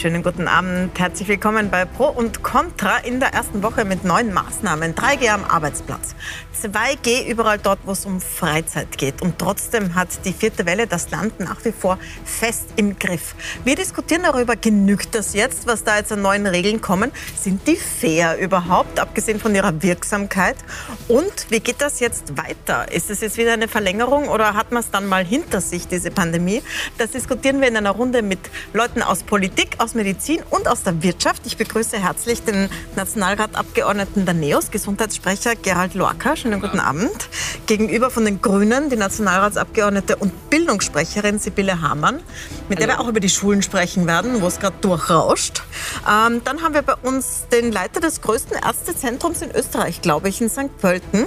Schönen 0.00 0.22
guten 0.22 0.48
Abend. 0.48 0.98
Herzlich 0.98 1.28
willkommen 1.28 1.68
bei 1.68 1.84
Pro 1.84 2.06
und 2.06 2.42
Contra 2.42 2.96
in 2.96 3.20
der 3.20 3.34
ersten 3.34 3.62
Woche 3.62 3.84
mit 3.84 4.02
neuen 4.02 4.32
Maßnahmen. 4.32 4.94
3G 4.94 5.28
am 5.28 5.44
Arbeitsplatz. 5.44 6.14
2G 6.58 7.26
überall 7.26 7.58
dort, 7.58 7.80
wo 7.84 7.92
es 7.92 8.06
um 8.06 8.18
Freizeit 8.18 8.96
geht. 8.96 9.20
Und 9.20 9.38
trotzdem 9.38 9.94
hat 9.94 10.08
die 10.24 10.32
vierte 10.32 10.64
Welle 10.64 10.86
das 10.86 11.10
Land 11.10 11.38
nach 11.40 11.62
wie 11.66 11.72
vor 11.72 11.98
fest 12.24 12.68
im 12.76 12.98
Griff. 12.98 13.34
Wir 13.64 13.76
diskutieren 13.76 14.22
darüber, 14.22 14.56
genügt 14.56 15.14
das 15.14 15.34
jetzt, 15.34 15.66
was 15.66 15.84
da 15.84 15.98
jetzt 15.98 16.12
an 16.12 16.22
neuen 16.22 16.46
Regeln 16.46 16.80
kommen? 16.80 17.12
Sind 17.38 17.66
die 17.66 17.76
fair 17.76 18.38
überhaupt, 18.38 18.98
abgesehen 18.98 19.38
von 19.38 19.54
ihrer 19.54 19.82
Wirksamkeit? 19.82 20.56
Und 21.08 21.50
wie 21.50 21.60
geht 21.60 21.82
das 21.82 22.00
jetzt 22.00 22.38
weiter? 22.38 22.90
Ist 22.90 23.10
es 23.10 23.20
jetzt 23.20 23.36
wieder 23.36 23.52
eine 23.52 23.68
Verlängerung 23.68 24.28
oder 24.28 24.54
hat 24.54 24.72
man 24.72 24.82
es 24.82 24.90
dann 24.90 25.06
mal 25.06 25.26
hinter 25.26 25.60
sich, 25.60 25.88
diese 25.88 26.10
Pandemie? 26.10 26.62
Das 26.96 27.10
diskutieren 27.10 27.60
wir 27.60 27.68
in 27.68 27.76
einer 27.76 27.90
Runde 27.90 28.22
mit 28.22 28.38
Leuten 28.72 29.02
aus 29.02 29.24
Politik, 29.24 29.76
aus 29.76 29.89
Medizin 29.94 30.42
und 30.50 30.66
aus 30.66 30.82
der 30.82 31.02
Wirtschaft. 31.02 31.42
Ich 31.46 31.56
begrüße 31.56 31.98
herzlich 31.98 32.42
den 32.42 32.68
Nationalratabgeordneten 32.96 34.24
der 34.24 34.34
NEOS, 34.34 34.70
Gesundheitssprecher 34.70 35.54
Gerald 35.54 35.94
Lorca. 35.94 36.36
Schönen 36.36 36.60
guten 36.60 36.80
Abend. 36.80 37.28
Gegenüber 37.66 38.10
von 38.10 38.24
den 38.24 38.42
Grünen 38.42 38.90
die 38.90 38.96
Nationalratsabgeordnete 38.96 40.16
und 40.16 40.50
Bildungssprecherin 40.50 41.38
Sibylle 41.38 41.80
Hamann, 41.80 42.20
mit 42.68 42.80
der 42.80 42.88
wir 42.88 43.00
auch 43.00 43.08
über 43.08 43.20
die 43.20 43.28
Schulen 43.28 43.62
sprechen 43.62 44.06
werden, 44.06 44.40
wo 44.42 44.46
es 44.46 44.58
gerade 44.58 44.76
durchrauscht. 44.80 45.62
Ähm, 46.08 46.42
dann 46.44 46.62
haben 46.62 46.74
wir 46.74 46.82
bei 46.82 46.94
uns 47.02 47.46
den 47.52 47.72
Leiter 47.72 48.00
des 48.00 48.20
größten 48.20 48.56
Ärztezentrums 48.56 49.42
in 49.42 49.50
Österreich, 49.50 50.02
glaube 50.02 50.28
ich, 50.28 50.40
in 50.40 50.48
St. 50.48 50.76
Pölten, 50.80 51.26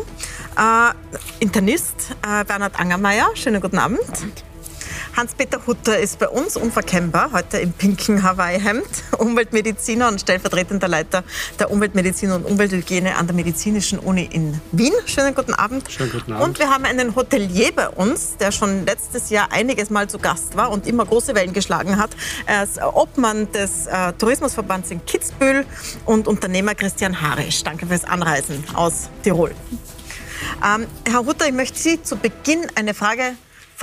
äh, 0.57 0.93
Internist 1.39 2.15
äh, 2.21 2.43
Bernhard 2.43 2.79
Angermeier. 2.79 3.29
Schönen 3.35 3.61
guten 3.61 3.77
Abend. 3.77 3.99
Abend. 3.99 4.52
Hans-Peter 5.15 5.61
Hutter 5.67 5.99
ist 5.99 6.17
bei 6.17 6.27
uns 6.27 6.57
unverkennbar, 6.57 7.31
heute 7.33 7.59
im 7.59 7.71
pinken 7.71 8.23
Hawaii-Hemd, 8.23 8.83
Umweltmediziner 9.19 10.07
und 10.07 10.19
stellvertretender 10.19 10.87
Leiter 10.87 11.23
der 11.59 11.69
Umweltmedizin 11.69 12.31
und 12.31 12.45
Umwelthygiene 12.45 13.15
an 13.15 13.27
der 13.27 13.35
Medizinischen 13.35 13.99
Uni 13.99 14.27
in 14.31 14.59
Wien. 14.71 14.91
Schönen 15.05 15.35
guten 15.35 15.53
Abend. 15.53 15.91
Schönen 15.91 16.11
guten 16.11 16.33
Abend. 16.33 16.47
Und 16.47 16.59
wir 16.59 16.69
haben 16.69 16.85
einen 16.85 17.15
Hotelier 17.15 17.71
bei 17.75 17.89
uns, 17.89 18.37
der 18.37 18.51
schon 18.51 18.87
letztes 18.87 19.29
Jahr 19.29 19.51
einiges 19.51 19.91
Mal 19.91 20.09
zu 20.09 20.17
Gast 20.17 20.57
war 20.57 20.71
und 20.71 20.87
immer 20.87 21.05
große 21.05 21.35
Wellen 21.35 21.53
geschlagen 21.53 21.97
hat. 21.97 22.09
Er 22.47 22.63
ist 22.63 22.81
Obmann 22.81 23.51
des 23.51 23.85
äh, 23.85 24.13
Tourismusverbands 24.13 24.89
in 24.89 25.05
Kitzbühel 25.05 25.67
und 26.05 26.27
Unternehmer 26.27 26.73
Christian 26.73 27.21
Harisch. 27.21 27.63
Danke 27.63 27.85
fürs 27.85 28.05
Anreisen 28.05 28.63
aus 28.73 29.09
Tirol. 29.21 29.51
Ähm, 30.65 30.87
Herr 31.07 31.25
Hutter, 31.25 31.45
ich 31.45 31.53
möchte 31.53 31.77
Sie 31.77 32.01
zu 32.01 32.15
Beginn 32.15 32.65
eine 32.75 32.95
Frage 32.95 33.33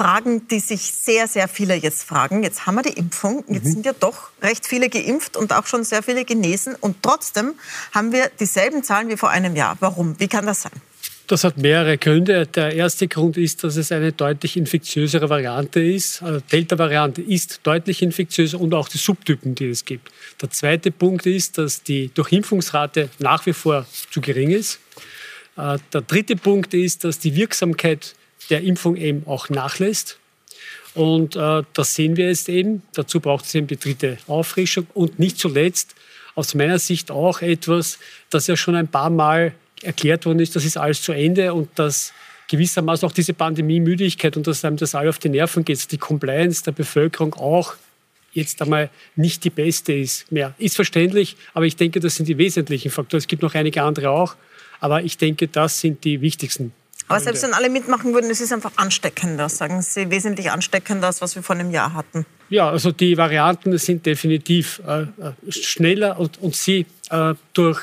Fragen, 0.00 0.48
die 0.48 0.60
sich 0.60 0.80
sehr, 0.80 1.28
sehr 1.28 1.46
viele 1.46 1.74
jetzt 1.74 2.04
fragen. 2.04 2.42
Jetzt 2.42 2.64
haben 2.64 2.76
wir 2.76 2.82
die 2.82 2.98
Impfung, 2.98 3.44
jetzt 3.48 3.66
mhm. 3.66 3.72
sind 3.72 3.84
ja 3.84 3.92
doch 3.92 4.30
recht 4.40 4.66
viele 4.66 4.88
geimpft 4.88 5.36
und 5.36 5.52
auch 5.52 5.66
schon 5.66 5.84
sehr 5.84 6.02
viele 6.02 6.24
genesen. 6.24 6.74
Und 6.74 7.02
trotzdem 7.02 7.52
haben 7.92 8.10
wir 8.10 8.30
dieselben 8.40 8.82
Zahlen 8.82 9.10
wie 9.10 9.18
vor 9.18 9.28
einem 9.28 9.54
Jahr. 9.56 9.76
Warum? 9.80 10.18
Wie 10.18 10.26
kann 10.26 10.46
das 10.46 10.62
sein? 10.62 10.72
Das 11.26 11.44
hat 11.44 11.58
mehrere 11.58 11.98
Gründe. 11.98 12.46
Der 12.46 12.72
erste 12.72 13.08
Grund 13.08 13.36
ist, 13.36 13.62
dass 13.62 13.76
es 13.76 13.92
eine 13.92 14.12
deutlich 14.12 14.56
infektiösere 14.56 15.28
Variante 15.28 15.80
ist. 15.80 16.22
Also 16.22 16.40
Delta-Variante 16.50 17.20
ist 17.20 17.60
deutlich 17.64 18.00
infektiöser 18.00 18.58
und 18.58 18.72
auch 18.72 18.88
die 18.88 18.96
Subtypen, 18.96 19.54
die 19.54 19.68
es 19.68 19.84
gibt. 19.84 20.10
Der 20.40 20.48
zweite 20.48 20.92
Punkt 20.92 21.26
ist, 21.26 21.58
dass 21.58 21.82
die 21.82 22.08
Durchimpfungsrate 22.14 23.10
nach 23.18 23.44
wie 23.44 23.52
vor 23.52 23.84
zu 24.10 24.22
gering 24.22 24.50
ist. 24.50 24.80
Äh, 25.58 25.76
der 25.92 26.00
dritte 26.00 26.36
Punkt 26.36 26.72
ist, 26.72 27.04
dass 27.04 27.18
die 27.18 27.36
Wirksamkeit 27.36 28.14
der 28.50 28.62
Impfung 28.62 28.96
eben 28.96 29.22
auch 29.26 29.48
nachlässt. 29.48 30.18
Und 30.94 31.36
äh, 31.36 31.62
das 31.72 31.94
sehen 31.94 32.16
wir 32.16 32.28
jetzt 32.28 32.48
eben. 32.48 32.82
Dazu 32.94 33.20
braucht 33.20 33.44
es 33.44 33.54
eben 33.54 33.66
die 33.66 33.78
dritte 33.78 34.18
Auffrischung. 34.26 34.86
Und 34.94 35.18
nicht 35.18 35.38
zuletzt 35.38 35.94
aus 36.34 36.54
meiner 36.54 36.78
Sicht 36.78 37.10
auch 37.10 37.42
etwas, 37.42 37.98
das 38.28 38.46
ja 38.46 38.56
schon 38.56 38.74
ein 38.74 38.88
paar 38.88 39.10
Mal 39.10 39.54
erklärt 39.82 40.26
worden 40.26 40.40
ist, 40.40 40.54
das 40.56 40.64
ist 40.64 40.76
alles 40.76 41.02
zu 41.02 41.12
Ende 41.12 41.54
und 41.54 41.70
dass 41.78 42.12
gewissermaßen 42.48 43.08
auch 43.08 43.12
diese 43.12 43.32
Pandemiemüdigkeit 43.32 44.36
und 44.36 44.46
dass 44.46 44.64
einem 44.64 44.76
das 44.76 44.94
alle 44.94 45.08
auf 45.08 45.18
die 45.18 45.28
Nerven 45.28 45.64
geht, 45.64 45.90
die 45.92 45.98
Compliance 45.98 46.62
der 46.64 46.72
Bevölkerung 46.72 47.34
auch 47.34 47.74
jetzt 48.32 48.60
einmal 48.62 48.90
nicht 49.16 49.44
die 49.44 49.50
beste 49.50 49.92
ist 49.92 50.30
mehr. 50.30 50.54
Ist 50.58 50.76
verständlich, 50.76 51.36
aber 51.54 51.66
ich 51.66 51.76
denke, 51.76 52.00
das 52.00 52.16
sind 52.16 52.28
die 52.28 52.38
wesentlichen 52.38 52.90
Faktoren. 52.90 53.18
Es 53.18 53.26
gibt 53.26 53.42
noch 53.42 53.54
einige 53.54 53.82
andere 53.82 54.10
auch, 54.10 54.36
aber 54.80 55.02
ich 55.02 55.16
denke, 55.16 55.48
das 55.48 55.80
sind 55.80 56.04
die 56.04 56.20
wichtigsten 56.20 56.72
aber 57.10 57.20
selbst 57.20 57.42
wenn 57.42 57.54
alle 57.54 57.68
mitmachen 57.68 58.14
würden, 58.14 58.30
es 58.30 58.40
ist 58.40 58.52
einfach 58.52 58.70
ansteckender, 58.76 59.48
sagen 59.48 59.82
Sie, 59.82 60.10
wesentlich 60.10 60.50
ansteckender, 60.50 61.08
als 61.08 61.20
was 61.20 61.34
wir 61.34 61.42
vor 61.42 61.56
einem 61.56 61.72
Jahr 61.72 61.92
hatten. 61.92 62.24
Ja, 62.50 62.70
also 62.70 62.92
die 62.92 63.16
Varianten 63.16 63.76
sind 63.78 64.06
definitiv 64.06 64.80
äh, 64.86 65.02
äh 65.02 65.06
schneller 65.48 66.20
und, 66.20 66.38
und 66.40 66.54
sie 66.54 66.86
äh, 67.10 67.34
durch, 67.52 67.80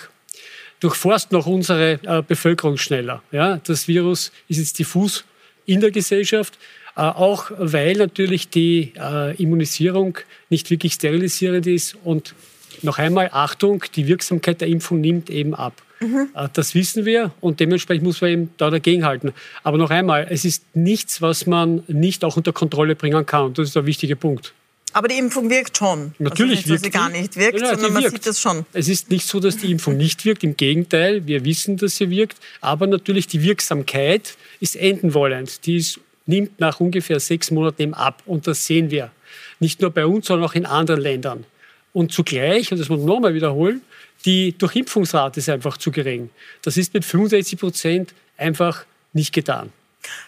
durchforsten 0.80 1.38
auch 1.38 1.46
unsere 1.46 2.00
äh, 2.04 2.24
Bevölkerung 2.26 2.78
schneller. 2.78 3.22
Ja, 3.32 3.58
das 3.58 3.90
Virus 3.90 4.32
ist 4.48 4.60
jetzt 4.60 4.80
diffus 4.80 5.26
in 5.66 5.82
der 5.82 5.92
Gesellschaft, 5.92 6.58
äh, 6.96 7.02
auch 7.02 7.52
weil 7.58 7.98
natürlich 7.98 8.48
die 8.48 8.94
äh, 8.98 9.36
Immunisierung 9.36 10.18
nicht 10.50 10.70
wirklich 10.70 10.94
sterilisierend 10.94 11.68
ist 11.68 11.98
und 12.06 12.34
noch 12.82 12.98
einmal 12.98 13.30
Achtung, 13.34 13.84
die 13.94 14.08
Wirksamkeit 14.08 14.62
der 14.62 14.70
Impfung 14.70 15.02
nimmt 15.02 15.30
eben 15.30 15.54
ab. 15.54 15.82
Mhm. 16.00 16.30
Das 16.54 16.76
wissen 16.76 17.06
wir 17.06 17.32
und 17.42 17.60
dementsprechend 17.60 18.04
muss 18.04 18.22
man 18.22 18.30
eben 18.32 18.50
da 18.58 18.70
dagegenhalten. 18.70 19.34
Aber 19.64 19.78
noch 19.78 19.90
einmal, 19.90 20.28
es 20.30 20.46
ist 20.46 20.64
nichts, 20.76 21.22
was 21.22 21.46
man 21.46 21.84
nicht 21.88 22.24
auch 22.24 22.38
unter 22.38 22.54
Kontrolle 22.54 22.96
bringen 22.96 23.26
kann. 23.26 23.54
Das 23.54 23.68
ist 23.68 23.76
der 23.76 23.86
wichtige 23.86 24.16
Punkt. 24.16 24.54
Aber 24.94 25.08
die 25.08 25.18
Impfung 25.18 25.50
wirkt 25.50 25.78
schon. 25.78 26.14
Natürlich 26.18 26.60
also 26.60 26.72
nicht, 26.72 26.82
wirkt 26.82 26.84
sie 26.86 26.90
gar 26.90 27.10
nicht 27.10 27.36
wirkt, 27.36 27.60
ja, 27.60 27.70
sondern 27.70 27.94
man 27.94 28.04
wirkt. 28.04 28.16
sieht 28.16 28.26
das 28.26 28.42
schon. 28.42 28.66
Es 28.74 28.88
ist 28.88 29.12
nicht 29.12 29.28
so, 29.28 29.40
dass 29.40 29.58
die 29.58 29.72
Impfung 29.72 29.98
nicht 29.98 30.26
wirkt. 30.26 30.44
Im 30.44 30.56
Gegenteil, 30.56 31.28
wir 31.28 31.46
wissen, 31.46 31.78
dass 31.78 31.98
sie 31.98 32.10
wirkt. 32.10 32.38
Aber 32.62 32.88
natürlich 32.88 33.28
die 33.28 33.42
Wirksamkeit 33.44 34.38
ist 34.60 34.76
enden 34.76 35.14
wollend. 35.14 35.66
Die 35.66 35.78
ist, 35.78 36.00
nimmt 36.26 36.60
nach 36.60 36.80
ungefähr 36.80 37.20
sechs 37.20 37.52
Monaten 37.52 37.82
eben 37.82 37.94
ab. 37.94 38.24
Und 38.26 38.48
das 38.48 38.66
sehen 38.66 38.90
wir. 38.90 39.12
Nicht 39.60 39.82
nur 39.82 39.92
bei 39.92 40.06
uns, 40.06 40.28
sondern 40.28 40.50
auch 40.50 40.56
in 40.56 40.66
anderen 40.66 41.02
Ländern. 41.02 41.46
Und 41.94 42.12
zugleich, 42.12 42.72
und 42.72 42.80
das 42.80 42.90
muss 42.90 43.00
man 43.00 43.08
nochmal 43.08 43.34
wiederholen, 43.34 43.82
die 44.28 44.56
Durchimpfungsrate 44.58 45.40
ist 45.40 45.50
einfach 45.50 45.78
zu 45.78 45.90
gering. 45.90 46.30
Das 46.62 46.76
ist 46.76 46.94
mit 46.94 47.06
65 47.06 47.58
Prozent 47.58 48.14
einfach 48.38 48.84
nicht 49.14 49.34
getan. 49.34 49.72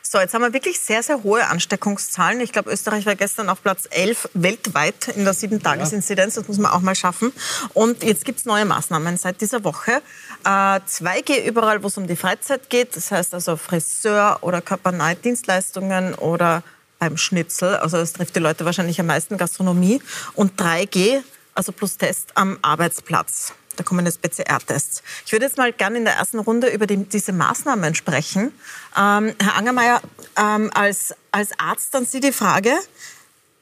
So, 0.01 0.19
jetzt 0.19 0.33
haben 0.33 0.41
wir 0.41 0.53
wirklich 0.53 0.79
sehr, 0.79 1.03
sehr 1.03 1.23
hohe 1.23 1.45
Ansteckungszahlen. 1.45 2.41
Ich 2.41 2.51
glaube, 2.51 2.71
Österreich 2.71 3.05
war 3.05 3.15
gestern 3.15 3.49
auf 3.49 3.61
Platz 3.61 3.87
11 3.89 4.29
weltweit 4.33 5.09
in 5.09 5.25
der 5.25 5.33
7-Tages-Inzidenz. 5.33 6.35
Das 6.35 6.47
muss 6.47 6.57
man 6.57 6.71
auch 6.71 6.81
mal 6.81 6.95
schaffen. 6.95 7.31
Und 7.73 8.03
jetzt 8.03 8.25
gibt 8.25 8.39
es 8.39 8.45
neue 8.45 8.65
Maßnahmen 8.65 9.17
seit 9.17 9.41
dieser 9.41 9.63
Woche. 9.63 10.01
Äh, 10.43 10.47
2G 10.47 11.45
überall, 11.45 11.83
wo 11.83 11.87
es 11.87 11.97
um 11.97 12.07
die 12.07 12.15
Freizeit 12.15 12.69
geht. 12.69 12.95
Das 12.95 13.11
heißt 13.11 13.33
also 13.33 13.57
Friseur 13.57 14.39
oder 14.41 14.61
körpernahe 14.61 15.15
Dienstleistungen 15.15 16.15
oder 16.15 16.63
beim 16.97 17.15
Schnitzel. 17.17 17.75
Also 17.75 17.97
das 17.97 18.13
trifft 18.13 18.35
die 18.35 18.39
Leute 18.39 18.65
wahrscheinlich 18.65 18.99
am 18.99 19.07
meisten 19.07 19.37
Gastronomie. 19.37 20.01
Und 20.35 20.59
3G 20.59 21.21
also 21.59 21.73
plus 21.73 21.97
Test 21.97 22.31
am 22.35 22.57
Arbeitsplatz. 22.61 23.53
Da 23.79 23.85
kommen 23.85 24.05
jetzt 24.05 24.21
PCR-Tests. 24.21 25.03
Ich 25.25 25.31
würde 25.31 25.45
jetzt 25.45 25.55
mal 25.55 25.71
gerne 25.71 25.99
in 25.99 26.03
der 26.03 26.15
ersten 26.15 26.39
Runde 26.39 26.67
über 26.67 26.85
die, 26.85 26.97
diese 26.97 27.31
Maßnahmen 27.31 27.95
sprechen. 27.95 28.51
Ähm, 28.97 29.33
Herr 29.41 29.55
Angermeier, 29.55 30.01
ähm, 30.35 30.69
als, 30.73 31.15
als 31.31 31.57
Arzt 31.57 31.93
dann 31.93 32.05
Sie 32.05 32.19
die 32.19 32.33
Frage, 32.33 32.73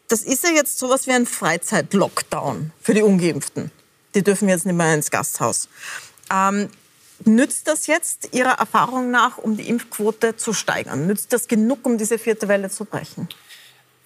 das 0.07 0.21
ist 0.21 0.43
ja 0.43 0.49
jetzt 0.49 0.79
sowas 0.79 1.05
wie 1.05 1.11
ein 1.11 1.27
Freizeit-Lockdown 1.27 2.71
für 2.81 2.95
die 2.95 3.03
Ungeimpften. 3.03 3.69
Die 4.15 4.23
dürfen 4.23 4.49
jetzt 4.49 4.65
nicht 4.65 4.73
mehr 4.73 4.91
ins 4.95 5.11
Gasthaus. 5.11 5.69
Ähm, 6.33 6.69
nützt 7.23 7.67
das 7.67 7.85
jetzt 7.85 8.29
Ihrer 8.33 8.53
Erfahrung 8.57 9.11
nach, 9.11 9.37
um 9.37 9.55
die 9.55 9.69
Impfquote 9.69 10.35
zu 10.35 10.51
steigern? 10.51 11.05
Nützt 11.05 11.31
das 11.31 11.47
genug, 11.47 11.85
um 11.85 11.99
diese 11.99 12.17
vierte 12.17 12.47
Welle 12.47 12.71
zu 12.71 12.85
brechen? 12.85 13.29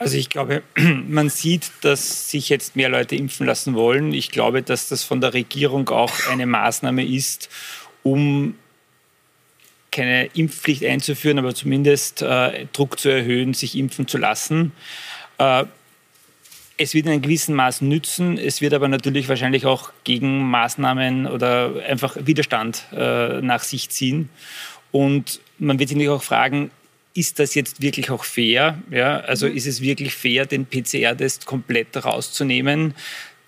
Also 0.02 0.18
ich 0.18 0.30
glaube, 0.30 0.64
man 1.08 1.30
sieht, 1.30 1.72
dass 1.82 2.32
sich 2.32 2.50
jetzt 2.50 2.76
mehr 2.76 2.90
Leute 2.90 3.16
impfen 3.16 3.46
lassen 3.46 3.76
wollen. 3.76 4.14
Ich 4.14 4.32
glaube, 4.32 4.64
dass 4.64 4.90
das 4.90 5.04
von 5.04 5.22
der 5.22 5.36
Regierung 5.36 5.88
auch 5.90 6.12
eine 6.28 6.48
Maßnahme 6.48 7.06
ist, 7.06 7.50
um 8.02 8.56
keine 9.92 10.26
Impfpflicht 10.34 10.84
einzuführen, 10.86 11.38
aber 11.38 11.54
zumindest 11.54 12.24
äh, 12.24 12.66
Druck 12.74 13.00
zu 13.00 13.10
erhöhen, 13.10 13.54
sich 13.54 13.78
impfen 13.78 14.08
zu 14.08 14.18
lassen. 14.18 14.72
Äh, 15.38 15.66
es 16.78 16.96
wird 16.96 17.06
in 17.06 17.12
einem 17.12 17.22
gewissen 17.22 17.54
Maß 17.54 17.82
nützen. 17.82 18.40
Es 18.40 18.60
wird 18.60 18.74
aber 18.74 18.88
natürlich 18.88 19.30
wahrscheinlich 19.30 19.68
auch 19.68 19.92
Gegenmaßnahmen 20.04 21.28
oder 21.28 21.76
einfach 21.88 22.18
Widerstand 22.20 22.86
äh, 22.92 23.40
nach 23.42 23.62
sich 23.62 23.90
ziehen. 23.92 24.30
Und 24.92 25.42
man 25.60 25.78
wird 25.78 25.90
sich 25.90 26.10
auch 26.10 26.24
fragen, 26.24 26.72
ist 27.14 27.40
das 27.40 27.56
jetzt 27.56 27.82
wirklich 27.82 28.10
auch 28.10 28.24
fair? 28.24 28.82
Ja, 28.90 29.20
also 29.20 29.48
mhm. 29.48 29.56
ist 29.56 29.68
es 29.68 29.82
wirklich 29.82 30.14
fair, 30.14 30.46
den 30.46 30.66
PCR-Test 30.66 31.46
komplett 31.46 32.04
rauszunehmen? 32.04 32.94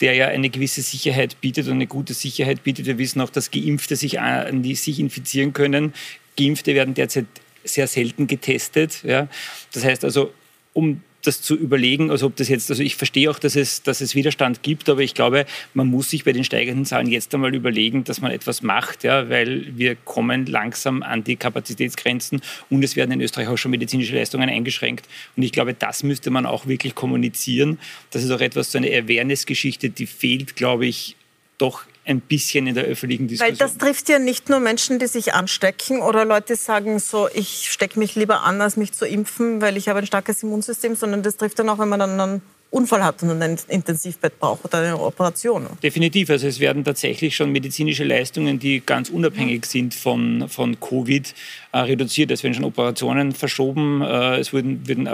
der 0.01 0.15
ja 0.15 0.27
eine 0.27 0.50
gewisse 0.50 0.81
Sicherheit 0.81 1.39
bietet 1.39 1.68
und 1.68 1.75
eine 1.75 1.88
gute 1.88 2.13
Sicherheit 2.13 2.63
bietet. 2.63 2.88
Wir 2.88 2.98
wissen 2.98 3.21
auch, 3.21 3.30
dass 3.30 3.51
Geimpfte 3.51 3.95
sich, 3.95 4.18
äh, 4.18 4.74
sich 4.74 5.00
infizieren 5.00 5.54
können. 5.54 5.94
Geimpfte 6.38 6.75
werden 6.75 6.94
derzeit 6.94 7.25
sehr 7.63 7.88
selten 7.88 8.27
getestet. 8.27 9.01
Ja. 9.04 9.30
Das 9.71 9.86
heißt 9.86 10.04
also, 10.04 10.33
um 10.74 11.01
das 11.24 11.42
zu 11.42 11.56
überlegen, 11.56 12.12
also 12.12 12.28
ob 12.28 12.36
das 12.36 12.50
jetzt, 12.50 12.70
also 12.70 12.84
ich 12.84 12.96
verstehe 12.96 13.30
auch, 13.30 13.40
dass 13.40 13.56
es, 13.56 13.81
dass 13.81 14.02
es 14.02 14.16
Widerstand 14.16 14.62
gibt, 14.62 14.90
aber 14.90 15.02
ich 15.02 15.14
glaube, 15.14 15.46
man 15.74 15.88
muss 15.88 16.10
sich 16.10 16.24
bei 16.24 16.31
den 16.31 16.44
steigenden 16.44 16.86
Zahlen 16.86 17.08
jetzt 17.08 17.34
einmal 17.34 17.56
überlegen, 17.56 18.04
dass 18.04 18.22
man 18.22 18.31
etwas 18.31 18.62
macht, 18.62 19.04
ja, 19.04 19.30
weil 19.30 19.78
wir 19.78 19.96
kommen 19.96 20.46
langsam 20.46 21.04
an 21.04 21.24
die 21.24 21.36
Kapazitätsgrenzen 21.36 22.42
und 22.70 22.84
es 22.84 22.96
werden 22.96 23.12
in 23.12 23.22
Österreich 23.22 23.48
auch 23.48 23.58
schon 23.58 23.72
medizinische 23.72 24.16
Leistungen 24.16 24.50
eingeschränkt. 24.50 25.08
Und 25.36 25.44
ich 25.44 25.52
glaube, 25.52 25.74
das 25.74 26.04
müsste 26.04 26.30
man 26.30 26.46
auch 26.46 26.68
wirklich 26.68 26.96
kommunizieren. 26.96 27.80
Das 28.12 28.24
ist 28.24 28.31
auch 28.31 28.42
etwas, 28.42 28.72
so 28.72 28.78
eine 28.78 28.88
Awareness-Geschichte, 28.88 29.90
die 29.90 30.06
fehlt, 30.06 30.56
glaube 30.56 30.86
ich, 30.86 31.16
doch 31.58 31.84
ein 32.06 32.22
bisschen 32.22 32.68
in 32.68 32.76
der 32.76 32.84
öffentlichen 32.84 33.28
Diskussion. 33.28 33.60
Weil 33.60 33.68
das 33.68 33.78
trifft 33.78 34.10
ja 34.10 34.20
nicht 34.20 34.50
nur 34.50 34.60
Menschen, 34.60 35.00
die 35.00 35.08
sich 35.08 35.34
anstecken 35.34 36.02
oder 36.02 36.26
Leute 36.26 36.56
sagen 36.56 37.00
so, 37.00 37.30
ich 37.34 37.72
stecke 37.72 37.98
mich 38.00 38.16
lieber 38.16 38.42
an, 38.42 38.62
als 38.62 38.78
mich 38.78 38.92
zu 38.92 39.08
impfen, 39.08 39.62
weil 39.62 39.78
ich 39.78 39.88
habe 39.88 40.00
ein 40.00 40.06
starkes 40.06 40.44
Immunsystem, 40.44 40.96
sondern 40.96 41.24
das 41.24 41.38
trifft 41.38 41.60
dann 41.60 41.70
auch, 41.70 41.80
wenn 41.80 41.90
man 41.90 42.00
dann 42.00 42.20
einen 42.20 42.42
Unfall 42.74 43.04
hat 43.04 43.22
und 43.22 43.42
ein 43.42 43.58
Intensivbett 43.68 44.40
braucht 44.40 44.66
oder 44.66 44.80
eine 44.80 45.00
Operation. 45.00 45.68
Definitiv. 45.84 46.32
Also 46.32 46.48
es 46.48 46.60
werden 46.60 46.84
tatsächlich 46.84 47.36
schon 47.36 47.52
medizinische 47.52 48.04
Leistungen, 48.04 48.58
die 48.58 48.82
ganz 48.84 49.10
unabhängig 49.10 49.68
sind 49.68 49.94
von, 49.94 50.50
von 50.50 50.80
Covid, 50.80 51.36
äh, 51.72 51.78
reduziert. 51.78 52.32
Es 52.32 52.42
werden 52.42 52.56
schon 52.56 52.64
Operationen 52.64 53.32
verschoben, 53.32 54.02
äh, 54.02 54.40
es 54.40 54.54
wurden, 54.54 54.88
wurden 54.88 55.08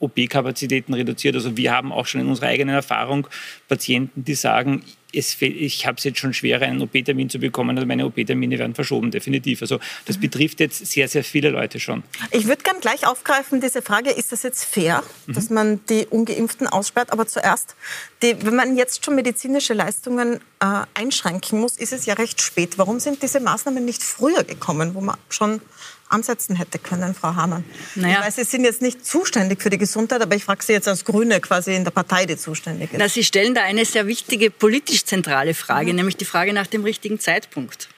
OP-Kapazitäten 0.00 0.94
reduziert. 0.94 1.36
Also 1.36 1.56
wir 1.56 1.72
haben 1.72 1.92
auch 1.92 2.06
schon 2.06 2.22
in 2.22 2.26
unserer 2.26 2.48
eigenen 2.48 2.74
Erfahrung 2.74 3.28
Patienten, 3.68 4.24
die 4.24 4.34
sagen, 4.34 4.82
es, 5.16 5.40
ich 5.40 5.86
habe 5.86 5.98
es 5.98 6.04
jetzt 6.04 6.18
schon 6.18 6.32
schwerer, 6.32 6.66
einen 6.66 6.80
OP-Termin 6.82 7.30
zu 7.30 7.38
bekommen. 7.38 7.76
Also 7.76 7.86
meine 7.86 8.06
OP-Termine 8.06 8.58
werden 8.58 8.74
verschoben, 8.74 9.10
definitiv. 9.10 9.62
Also 9.62 9.78
das 10.04 10.18
betrifft 10.18 10.60
jetzt 10.60 10.86
sehr, 10.86 11.08
sehr 11.08 11.24
viele 11.24 11.50
Leute 11.50 11.80
schon. 11.80 12.02
Ich 12.30 12.46
würde 12.46 12.62
gerne 12.62 12.80
gleich 12.80 13.06
aufgreifen, 13.06 13.60
diese 13.60 13.82
Frage, 13.82 14.10
ist 14.10 14.32
das 14.32 14.42
jetzt 14.42 14.64
fair, 14.64 15.02
mhm. 15.26 15.32
dass 15.32 15.50
man 15.50 15.80
die 15.88 16.06
Ungeimpften 16.06 16.66
aussperrt? 16.66 17.12
Aber 17.12 17.26
zuerst, 17.26 17.74
die, 18.22 18.36
wenn 18.44 18.54
man 18.54 18.76
jetzt 18.76 19.04
schon 19.04 19.14
medizinische 19.14 19.74
Leistungen 19.74 20.40
äh, 20.60 20.82
einschränken 20.94 21.60
muss, 21.60 21.76
ist 21.76 21.92
es 21.92 22.06
ja 22.06 22.14
recht 22.14 22.40
spät. 22.40 22.78
Warum 22.78 23.00
sind 23.00 23.22
diese 23.22 23.40
Maßnahmen 23.40 23.84
nicht 23.84 24.02
früher 24.02 24.44
gekommen, 24.44 24.94
wo 24.94 25.00
man 25.00 25.16
schon 25.28 25.60
ansetzen 26.08 26.56
hätte 26.56 26.78
können, 26.78 27.14
Frau 27.14 27.34
Hamann. 27.34 27.64
Naja. 27.94 28.20
Ich 28.20 28.26
weiß, 28.26 28.36
Sie 28.36 28.44
sind 28.44 28.64
jetzt 28.64 28.82
nicht 28.82 29.04
zuständig 29.04 29.62
für 29.62 29.70
die 29.70 29.78
Gesundheit, 29.78 30.22
aber 30.22 30.34
ich 30.36 30.44
frage 30.44 30.62
Sie 30.62 30.72
jetzt 30.72 30.88
als 30.88 31.04
Grüne 31.04 31.40
quasi 31.40 31.74
in 31.74 31.84
der 31.84 31.90
Partei, 31.90 32.26
die 32.26 32.36
zuständig 32.36 32.92
ist. 32.92 32.98
Na, 32.98 33.08
Sie 33.08 33.24
stellen 33.24 33.54
da 33.54 33.62
eine 33.62 33.84
sehr 33.84 34.06
wichtige 34.06 34.50
politisch 34.50 35.04
zentrale 35.04 35.54
Frage, 35.54 35.90
mhm. 35.90 35.96
nämlich 35.96 36.16
die 36.16 36.24
Frage 36.24 36.52
nach 36.52 36.66
dem 36.66 36.84
richtigen 36.84 37.18
Zeitpunkt. 37.18 37.88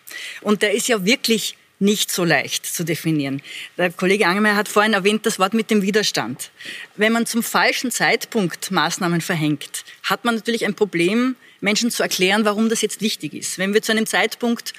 Und 0.40 0.62
der 0.62 0.72
ist 0.72 0.88
ja 0.88 1.05
wirklich 1.05 1.56
nicht 1.81 2.10
so 2.10 2.25
leicht 2.25 2.66
zu 2.66 2.84
definieren. 2.84 3.40
Der 3.76 3.93
Kollege 3.93 4.26
Angermeier 4.26 4.56
hat 4.56 4.69
vorhin 4.69 4.94
erwähnt 4.94 5.26
das 5.26 5.38
Wort 5.38 5.54
mit 5.54 5.70
dem 5.70 5.82
Widerstand. 5.82 6.50
Wenn 6.96 7.12
man 7.12 7.26
zum 7.26 7.43
falschen 7.43 7.90
Zeitpunkt 7.90 8.70
Maßnahmen 8.70 9.20
verhängt, 9.20 9.84
hat 10.02 10.25
man 10.25 10.34
natürlich 10.34 10.64
ein 10.64 10.75
Problem, 10.75 11.37
Menschen 11.60 11.90
zu 11.90 12.02
erklären, 12.02 12.44
warum 12.44 12.69
das 12.69 12.82
jetzt 12.82 13.00
wichtig 13.00 13.34
ist. 13.34 13.58
Wenn 13.58 13.75
wir 13.75 13.82
zu 13.82 13.93
einem 13.93 14.06
Zeitpunkt 14.06 14.75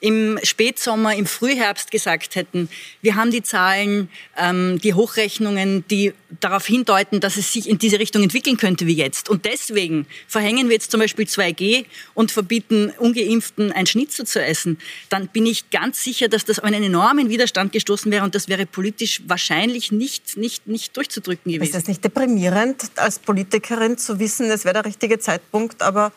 im 0.00 0.38
Spätsommer, 0.42 1.14
im 1.14 1.24
Frühherbst 1.24 1.90
gesagt 1.90 2.34
hätten, 2.34 2.68
wir 3.00 3.14
haben 3.14 3.30
die 3.30 3.42
Zahlen, 3.42 4.10
ähm, 4.36 4.78
die 4.82 4.92
Hochrechnungen, 4.92 5.86
die 5.88 6.12
darauf 6.40 6.66
hindeuten, 6.66 7.20
dass 7.20 7.38
es 7.38 7.52
sich 7.52 7.68
in 7.68 7.78
diese 7.78 7.98
Richtung 7.98 8.22
entwickeln 8.22 8.58
könnte 8.58 8.86
wie 8.86 8.94
jetzt. 8.94 9.30
Und 9.30 9.46
deswegen 9.46 10.06
verhängen 10.26 10.68
wir 10.68 10.74
jetzt 10.74 10.90
zum 10.90 11.00
Beispiel 11.00 11.24
2G 11.24 11.86
und 12.12 12.30
verbieten 12.30 12.92
Ungeimpften 12.98 13.72
ein 13.72 13.86
Schnitzel 13.86 14.26
zu 14.26 14.44
essen, 14.44 14.78
dann 15.08 15.28
bin 15.28 15.46
ich 15.46 15.70
ganz 15.70 16.02
sicher, 16.02 16.28
dass 16.28 16.44
das 16.44 16.58
auf 16.58 16.64
einen 16.64 16.82
enormen 16.82 17.30
Widerstand 17.30 17.72
gestoßen 17.72 18.12
wäre 18.12 18.24
und 18.24 18.34
das 18.34 18.48
wäre 18.48 18.66
politisch 18.66 19.22
wahrscheinlich 19.26 19.90
nicht, 19.90 20.36
nicht, 20.36 20.66
nicht 20.66 20.96
durchzudrücken 20.96 21.50
gewesen. 21.50 21.70
Ist 21.70 21.74
das 21.74 21.88
nicht 21.88 22.04
deprimierend, 22.04 22.90
als 22.96 23.20
Politikerin 23.20 23.96
zu 23.96 24.18
wissen, 24.18 24.50
es 24.50 24.64
wäre 24.64 24.74
der 24.74 24.84
richtige 24.84 25.18
Zeitpunkt, 25.18 25.80
aber 25.80 26.12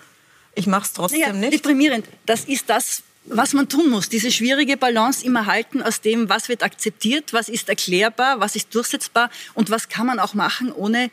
ich 0.58 0.68
mache 0.68 0.86
es 0.86 0.94
trotzdem 0.94 1.22
naja, 1.22 1.34
nicht? 1.34 1.54
Deprimierend. 1.54 2.06
Das 2.26 2.46
ist 2.46 2.70
das, 2.70 3.04
was 3.26 3.54
man 3.54 3.70
tun 3.70 3.90
muss, 3.90 4.10
diese 4.10 4.32
schwierige 4.32 4.76
Balance 4.76 5.24
immer 5.26 5.46
halten 5.46 5.82
aus 5.82 6.02
dem, 6.02 6.30
was 6.30 6.50
wird 6.50 6.64
akzeptiert, 6.64 7.34
was 7.34 7.50
ist 7.50 7.70
erklärbar, 7.70 8.40
was 8.40 8.56
ist 8.56 8.74
durchsetzbar 8.74 9.30
und 9.54 9.70
was 9.70 9.90
kann 9.90 10.08
man 10.08 10.20
auch 10.20 10.34
machen, 10.34 10.72
ohne 10.72 11.12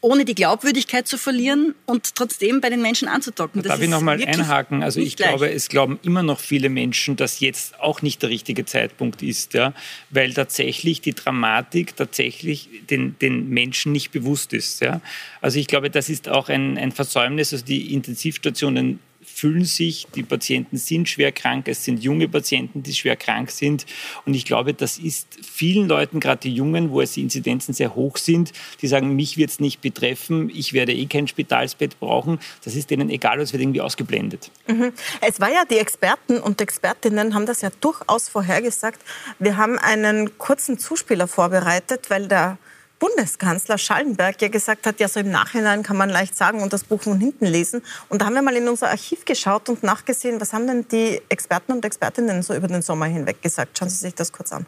ohne 0.00 0.24
die 0.24 0.34
Glaubwürdigkeit 0.34 1.06
zu 1.08 1.18
verlieren 1.18 1.74
und 1.86 2.14
trotzdem 2.14 2.60
bei 2.60 2.70
den 2.70 2.82
Menschen 2.82 3.08
anzudocken. 3.08 3.62
Das 3.62 3.72
Darf 3.72 3.82
ich 3.82 3.88
noch 3.88 4.00
mal 4.00 4.22
einhaken? 4.22 4.82
Also 4.82 5.00
ich 5.00 5.16
gleich. 5.16 5.30
glaube, 5.30 5.50
es 5.50 5.68
glauben 5.68 5.98
immer 6.02 6.22
noch 6.22 6.40
viele 6.40 6.68
Menschen, 6.68 7.16
dass 7.16 7.40
jetzt 7.40 7.80
auch 7.80 8.02
nicht 8.02 8.22
der 8.22 8.30
richtige 8.30 8.64
Zeitpunkt 8.64 9.22
ist, 9.22 9.54
ja, 9.54 9.72
weil 10.10 10.34
tatsächlich 10.34 11.00
die 11.00 11.14
Dramatik 11.14 11.96
tatsächlich 11.96 12.68
den, 12.90 13.18
den 13.20 13.48
Menschen 13.48 13.92
nicht 13.92 14.10
bewusst 14.10 14.52
ist. 14.52 14.80
Ja. 14.80 15.00
Also 15.40 15.58
ich 15.58 15.66
glaube, 15.66 15.90
das 15.90 16.08
ist 16.08 16.28
auch 16.28 16.48
ein, 16.48 16.78
ein 16.78 16.92
Versäumnis. 16.92 17.52
Also 17.52 17.64
die 17.64 17.94
Intensivstationen 17.94 19.00
fühlen 19.36 19.66
sich, 19.66 20.06
die 20.14 20.22
Patienten 20.22 20.78
sind 20.78 21.10
schwer 21.10 21.30
krank, 21.30 21.68
es 21.68 21.84
sind 21.84 22.02
junge 22.02 22.26
Patienten, 22.26 22.82
die 22.82 22.94
schwer 22.94 23.16
krank 23.16 23.50
sind. 23.50 23.84
Und 24.24 24.32
ich 24.32 24.46
glaube, 24.46 24.72
das 24.72 24.96
ist 24.96 25.28
vielen 25.42 25.88
Leuten, 25.88 26.20
gerade 26.20 26.40
die 26.40 26.54
Jungen, 26.54 26.90
wo 26.90 27.02
es 27.02 27.12
die 27.12 27.20
Inzidenzen 27.20 27.74
sehr 27.74 27.94
hoch 27.94 28.16
sind, 28.16 28.52
die 28.80 28.86
sagen, 28.86 29.14
mich 29.14 29.36
wird 29.36 29.50
es 29.50 29.60
nicht 29.60 29.82
betreffen, 29.82 30.50
ich 30.54 30.72
werde 30.72 30.94
eh 30.94 31.04
kein 31.04 31.28
Spitalsbett 31.28 32.00
brauchen. 32.00 32.38
Das 32.64 32.74
ist 32.74 32.90
denen 32.90 33.10
egal, 33.10 33.38
es 33.40 33.52
wird 33.52 33.62
irgendwie 33.62 33.82
ausgeblendet. 33.82 34.50
Mhm. 34.68 34.94
Es 35.20 35.38
war 35.38 35.52
ja, 35.52 35.66
die 35.66 35.76
Experten 35.76 36.38
und 36.38 36.62
Expertinnen 36.62 37.34
haben 37.34 37.44
das 37.44 37.60
ja 37.60 37.68
durchaus 37.82 38.30
vorhergesagt. 38.30 39.02
Wir 39.38 39.58
haben 39.58 39.78
einen 39.78 40.38
kurzen 40.38 40.78
Zuspieler 40.78 41.28
vorbereitet, 41.28 42.08
weil 42.08 42.26
der 42.26 42.56
Bundeskanzler 42.98 43.76
Schallenberg 43.76 44.40
ja 44.40 44.48
gesagt 44.48 44.86
hat, 44.86 45.00
ja 45.00 45.08
so 45.08 45.20
im 45.20 45.30
Nachhinein 45.30 45.82
kann 45.82 45.96
man 45.96 46.08
leicht 46.08 46.36
sagen 46.36 46.62
und 46.62 46.72
das 46.72 46.84
Buch 46.84 47.02
von 47.02 47.20
hinten 47.20 47.44
lesen. 47.44 47.82
Und 48.08 48.22
da 48.22 48.26
haben 48.26 48.34
wir 48.34 48.42
mal 48.42 48.56
in 48.56 48.68
unser 48.68 48.88
Archiv 48.88 49.24
geschaut 49.24 49.68
und 49.68 49.82
nachgesehen, 49.82 50.40
was 50.40 50.52
haben 50.52 50.66
denn 50.66 50.88
die 50.88 51.20
Experten 51.28 51.72
und 51.72 51.84
Expertinnen 51.84 52.42
so 52.42 52.54
über 52.54 52.68
den 52.68 52.82
Sommer 52.82 53.06
hinweg 53.06 53.42
gesagt. 53.42 53.78
Schauen 53.78 53.90
Sie 53.90 53.96
sich 53.96 54.14
das 54.14 54.32
kurz 54.32 54.52
an. 54.52 54.66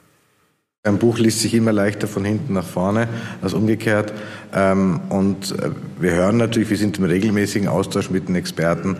Ein 0.89 0.99
Buch 0.99 1.19
liest 1.19 1.41
sich 1.41 1.55
immer 1.55 1.73
leichter 1.73 2.09
von 2.09 2.25
hinten 2.25 2.55
nach 2.55 2.65
vorne 2.65 3.09
als 3.43 3.53
umgekehrt. 3.53 4.13
Ähm, 4.55 5.01
und 5.11 5.53
äh, 5.53 5.71
wir 6.01 6.13
hören 6.13 6.39
natürlich, 6.39 6.71
wir 6.71 6.79
sind 6.79 6.99
im 6.99 7.05
regelmäßigen 7.05 7.69
Austausch 7.69 8.09
mit 8.09 8.29
den 8.29 8.35
Experten. 8.35 8.97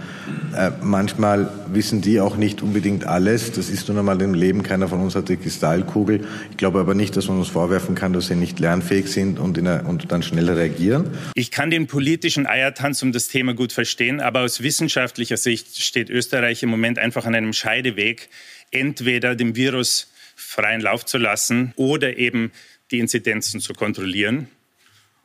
Äh, 0.55 0.73
manchmal 0.83 1.51
wissen 1.73 2.03
die 2.03 2.21
auch 2.21 2.37
nicht 2.37 2.63
unbedingt 2.63 3.07
alles. 3.07 3.53
Das 3.53 3.71
ist 3.71 3.89
nun 3.89 3.99
einmal 3.99 4.21
im 4.21 4.35
Leben. 4.35 4.63
Keiner 4.63 4.89
von 4.89 5.01
uns 5.01 5.15
hat 5.15 5.31
die 5.31 5.39
Kristallkugel. 5.39 6.27
Ich 6.51 6.59
glaube 6.59 6.79
aber 6.81 6.95
nicht, 6.95 7.17
dass 7.17 7.29
man 7.29 7.39
uns 7.39 7.49
vorwerfen 7.49 7.95
kann, 7.95 8.13
dass 8.13 8.27
sie 8.27 8.35
nicht 8.35 8.59
lernfähig 8.59 9.09
sind 9.09 9.39
und, 9.39 9.57
der, 9.57 9.87
und 9.87 10.13
dann 10.13 10.23
schneller 10.23 10.57
reagieren. 10.57 11.07
Ich 11.35 11.51
kann 11.51 11.71
den 11.71 11.87
politischen 11.87 12.47
Eiertanz 12.47 13.03
um 13.03 13.13
das 13.13 13.29
Thema 13.29 13.55
gut 13.55 13.73
verstehen, 13.73 14.21
aber 14.21 14.41
aus 14.41 14.63
wissenschaftlicher 14.63 15.39
Sicht 15.39 15.83
steht 15.83 16.11
Österreich 16.11 16.63
im 16.63 16.69
Moment 16.69 16.99
einfach 16.99 17.25
an 17.25 17.35
einem 17.35 17.55
Scheideweg. 17.55 18.29
Entweder 18.71 19.35
dem 19.35 19.57
Virus 19.57 20.09
freien 20.39 20.81
Lauf 20.81 21.05
zu 21.05 21.19
lassen 21.19 21.73
oder 21.77 22.17
eben 22.17 22.53
die 22.91 23.01
Inzidenzen 23.01 23.61
zu 23.61 23.75
kontrollieren. 23.75 24.49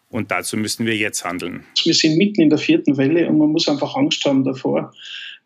Und 0.09 0.31
dazu 0.31 0.57
müssen 0.57 0.85
wir 0.85 0.95
jetzt 0.95 1.23
handeln. 1.23 1.65
Wir 1.83 1.93
sind 1.93 2.17
mitten 2.17 2.41
in 2.41 2.49
der 2.49 2.59
vierten 2.59 2.97
Welle 2.97 3.27
und 3.27 3.37
man 3.37 3.49
muss 3.49 3.67
einfach 3.67 3.95
Angst 3.95 4.25
haben 4.25 4.43
davor. 4.43 4.93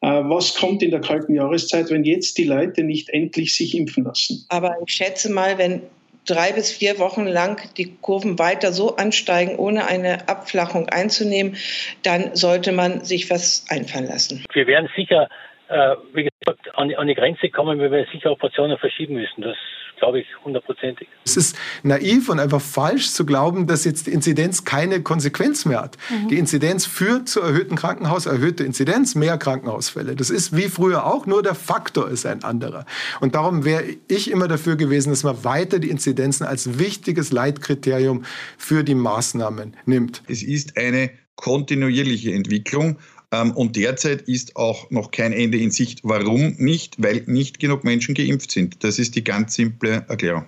Äh, 0.01 0.07
was 0.07 0.55
kommt 0.55 0.83
in 0.83 0.91
der 0.91 1.01
kalten 1.01 1.33
Jahreszeit, 1.33 1.89
wenn 1.89 2.03
jetzt 2.03 2.37
die 2.37 2.43
Leute 2.43 2.83
nicht 2.83 3.09
endlich 3.09 3.55
sich 3.55 3.77
impfen 3.77 4.03
lassen? 4.03 4.45
Aber 4.49 4.75
ich 4.85 4.93
schätze 4.93 5.31
mal, 5.31 5.57
wenn 5.57 5.81
drei 6.25 6.51
bis 6.51 6.71
vier 6.71 6.99
Wochen 6.99 7.25
lang 7.25 7.61
die 7.75 7.95
Kurven 8.01 8.39
weiter 8.39 8.73
so 8.73 8.95
ansteigen, 8.95 9.55
ohne 9.55 9.87
eine 9.87 10.27
Abflachung 10.27 10.89
einzunehmen, 10.89 11.55
dann 12.03 12.35
sollte 12.35 12.71
man 12.71 13.03
sich 13.03 13.29
was 13.29 13.65
einfallen 13.69 14.07
lassen. 14.07 14.43
Wir 14.53 14.67
werden 14.67 14.89
sicher 14.95 15.29
äh, 15.69 15.95
wie 16.13 16.23
gesagt, 16.23 16.75
an, 16.75 16.93
an 16.93 17.07
die 17.07 17.15
Grenze 17.15 17.49
kommen, 17.49 17.79
weil 17.79 17.91
wir 17.91 18.05
sicher 18.11 18.31
Operationen 18.31 18.77
verschieben 18.77 19.15
müssen. 19.15 19.41
Das 19.41 19.57
glaube 19.97 20.19
ich 20.19 20.27
hundertprozentig. 20.45 21.07
Es 21.25 21.37
ist 21.37 21.57
naiv 21.83 22.29
und 22.29 22.39
einfach 22.39 22.61
falsch 22.61 23.09
zu 23.09 23.25
glauben, 23.25 23.67
dass 23.67 23.83
jetzt 23.83 24.07
die 24.07 24.11
Inzidenz 24.11 24.63
keine 24.63 25.01
Konsequenz 25.01 25.65
mehr 25.65 25.81
hat. 25.81 25.97
Mhm. 26.09 26.27
Die 26.29 26.37
Inzidenz 26.37 26.85
führt 26.85 27.27
zu 27.27 27.41
erhöhten 27.41 27.75
Krankenhaus, 27.75 28.25
erhöhte 28.25 28.63
Inzidenz, 28.63 29.15
mehr 29.15 29.37
Krankenhausfälle. 29.37 30.15
Das 30.15 30.29
ist 30.29 30.55
wie 30.55 30.67
früher 30.69 31.05
auch, 31.05 31.25
nur 31.25 31.43
der 31.43 31.55
Faktor 31.55 32.09
ist 32.09 32.25
ein 32.25 32.43
anderer. 32.43 32.85
Und 33.19 33.35
darum 33.35 33.65
wäre 33.65 33.83
ich 34.07 34.31
immer 34.31 34.47
dafür 34.47 34.75
gewesen, 34.75 35.09
dass 35.09 35.23
man 35.23 35.43
weiter 35.43 35.79
die 35.79 35.89
Inzidenzen 35.89 36.45
als 36.45 36.79
wichtiges 36.79 37.31
Leitkriterium 37.31 38.23
für 38.57 38.83
die 38.83 38.95
Maßnahmen 38.95 39.75
nimmt. 39.85 40.23
Es 40.27 40.43
ist 40.43 40.77
eine 40.77 41.09
kontinuierliche 41.35 42.33
Entwicklung 42.33 42.97
und 43.31 43.75
derzeit 43.75 44.21
ist 44.21 44.55
auch 44.55 44.89
noch 44.89 45.11
kein 45.11 45.33
Ende 45.33 45.57
in 45.57 45.71
Sicht. 45.71 45.99
Warum 46.03 46.55
nicht? 46.57 47.01
Weil 47.01 47.23
nicht 47.27 47.59
genug 47.59 47.83
Menschen 47.83 48.15
geimpft 48.15 48.51
sind. 48.51 48.83
Das 48.83 48.99
ist 48.99 49.15
die 49.15 49.23
ganz 49.23 49.55
simple 49.55 50.05
Erklärung. 50.07 50.45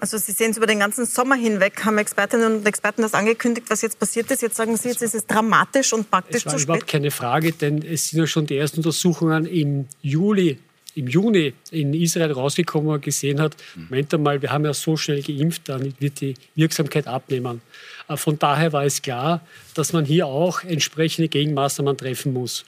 Also 0.00 0.16
Sie 0.16 0.30
sehen 0.30 0.52
es 0.52 0.56
über 0.56 0.66
den 0.66 0.78
ganzen 0.78 1.06
Sommer 1.06 1.34
hinweg, 1.34 1.84
haben 1.84 1.98
Expertinnen 1.98 2.58
und 2.58 2.66
Experten 2.66 3.02
das 3.02 3.14
angekündigt, 3.14 3.66
was 3.68 3.82
jetzt 3.82 3.98
passiert 3.98 4.30
ist. 4.30 4.42
Jetzt 4.42 4.56
sagen 4.56 4.76
Sie, 4.76 4.90
jetzt 4.90 5.02
ist 5.02 5.16
es 5.16 5.26
dramatisch 5.26 5.92
und 5.92 6.08
praktisch 6.08 6.44
zu 6.44 6.50
spät. 6.50 6.62
überhaupt 6.62 6.86
keine 6.86 7.10
Frage, 7.10 7.50
denn 7.50 7.82
es 7.82 8.08
sind 8.08 8.20
ja 8.20 8.26
schon 8.28 8.46
die 8.46 8.56
ersten 8.56 8.78
Untersuchungen 8.78 9.44
im 9.44 9.86
Juli 10.00 10.60
im 10.98 11.06
Juni 11.06 11.52
in 11.70 11.94
Israel 11.94 12.32
rausgekommen 12.32 12.90
und 12.90 13.02
gesehen 13.02 13.40
hat, 13.40 13.56
Moment 13.76 14.12
einmal, 14.12 14.42
wir 14.42 14.50
haben 14.50 14.64
ja 14.64 14.74
so 14.74 14.96
schnell 14.96 15.22
geimpft, 15.22 15.68
dann 15.68 15.94
wird 15.98 16.20
die 16.20 16.34
Wirksamkeit 16.54 17.06
abnehmen. 17.06 17.60
Äh, 18.08 18.16
von 18.16 18.38
daher 18.38 18.72
war 18.72 18.84
es 18.84 19.00
klar, 19.00 19.40
dass 19.74 19.92
man 19.92 20.04
hier 20.04 20.26
auch 20.26 20.64
entsprechende 20.64 21.28
Gegenmaßnahmen 21.28 21.96
treffen 21.96 22.32
muss. 22.32 22.64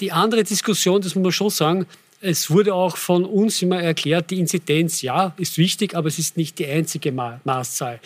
Die 0.00 0.12
andere 0.12 0.44
Diskussion, 0.44 1.00
das 1.00 1.14
muss 1.14 1.22
man 1.22 1.32
schon 1.32 1.50
sagen, 1.50 1.86
es 2.20 2.50
wurde 2.50 2.74
auch 2.74 2.96
von 2.96 3.24
uns 3.24 3.60
immer 3.62 3.80
erklärt, 3.80 4.30
die 4.30 4.40
Inzidenz, 4.40 5.02
ja, 5.02 5.34
ist 5.36 5.58
wichtig, 5.58 5.94
aber 5.94 6.08
es 6.08 6.18
ist 6.18 6.36
nicht 6.36 6.58
die 6.58 6.66
einzige 6.66 7.12
Maßzahl. 7.12 8.00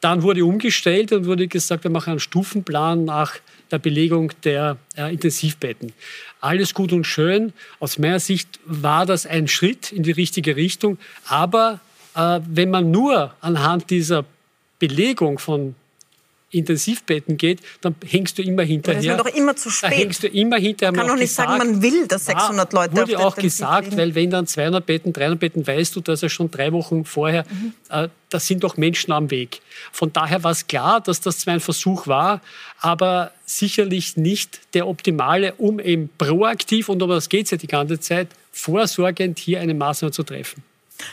Dann 0.00 0.22
wurde 0.22 0.44
umgestellt 0.44 1.12
und 1.12 1.26
wurde 1.26 1.46
gesagt, 1.46 1.84
wir 1.84 1.90
machen 1.90 2.10
einen 2.10 2.20
Stufenplan 2.20 3.04
nach 3.04 3.36
der 3.70 3.78
Belegung 3.78 4.32
der 4.44 4.76
äh, 4.96 5.12
Intensivbetten. 5.12 5.92
Alles 6.42 6.74
gut 6.74 6.92
und 6.92 7.04
schön. 7.04 7.52
Aus 7.78 7.98
meiner 7.98 8.18
Sicht 8.18 8.58
war 8.64 9.06
das 9.06 9.26
ein 9.26 9.46
Schritt 9.46 9.92
in 9.92 10.02
die 10.02 10.10
richtige 10.10 10.56
Richtung. 10.56 10.98
Aber 11.26 11.78
äh, 12.16 12.40
wenn 12.46 12.68
man 12.68 12.90
nur 12.90 13.32
anhand 13.40 13.90
dieser 13.90 14.24
Belegung 14.80 15.38
von 15.38 15.76
Intensivbetten 16.50 17.36
geht, 17.36 17.60
dann 17.80 17.94
hängst 18.04 18.38
du 18.38 18.42
immer 18.42 18.64
hinterher. 18.64 19.16
Das 19.16 19.26
ist 19.26 19.32
doch 19.32 19.38
immer 19.38 19.54
zu 19.54 19.70
spät. 19.70 19.90
Da 19.90 19.94
hängst 19.94 20.22
du 20.24 20.26
immer 20.26 20.56
hinterher. 20.56 20.90
Man 20.90 21.06
kann 21.06 21.08
doch 21.08 21.14
nicht 21.14 21.30
gesagt, 21.30 21.48
sagen, 21.48 21.72
man 21.72 21.82
will, 21.82 22.08
dass 22.08 22.24
600 22.26 22.72
Leute 22.72 22.96
wurde 22.96 23.18
auf 23.18 23.24
auch 23.24 23.36
gesagt, 23.36 23.84
liegen. 23.84 23.96
weil 23.96 24.14
wenn 24.16 24.30
dann 24.30 24.48
200 24.48 24.84
Betten, 24.84 25.12
300 25.12 25.38
Betten, 25.38 25.64
weißt 25.64 25.94
du, 25.94 26.00
dass 26.00 26.24
er 26.24 26.28
schon 26.28 26.50
drei 26.50 26.72
Wochen 26.72 27.04
vorher, 27.04 27.44
mhm. 27.48 27.72
äh, 27.88 28.08
da 28.28 28.40
sind 28.40 28.64
doch 28.64 28.76
Menschen 28.76 29.12
am 29.12 29.30
Weg. 29.30 29.60
Von 29.92 30.12
daher 30.12 30.42
war 30.42 30.50
es 30.50 30.66
klar, 30.66 31.00
dass 31.00 31.20
das 31.20 31.38
zwar 31.38 31.54
ein 31.54 31.60
Versuch 31.60 32.08
war, 32.08 32.40
aber 32.80 33.30
sicherlich 33.58 34.16
nicht 34.16 34.60
der 34.74 34.86
optimale, 34.86 35.54
um 35.54 35.78
eben 35.80 36.10
proaktiv, 36.18 36.88
und 36.88 37.02
um 37.02 37.10
das 37.10 37.28
geht 37.28 37.46
es 37.46 37.50
ja 37.52 37.56
die 37.56 37.66
ganze 37.66 38.00
Zeit, 38.00 38.28
vorsorgend 38.52 39.38
hier 39.38 39.60
eine 39.60 39.74
Maßnahme 39.74 40.12
zu 40.12 40.22
treffen. 40.22 40.62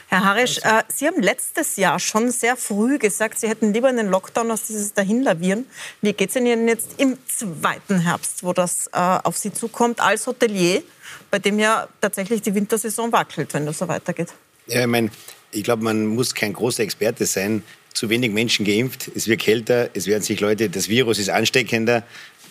Herr 0.08 0.24
Harisch, 0.24 0.60
äh, 0.60 0.84
Sie 0.88 1.08
haben 1.08 1.22
letztes 1.22 1.77
Jahr 1.77 2.00
schon 2.00 2.31
sehr 2.31 2.55
früh 2.55 2.98
gesagt, 3.00 3.39
Sie 3.39 3.48
hätten 3.48 3.74
lieber 3.74 3.88
einen 3.88 4.10
Lockdown 4.10 4.51
als 4.51 4.67
dieses 4.67 4.93
Dahinlavieren. 4.93 5.65
Wie 6.01 6.13
geht 6.13 6.29
es 6.29 6.36
Ihnen 6.36 6.67
jetzt 6.67 7.00
im 7.00 7.17
zweiten 7.27 8.00
Herbst, 8.00 8.43
wo 8.43 8.53
das 8.53 8.88
äh, 8.88 8.98
auf 8.98 9.38
Sie 9.38 9.53
zukommt, 9.53 10.00
als 10.00 10.27
Hotelier, 10.27 10.84
bei 11.31 11.39
dem 11.39 11.60
ja 11.60 11.88
tatsächlich 12.01 12.41
die 12.41 12.53
Wintersaison 12.53 13.12
wackelt, 13.12 13.53
wenn 13.53 13.65
das 13.65 13.79
so 13.79 13.88
weitergeht? 13.88 14.29
Ja, 14.67 14.81
ich 14.81 14.88
meine, 14.88 15.10
ich 15.51 15.63
glaube, 15.63 15.84
man 15.84 16.05
muss 16.05 16.36
kein 16.36 16.53
großer 16.53 16.84
Experte 16.84 17.25
sein. 17.25 17.63
Zu 17.91 18.10
wenig 18.10 18.31
Menschen 18.31 18.65
geimpft, 18.65 19.10
es 19.15 19.27
wird 19.27 19.41
kälter, 19.41 19.89
es 19.96 20.05
werden 20.05 20.22
sich 20.22 20.39
Leute, 20.39 20.69
das 20.69 20.89
Virus 20.89 21.17
ist 21.17 21.29
ansteckender. 21.29 22.03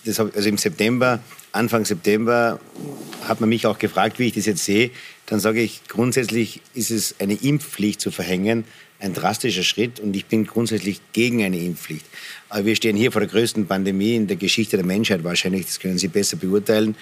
Das, 0.04 0.20
also 0.20 0.48
im 0.48 0.58
September, 0.58 1.20
Anfang 1.52 1.84
September, 1.84 2.60
hat 3.26 3.40
man 3.40 3.48
mich 3.48 3.66
auch 3.66 3.78
gefragt, 3.78 4.18
wie 4.18 4.28
ich 4.28 4.34
das 4.34 4.46
jetzt 4.46 4.64
sehe 4.64 4.90
dann 5.28 5.40
sage 5.40 5.60
ich, 5.60 5.82
grundsätzlich 5.88 6.62
ist 6.74 6.90
es 6.90 7.14
eine 7.18 7.34
Impfpflicht 7.34 8.00
zu 8.00 8.10
verhängen, 8.10 8.64
ein 8.98 9.12
drastischer 9.12 9.62
Schritt 9.62 10.00
und 10.00 10.16
ich 10.16 10.24
bin 10.24 10.46
grundsätzlich 10.46 11.00
gegen 11.12 11.44
eine 11.44 11.58
Impfpflicht. 11.58 12.06
Aber 12.48 12.64
wir 12.64 12.74
stehen 12.74 12.96
hier 12.96 13.12
vor 13.12 13.20
der 13.20 13.28
größten 13.28 13.66
Pandemie 13.66 14.16
in 14.16 14.26
der 14.26 14.38
Geschichte 14.38 14.78
der 14.78 14.86
Menschheit 14.86 15.24
wahrscheinlich, 15.24 15.66
das 15.66 15.80
können 15.80 15.98
Sie 15.98 16.08
besser 16.08 16.36
beurteilen. 16.36 16.96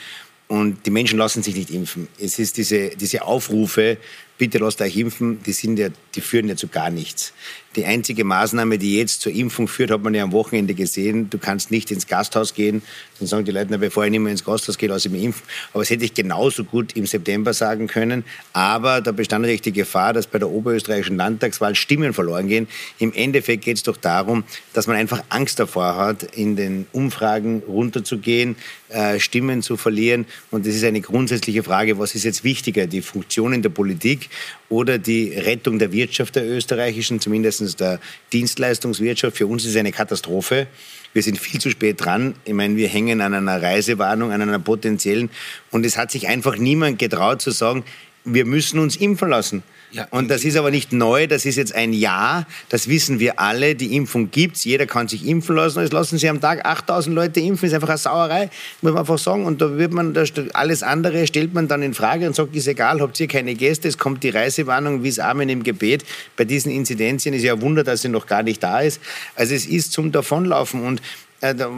Und 0.49 0.87
die 0.87 0.91
Menschen 0.91 1.19
lassen 1.19 1.43
sich 1.43 1.55
nicht 1.55 1.71
impfen. 1.71 2.09
Es 2.21 2.39
ist 2.39 2.57
diese, 2.57 2.91
diese 2.91 3.23
Aufrufe, 3.23 3.97
bitte 4.39 4.59
lasst 4.59 4.81
euch 4.81 4.97
impfen, 4.97 5.43
die, 5.43 5.53
sind 5.53 5.79
ja, 5.79 5.89
die 6.15 6.21
führen 6.21 6.49
ja 6.49 6.57
zu 6.57 6.69
gar 6.69 6.91
nichts. 6.91 7.33
Die 7.77 7.85
einzige 7.85 8.25
Maßnahme, 8.25 8.79
die 8.79 8.97
jetzt 8.97 9.21
zur 9.21 9.33
Impfung 9.33 9.69
führt, 9.69 9.91
hat 9.91 10.03
man 10.03 10.15
ja 10.15 10.23
am 10.23 10.33
Wochenende 10.33 10.73
gesehen. 10.73 11.29
Du 11.29 11.37
kannst 11.37 11.71
nicht 11.71 11.91
ins 11.91 12.07
Gasthaus 12.07 12.55
gehen. 12.55 12.81
Dann 13.19 13.29
sagen 13.29 13.45
die 13.45 13.51
Leute, 13.51 13.67
na, 13.69 13.77
bevor 13.77 14.07
ich 14.07 14.11
nicht 14.11 14.21
mehr 14.21 14.33
ins 14.33 14.45
Gasthaus 14.45 14.79
gehe, 14.79 14.89
lasse 14.89 15.09
ich 15.09 15.13
mich 15.13 15.23
impfen. 15.23 15.43
Aber 15.75 15.83
das 15.83 15.91
hätte 15.91 16.03
ich 16.07 16.15
genauso 16.15 16.65
gut 16.65 16.97
im 16.97 17.05
September 17.05 17.53
sagen 17.53 17.87
können. 17.87 18.25
Aber 18.55 19.03
da 19.03 19.13
bestand 19.13 19.43
natürlich 19.43 19.61
die 19.61 19.73
Gefahr, 19.73 20.15
dass 20.15 20.27
bei 20.27 20.39
der 20.39 20.49
oberösterreichischen 20.49 21.19
Landtagswahl 21.19 21.75
Stimmen 21.75 22.15
verloren 22.15 22.49
gehen. 22.49 22.67
Im 22.99 23.13
Endeffekt 23.13 23.65
geht 23.65 23.77
es 23.77 23.83
doch 23.83 23.99
darum, 23.99 24.45
dass 24.73 24.87
man 24.87 24.97
einfach 24.97 25.23
Angst 25.29 25.59
davor 25.59 25.97
hat, 25.97 26.23
in 26.23 26.57
den 26.57 26.87
Umfragen 26.93 27.63
runterzugehen, 27.69 28.57
äh, 28.89 29.21
Stimmen 29.21 29.61
zu 29.63 29.77
verlieren. 29.77 30.25
Und 30.51 30.67
das 30.67 30.75
ist 30.75 30.85
eine 30.85 31.03
grundsätzliche 31.03 31.63
Frage, 31.63 31.99
was 31.99 32.15
ist 32.15 32.25
jetzt 32.25 32.43
wichtiger, 32.43 32.87
die 32.87 33.03
Funktionen 33.03 33.61
der 33.61 33.69
Politik 33.69 34.26
oder 34.69 34.99
die 34.99 35.33
Rettung 35.33 35.79
der 35.79 35.93
Wirtschaft 35.93 36.37
der 36.37 36.47
österreichischen, 36.49 37.21
zumindest 37.21 37.81
der 37.81 38.01
Dienstleistungswirtschaft. 38.33 39.37
Für 39.37 39.47
uns 39.47 39.65
ist 39.65 39.71
es 39.71 39.77
eine 39.77 39.93
Katastrophe. 39.93 40.67
Wir 41.13 41.23
sind 41.23 41.39
viel 41.39 41.61
zu 41.61 41.71
spät 41.71 42.05
dran. 42.05 42.35
Ich 42.45 42.53
meine, 42.53 42.77
wir 42.77 42.89
hängen 42.89 43.21
an 43.21 43.35
einer 43.35 43.63
Reisewarnung, 43.63 44.33
an 44.33 44.43
einer 44.43 44.59
potenziellen. 44.59 45.31
Und 45.71 45.87
es 45.87 45.97
hat 45.97 46.11
sich 46.11 46.29
einfach 46.29 46.57
niemand 46.59 46.99
getraut 46.99 47.41
zu 47.41 47.51
sagen, 47.51 47.85
wir 48.25 48.45
müssen 48.45 48.79
uns 48.79 48.97
impfen 48.97 49.31
lassen. 49.31 49.63
Ja, 49.97 50.07
und 50.11 50.29
das 50.29 50.45
ist 50.45 50.59
aber 50.59 50.71
nicht 50.71 50.93
neu, 50.93 51.27
das 51.27 51.47
ist 51.47 51.57
jetzt 51.57 51.75
ein 51.75 51.95
Jahr, 51.95 52.47
das 52.69 52.87
wissen 52.87 53.19
wir 53.19 53.41
alle, 53.41 53.75
die 53.75 53.97
Impfung 53.97 54.31
gibt's, 54.31 54.65
jeder 54.65 54.85
kann 54.85 55.09
sich 55.09 55.27
impfen 55.27 55.57
lassen, 55.57 55.81
es 55.81 55.91
lassen 55.91 56.19
sich 56.19 56.29
am 56.29 56.39
Tag 56.39 56.67
8000 56.67 57.17
Leute 57.17 57.41
impfen, 57.41 57.67
ist 57.67 57.75
einfach 57.75 57.89
eine 57.89 57.97
Sauerei, 57.97 58.51
muss 58.83 58.93
man 58.93 59.01
einfach 59.01 59.17
sagen. 59.17 59.47
Und 59.47 59.63
da 59.63 59.79
wird 59.79 59.95
man, 59.95 60.13
da 60.13 60.25
alles 60.53 60.83
andere 60.83 61.27
stellt 61.27 61.55
man 61.55 61.67
dann 61.67 61.83
in 61.83 61.95
Frage 61.95 62.27
und 62.27 62.37
sagt, 62.37 62.55
ist 62.55 62.67
egal, 62.67 63.01
habt 63.01 63.19
ihr 63.19 63.27
keine 63.27 63.55
Gäste, 63.55 63.89
es 63.89 63.97
kommt 63.97 64.23
die 64.23 64.29
Reisewarnung 64.29 65.03
wie 65.03 65.09
es 65.09 65.19
Amen 65.19 65.49
im 65.49 65.63
Gebet. 65.63 66.05
Bei 66.37 66.45
diesen 66.45 66.71
Inzidenzien 66.71 67.33
ist 67.33 67.43
ja 67.43 67.55
ein 67.55 67.63
Wunder, 67.63 67.83
dass 67.83 68.03
sie 68.03 68.11
noch 68.11 68.27
gar 68.27 68.43
nicht 68.43 68.63
da 68.63 68.81
ist. 68.81 69.01
Also 69.35 69.55
es 69.55 69.65
ist 69.65 69.93
zum 69.93 70.13
Davonlaufen. 70.13 70.85
Und 70.85 71.01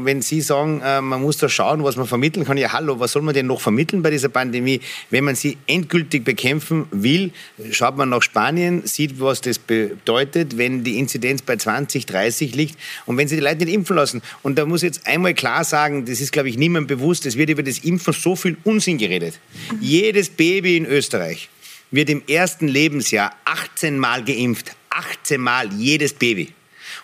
wenn 0.05 0.23
Sie 0.23 0.41
sagen, 0.41 0.81
äh, 0.81 1.01
man 1.01 1.21
muss 1.23 1.39
da 1.39 1.49
schauen, 1.49 1.83
was 1.85 1.97
man 1.97 2.07
vermitteln 2.07 2.45
kann, 2.45 2.57
ja 2.57 2.73
hallo, 2.73 2.99
was 3.01 3.13
soll 3.13 3.23
man 3.23 3.35
denn 3.35 3.47
noch 3.47 3.61
vermitteln 3.61 4.03
bei 4.03 4.11
dieser 4.11 4.29
Pandemie? 4.29 4.81
Wenn 5.11 5.25
man 5.25 5.35
sie 5.35 5.59
endgültig 5.67 6.25
bekämpfen 6.25 6.87
will, 6.91 7.33
schaut 7.71 7.97
man 7.97 8.09
nach 8.09 8.23
Spanien, 8.23 8.87
sieht, 8.87 9.21
was 9.21 9.41
das 9.41 9.59
bedeutet, 9.59 10.57
wenn 10.57 10.85
die 10.85 10.99
Inzidenz 10.99 11.43
bei 11.43 11.57
20, 11.57 12.07
30 12.07 12.55
liegt 12.55 12.79
und 13.07 13.17
wenn 13.17 13.29
sie 13.29 13.37
die 13.37 13.43
Leute 13.43 13.65
nicht 13.65 13.75
impfen 13.75 13.97
lassen. 13.97 14.23
Und 14.43 14.59
da 14.59 14.67
muss 14.67 14.83
ich 14.83 14.89
jetzt 14.89 15.07
einmal 15.07 15.35
klar 15.35 15.65
sagen, 15.65 16.05
das 16.05 16.21
ist, 16.21 16.33
glaube 16.33 16.49
ich, 16.49 16.57
niemand 16.57 16.89
bewusst, 16.89 17.27
es 17.27 17.37
wird 17.37 17.51
über 17.51 17.63
das 17.63 17.79
Impfen 17.79 18.13
so 18.13 18.37
viel 18.37 18.57
Unsinn 18.65 18.99
geredet. 18.99 19.39
Jedes 19.81 20.29
Baby 20.29 20.77
in 20.77 20.87
Österreich 20.87 21.49
wird 21.91 22.11
im 22.11 22.23
ersten 22.29 22.69
Lebensjahr 22.69 23.33
18 23.45 23.99
Mal 23.99 24.25
geimpft. 24.25 24.73
18 24.91 25.41
Mal 25.41 25.73
jedes 25.73 26.13
Baby. 26.13 26.53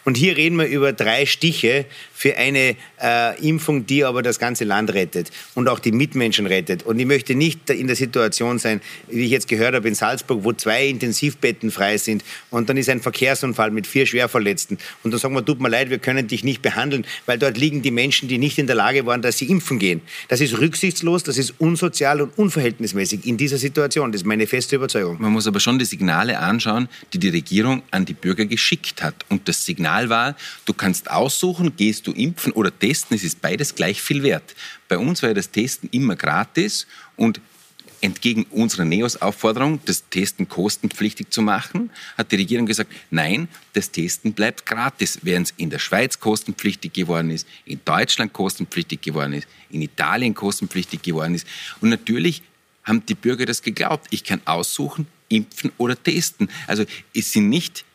Und 0.04 0.16
hier 0.16 0.36
reden 0.36 0.58
wir 0.58 0.66
über 0.66 0.92
drei 0.92 1.26
Stiche 1.26 1.86
für 2.24 2.38
eine 2.38 2.74
äh, 3.02 3.46
Impfung, 3.46 3.84
die 3.84 4.02
aber 4.02 4.22
das 4.22 4.38
ganze 4.38 4.64
Land 4.64 4.94
rettet 4.94 5.30
und 5.54 5.68
auch 5.68 5.78
die 5.78 5.92
Mitmenschen 5.92 6.46
rettet. 6.46 6.82
Und 6.84 6.98
ich 6.98 7.04
möchte 7.04 7.34
nicht 7.34 7.68
in 7.68 7.86
der 7.86 7.96
Situation 7.96 8.58
sein, 8.58 8.80
wie 9.08 9.26
ich 9.26 9.30
jetzt 9.30 9.46
gehört 9.46 9.74
habe 9.74 9.86
in 9.86 9.94
Salzburg, 9.94 10.42
wo 10.42 10.54
zwei 10.54 10.88
Intensivbetten 10.88 11.70
frei 11.70 11.98
sind 11.98 12.24
und 12.48 12.70
dann 12.70 12.78
ist 12.78 12.88
ein 12.88 13.02
Verkehrsunfall 13.02 13.70
mit 13.72 13.86
vier 13.86 14.06
Schwerverletzten. 14.06 14.78
Und 15.02 15.10
dann 15.10 15.20
sagen 15.20 15.34
wir, 15.34 15.44
tut 15.44 15.60
mir 15.60 15.68
leid, 15.68 15.90
wir 15.90 15.98
können 15.98 16.26
dich 16.26 16.44
nicht 16.44 16.62
behandeln, 16.62 17.04
weil 17.26 17.36
dort 17.36 17.58
liegen 17.58 17.82
die 17.82 17.90
Menschen, 17.90 18.26
die 18.26 18.38
nicht 18.38 18.56
in 18.56 18.66
der 18.66 18.76
Lage 18.76 19.04
waren, 19.04 19.20
dass 19.20 19.36
sie 19.36 19.44
impfen 19.50 19.78
gehen. 19.78 20.00
Das 20.28 20.40
ist 20.40 20.58
rücksichtslos, 20.58 21.24
das 21.24 21.36
ist 21.36 21.52
unsozial 21.58 22.22
und 22.22 22.38
unverhältnismäßig 22.38 23.26
in 23.26 23.36
dieser 23.36 23.58
Situation. 23.58 24.12
Das 24.12 24.22
ist 24.22 24.26
meine 24.26 24.46
feste 24.46 24.76
Überzeugung. 24.76 25.20
Man 25.20 25.32
muss 25.32 25.46
aber 25.46 25.60
schon 25.60 25.78
die 25.78 25.84
Signale 25.84 26.38
anschauen, 26.38 26.88
die 27.12 27.18
die 27.18 27.28
Regierung 27.28 27.82
an 27.90 28.06
die 28.06 28.14
Bürger 28.14 28.46
geschickt 28.46 29.02
hat. 29.02 29.26
Und 29.28 29.46
das 29.46 29.66
Signal 29.66 30.08
war, 30.08 30.36
du 30.64 30.72
kannst 30.72 31.10
aussuchen, 31.10 31.76
gehst 31.76 32.06
du 32.06 32.13
impfen 32.14 32.52
oder 32.52 32.76
testen, 32.76 33.16
es 33.16 33.24
ist 33.24 33.40
beides 33.40 33.74
gleich 33.74 34.00
viel 34.00 34.22
wert. 34.22 34.54
Bei 34.88 34.98
uns 34.98 35.22
war 35.22 35.30
ja 35.30 35.34
das 35.34 35.50
Testen 35.50 35.88
immer 35.92 36.16
gratis 36.16 36.86
und 37.16 37.40
entgegen 38.04 38.44
unserer 38.50 38.84
NEOS-Aufforderung, 38.84 39.80
das 39.86 40.04
Testen 40.10 40.46
kostenpflichtig 40.46 41.30
zu 41.30 41.40
machen, 41.40 41.90
hat 42.18 42.32
die 42.32 42.36
Regierung 42.36 42.66
gesagt, 42.66 42.92
nein, 43.10 43.48
das 43.72 43.90
Testen 43.90 44.34
bleibt 44.34 44.66
gratis. 44.66 45.20
Während 45.22 45.48
es 45.48 45.54
in 45.56 45.70
der 45.70 45.78
Schweiz 45.78 46.20
kostenpflichtig 46.20 46.92
geworden 46.92 47.30
ist, 47.30 47.48
in 47.64 47.80
Deutschland 47.86 48.34
kostenpflichtig 48.34 49.00
geworden 49.00 49.32
ist, 49.32 49.48
in 49.70 49.80
Italien 49.80 50.34
kostenpflichtig 50.34 51.00
geworden 51.00 51.34
ist. 51.34 51.46
Und 51.80 51.88
natürlich 51.88 52.42
haben 52.82 53.06
die 53.06 53.14
Bürger 53.14 53.46
das 53.46 53.62
geglaubt. 53.62 54.06
Ich 54.10 54.22
kann 54.22 54.42
aussuchen, 54.44 55.06
impfen 55.28 55.72
oder 55.78 56.00
testen. 56.00 56.50
Also 56.66 56.84
es 57.14 57.32
sind 57.32 57.48
nicht 57.48 57.86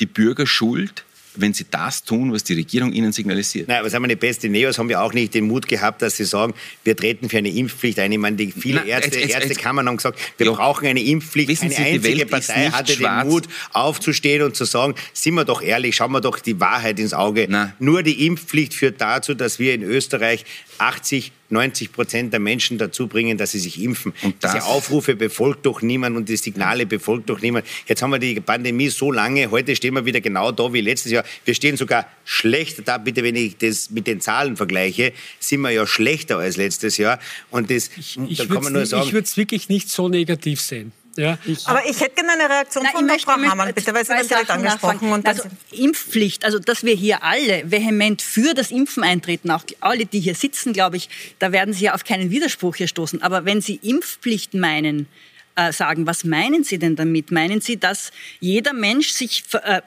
die 0.00 0.06
Bürger 0.06 0.46
schuld, 0.46 1.04
wenn 1.40 1.54
sie 1.54 1.66
das 1.70 2.04
tun, 2.04 2.32
was 2.32 2.44
die 2.44 2.54
Regierung 2.54 2.92
ihnen 2.92 3.12
signalisiert. 3.12 3.68
Nein, 3.68 3.78
aber 3.78 3.90
sagen 3.90 4.04
wir 4.04 4.08
nicht 4.08 4.20
beste 4.20 4.48
Neos 4.48 4.78
haben 4.78 4.90
ja 4.90 5.00
auch 5.00 5.12
nicht 5.12 5.34
den 5.34 5.46
Mut 5.46 5.66
gehabt, 5.68 6.02
dass 6.02 6.16
sie 6.16 6.24
sagen, 6.24 6.54
wir 6.84 6.96
treten 6.96 7.28
für 7.28 7.38
eine 7.38 7.50
Impfpflicht 7.50 7.98
ein. 7.98 8.12
Ich 8.12 8.18
meine, 8.18 8.36
die 8.36 8.52
viele 8.52 8.80
Nein, 8.80 8.88
Ärzte, 8.88 9.18
jetzt, 9.18 9.34
jetzt, 9.34 9.44
Ärztekammern 9.44 9.88
haben 9.88 9.96
gesagt, 9.96 10.18
wir 10.36 10.46
ja. 10.46 10.52
brauchen 10.52 10.86
eine 10.86 11.02
Impfpflicht. 11.02 11.48
Wissen 11.48 11.66
eine 11.66 11.74
Sie, 11.74 11.82
einzige 11.82 12.26
Partei 12.26 12.70
hatte 12.70 12.92
schwarz. 12.92 13.24
den 13.24 13.30
Mut, 13.30 13.48
aufzustehen 13.72 14.42
und 14.42 14.56
zu 14.56 14.64
sagen, 14.64 14.94
sind 15.12 15.34
wir 15.34 15.44
doch 15.44 15.62
ehrlich, 15.62 15.96
schauen 15.96 16.12
wir 16.12 16.20
doch 16.20 16.38
die 16.38 16.60
Wahrheit 16.60 16.98
ins 16.98 17.14
Auge. 17.14 17.46
Nein. 17.48 17.72
Nur 17.78 18.02
die 18.02 18.26
Impfpflicht 18.26 18.74
führt 18.74 19.00
dazu, 19.00 19.34
dass 19.34 19.58
wir 19.58 19.74
in 19.74 19.82
Österreich 19.82 20.44
80 20.78 21.32
90 21.50 21.92
Prozent 21.92 22.32
der 22.32 22.40
Menschen 22.40 22.78
dazu 22.78 23.06
bringen, 23.06 23.38
dass 23.38 23.52
sie 23.52 23.58
sich 23.58 23.82
impfen. 23.82 24.12
Und 24.22 24.42
Diese 24.42 24.64
Aufrufe 24.64 25.16
befolgt 25.16 25.66
doch 25.66 25.82
niemand 25.82 26.16
und 26.16 26.28
die 26.28 26.36
Signale 26.36 26.86
befolgt 26.86 27.30
doch 27.30 27.40
niemand. 27.40 27.66
Jetzt 27.86 28.02
haben 28.02 28.10
wir 28.10 28.18
die 28.18 28.40
Pandemie 28.40 28.88
so 28.88 29.12
lange, 29.12 29.50
heute 29.50 29.74
stehen 29.74 29.94
wir 29.94 30.04
wieder 30.04 30.20
genau 30.20 30.52
da 30.52 30.72
wie 30.72 30.80
letztes 30.80 31.12
Jahr. 31.12 31.24
Wir 31.44 31.54
stehen 31.54 31.76
sogar 31.76 32.06
schlechter 32.24 32.82
da, 32.82 32.98
bitte, 32.98 33.22
wenn 33.22 33.36
ich 33.36 33.56
das 33.56 33.90
mit 33.90 34.06
den 34.06 34.20
Zahlen 34.20 34.56
vergleiche, 34.56 35.12
sind 35.40 35.60
wir 35.62 35.70
ja 35.70 35.86
schlechter 35.86 36.38
als 36.38 36.56
letztes 36.56 36.96
Jahr. 36.96 37.18
Und 37.50 37.70
das, 37.70 37.90
ich, 37.96 38.18
ich 38.28 38.38
da 38.38 38.46
kann 38.46 38.62
man 38.64 38.72
nur 38.72 38.86
sagen. 38.86 39.06
Ich 39.06 39.12
würde 39.12 39.24
es 39.24 39.36
wirklich 39.36 39.68
nicht 39.68 39.88
so 39.88 40.08
negativ 40.08 40.60
sehen. 40.60 40.92
Ja. 41.18 41.36
Aber 41.64 41.84
ich 41.84 42.00
hätte 42.00 42.14
gerne 42.14 42.32
eine 42.32 42.48
Reaktion 42.48 42.84
Nein, 42.84 42.92
von 42.92 43.08
ich 43.10 43.22
Frau 43.22 43.32
ich 43.32 43.36
möchte 43.38 43.50
Hamann, 43.50 43.74
bitte, 43.74 43.92
weil 43.92 44.04
Sie 44.04 44.12
das 44.12 44.28
direkt 44.28 44.46
Sachen 44.46 44.64
angesprochen 44.64 45.12
und 45.12 45.26
Also 45.26 45.42
Impfpflicht, 45.72 46.44
also 46.44 46.60
dass 46.60 46.84
wir 46.84 46.94
hier 46.94 47.24
alle 47.24 47.68
vehement 47.68 48.22
für 48.22 48.54
das 48.54 48.70
Impfen 48.70 49.02
eintreten, 49.02 49.50
auch 49.50 49.64
alle, 49.80 50.06
die 50.06 50.20
hier 50.20 50.36
sitzen, 50.36 50.72
glaube 50.72 50.96
ich, 50.96 51.08
da 51.40 51.50
werden 51.50 51.74
Sie 51.74 51.86
ja 51.86 51.94
auf 51.94 52.04
keinen 52.04 52.30
Widerspruch 52.30 52.76
hier 52.76 52.86
stoßen. 52.86 53.20
Aber 53.20 53.44
wenn 53.44 53.60
Sie 53.60 53.80
Impfpflicht 53.82 54.54
meinen, 54.54 55.08
äh, 55.56 55.72
sagen, 55.72 56.06
was 56.06 56.22
meinen 56.22 56.62
Sie 56.62 56.78
denn 56.78 56.94
damit? 56.94 57.32
Meinen 57.32 57.60
Sie, 57.60 57.78
dass 57.78 58.12
jeder 58.38 58.72
Mensch 58.72 59.10
sich 59.10 59.42
äh, 59.64 59.82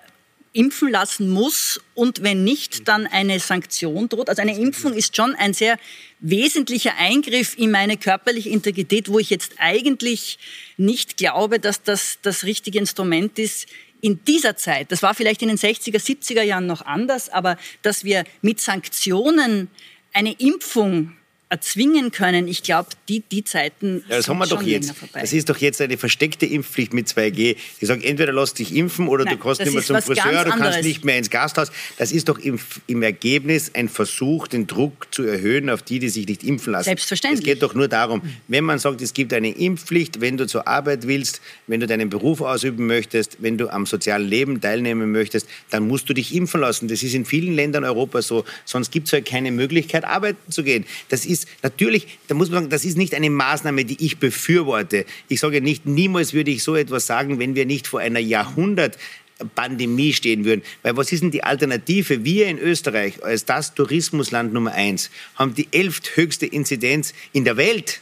impfen 0.53 0.89
lassen 0.89 1.29
muss 1.29 1.79
und 1.95 2.23
wenn 2.23 2.43
nicht, 2.43 2.89
dann 2.89 3.07
eine 3.07 3.39
Sanktion 3.39 4.09
droht. 4.09 4.27
Also 4.27 4.41
eine 4.41 4.57
Impfung 4.57 4.93
ist 4.93 5.15
schon 5.15 5.33
ein 5.35 5.53
sehr 5.53 5.77
wesentlicher 6.21 6.95
Eingriff 6.97 7.57
in 7.57 7.71
meine 7.71 7.97
körperliche 7.97 8.49
Integrität, 8.49 9.09
wo 9.09 9.19
ich 9.19 9.29
jetzt 9.29 9.53
eigentlich 9.57 10.37
nicht 10.77 11.17
glaube, 11.17 11.59
dass 11.59 11.83
das 11.83 12.19
das 12.21 12.43
richtige 12.43 12.79
Instrument 12.79 13.37
ist 13.39 13.67
in 14.01 14.23
dieser 14.25 14.55
Zeit. 14.55 14.91
Das 14.91 15.03
war 15.03 15.13
vielleicht 15.13 15.41
in 15.41 15.49
den 15.49 15.57
60er, 15.57 15.99
70er 15.99 16.43
Jahren 16.43 16.67
noch 16.67 16.85
anders, 16.85 17.29
aber 17.29 17.57
dass 17.81 18.03
wir 18.03 18.23
mit 18.41 18.61
Sanktionen 18.61 19.69
eine 20.13 20.33
Impfung 20.33 21.15
erzwingen 21.51 22.11
können, 22.11 22.47
ich 22.47 22.63
glaube, 22.63 22.89
die, 23.09 23.19
die 23.19 23.43
Zeiten 23.43 24.03
Ja, 24.07 24.17
das 24.17 24.29
haben 24.29 24.37
wir 24.37 24.45
sind 24.47 24.57
doch 24.57 24.65
jetzt. 24.65 24.93
Das 25.13 25.33
ist 25.33 25.49
doch 25.49 25.57
jetzt 25.57 25.81
eine 25.81 25.97
versteckte 25.97 26.45
Impfpflicht 26.45 26.93
mit 26.93 27.07
2G. 27.07 27.57
Die 27.81 27.85
sagen, 27.85 28.01
entweder 28.01 28.31
lass 28.31 28.53
dich 28.53 28.73
impfen 28.73 29.09
oder 29.09 29.25
Nein, 29.25 29.37
du 29.37 29.43
kannst 29.43 29.59
nicht 29.59 29.73
mehr 29.73 29.83
zum 29.83 30.01
Friseur, 30.01 30.45
du 30.45 30.51
kannst 30.51 30.83
nicht 30.83 31.03
mehr 31.03 31.17
ins 31.17 31.29
Gasthaus. 31.29 31.69
Das 31.97 32.13
ist 32.13 32.29
doch 32.29 32.39
im, 32.39 32.57
im 32.87 33.03
Ergebnis 33.03 33.71
ein 33.75 33.89
Versuch, 33.89 34.47
den 34.47 34.65
Druck 34.65 35.07
zu 35.11 35.23
erhöhen 35.23 35.69
auf 35.69 35.81
die, 35.81 35.99
die 35.99 36.07
sich 36.07 36.25
nicht 36.25 36.43
impfen 36.43 36.71
lassen. 36.71 36.85
Selbstverständlich. 36.85 37.41
Es 37.41 37.45
geht 37.45 37.63
doch 37.63 37.73
nur 37.73 37.89
darum, 37.89 38.21
wenn 38.47 38.63
man 38.63 38.79
sagt, 38.79 39.01
es 39.01 39.13
gibt 39.13 39.33
eine 39.33 39.49
Impfpflicht, 39.49 40.21
wenn 40.21 40.37
du 40.37 40.47
zur 40.47 40.69
Arbeit 40.69 41.05
willst, 41.05 41.41
wenn 41.67 41.81
du 41.81 41.87
deinen 41.87 42.09
Beruf 42.09 42.39
ausüben 42.39 42.87
möchtest, 42.87 43.37
wenn 43.39 43.57
du 43.57 43.67
am 43.67 43.85
sozialen 43.85 44.27
Leben 44.27 44.61
teilnehmen 44.61 45.11
möchtest, 45.11 45.47
dann 45.69 45.85
musst 45.85 46.07
du 46.07 46.13
dich 46.13 46.33
impfen 46.33 46.61
lassen. 46.61 46.87
Das 46.87 47.03
ist 47.03 47.13
in 47.13 47.25
vielen 47.25 47.55
Ländern 47.55 47.83
Europas 47.83 48.27
so. 48.27 48.45
Sonst 48.63 48.91
gibt 48.91 49.07
es 49.07 49.13
halt 49.13 49.25
keine 49.25 49.51
Möglichkeit, 49.51 50.05
arbeiten 50.05 50.49
zu 50.49 50.63
gehen. 50.63 50.85
Das 51.09 51.25
ist 51.25 51.40
natürlich, 51.63 52.19
da 52.27 52.35
muss 52.35 52.49
man 52.49 52.59
sagen, 52.59 52.69
das 52.69 52.85
ist 52.85 52.97
nicht 52.97 53.13
eine 53.13 53.29
Maßnahme, 53.29 53.85
die 53.85 54.03
ich 54.03 54.17
befürworte. 54.17 55.05
Ich 55.27 55.39
sage 55.39 55.61
nicht, 55.61 55.85
niemals 55.85 56.33
würde 56.33 56.51
ich 56.51 56.63
so 56.63 56.75
etwas 56.75 57.05
sagen, 57.07 57.39
wenn 57.39 57.55
wir 57.55 57.65
nicht 57.65 57.87
vor 57.87 57.99
einer 57.99 58.19
Jahrhundert 58.19 58.97
Pandemie 59.55 60.13
stehen 60.13 60.45
würden. 60.45 60.61
Weil 60.83 60.97
was 60.97 61.11
ist 61.11 61.23
denn 61.23 61.31
die 61.31 61.43
Alternative? 61.43 62.23
Wir 62.23 62.47
in 62.47 62.59
Österreich 62.59 63.23
als 63.23 63.45
das 63.45 63.73
Tourismusland 63.73 64.53
Nummer 64.53 64.73
eins 64.73 65.09
haben 65.35 65.55
die 65.55 65.67
elfthöchste 65.71 66.45
Inzidenz 66.45 67.13
in 67.33 67.43
der 67.43 67.57
Welt. 67.57 68.01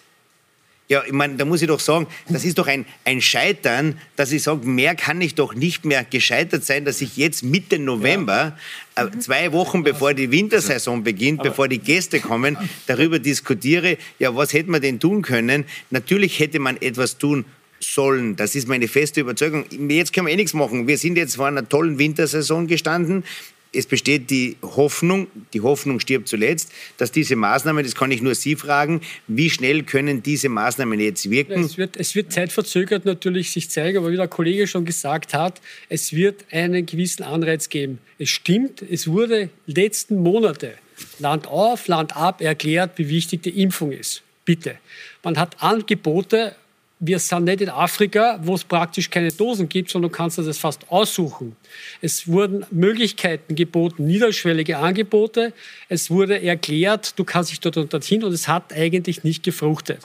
Ja, 0.91 1.03
ich 1.05 1.13
meine, 1.13 1.35
da 1.35 1.45
muss 1.45 1.61
ich 1.61 1.67
doch 1.67 1.79
sagen, 1.79 2.07
das 2.29 2.43
ist 2.43 2.57
doch 2.57 2.65
ein, 2.65 2.83
ein 3.05 3.21
Scheitern, 3.21 3.99
dass 4.15 4.31
ich 4.31 4.41
sage, 4.41 4.67
mehr 4.67 4.95
kann 4.95 5.21
ich 5.21 5.35
doch 5.35 5.53
nicht 5.53 5.85
mehr 5.85 6.03
gescheitert 6.03 6.65
sein, 6.65 6.83
dass 6.83 6.99
ich 6.99 7.15
jetzt 7.15 7.43
Mitte 7.43 7.77
November, 7.77 8.57
äh, 8.95 9.05
zwei 9.19 9.51
Wochen 9.51 9.83
bevor 9.83 10.15
die 10.15 10.31
Wintersaison 10.31 11.03
beginnt, 11.03 11.43
bevor 11.43 11.67
die 11.67 11.77
Gäste 11.77 12.19
kommen, 12.19 12.57
darüber 12.87 13.19
diskutiere, 13.19 13.99
ja, 14.17 14.35
was 14.35 14.51
hätte 14.53 14.71
man 14.71 14.81
denn 14.81 14.99
tun 14.99 15.21
können? 15.21 15.65
Natürlich 15.91 16.39
hätte 16.39 16.57
man 16.57 16.75
etwas 16.81 17.19
tun 17.19 17.45
sollen. 17.79 18.35
Das 18.35 18.55
ist 18.55 18.67
meine 18.67 18.87
feste 18.87 19.21
Überzeugung. 19.21 19.65
Jetzt 19.89 20.11
können 20.11 20.25
wir 20.25 20.33
eh 20.33 20.37
nichts 20.37 20.55
machen. 20.55 20.87
Wir 20.87 20.97
sind 20.97 21.17
jetzt 21.17 21.35
vor 21.35 21.45
einer 21.45 21.69
tollen 21.69 21.99
Wintersaison 21.99 22.65
gestanden. 22.65 23.23
Es 23.71 23.85
besteht 23.85 24.29
die 24.29 24.57
Hoffnung, 24.63 25.27
die 25.53 25.61
Hoffnung 25.61 25.99
stirbt 25.99 26.27
zuletzt, 26.27 26.71
dass 26.97 27.11
diese 27.11 27.35
Maßnahmen, 27.35 27.83
das 27.83 27.93
kann 27.93 28.09
ich 28.09 28.21
nur 28.21 28.33
Sie 28.33 28.55
fragen, 28.55 29.01
wie 29.27 29.49
schnell 29.49 29.83
können 29.83 30.23
diese 30.23 30.49
Maßnahmen 30.49 30.99
jetzt 30.99 31.29
wirken? 31.29 31.63
Es 31.63 31.77
wird, 31.77 31.95
es 31.97 32.15
wird 32.15 32.33
zeitverzögert 32.33 33.05
natürlich 33.05 33.51
sich 33.51 33.69
zeigen, 33.69 33.99
aber 33.99 34.11
wie 34.11 34.15
der 34.15 34.27
Kollege 34.27 34.65
schon 34.65 34.85
gesagt 34.85 35.33
hat, 35.33 35.61
es 35.87 36.13
wird 36.13 36.45
einen 36.51 36.85
gewissen 36.85 37.23
Anreiz 37.23 37.69
geben. 37.69 37.99
Es 38.17 38.29
stimmt, 38.29 38.81
es 38.81 39.07
wurde 39.07 39.49
letzten 39.67 40.17
Monate 40.17 40.73
Land 41.19 41.47
auf, 41.47 41.87
Land 41.87 42.15
ab 42.15 42.41
erklärt, 42.41 42.97
wie 42.97 43.09
wichtig 43.09 43.43
die 43.43 43.61
Impfung 43.61 43.91
ist. 43.91 44.23
Bitte. 44.45 44.77
Man 45.23 45.37
hat 45.37 45.61
Angebote, 45.61 46.55
wir 46.99 47.19
sind 47.19 47.45
nicht 47.45 47.61
in 47.61 47.69
Afrika, 47.69 48.39
wo 48.43 48.55
es 48.55 48.63
praktisch 48.65 49.09
keine 49.09 49.31
Dosen 49.31 49.69
gibt, 49.69 49.89
sondern 49.89 50.11
du 50.11 50.17
kannst 50.17 50.37
das 50.37 50.57
fast 50.57 50.89
aussuchen. 50.91 51.55
Es 52.01 52.27
wurden 52.27 52.65
Möglichkeiten 52.71 53.55
geboten, 53.55 54.05
niederschwellige 54.05 54.77
Angebote. 54.77 55.53
Es 55.87 56.09
wurde 56.11 56.41
erklärt, 56.41 57.17
du 57.17 57.23
kannst 57.23 57.51
dich 57.51 57.61
dort 57.61 57.77
und 57.77 57.93
dorthin 57.93 58.23
und 58.23 58.33
es 58.33 58.49
hat 58.49 58.73
eigentlich 58.73 59.23
nicht 59.23 59.43
gefruchtet 59.43 60.01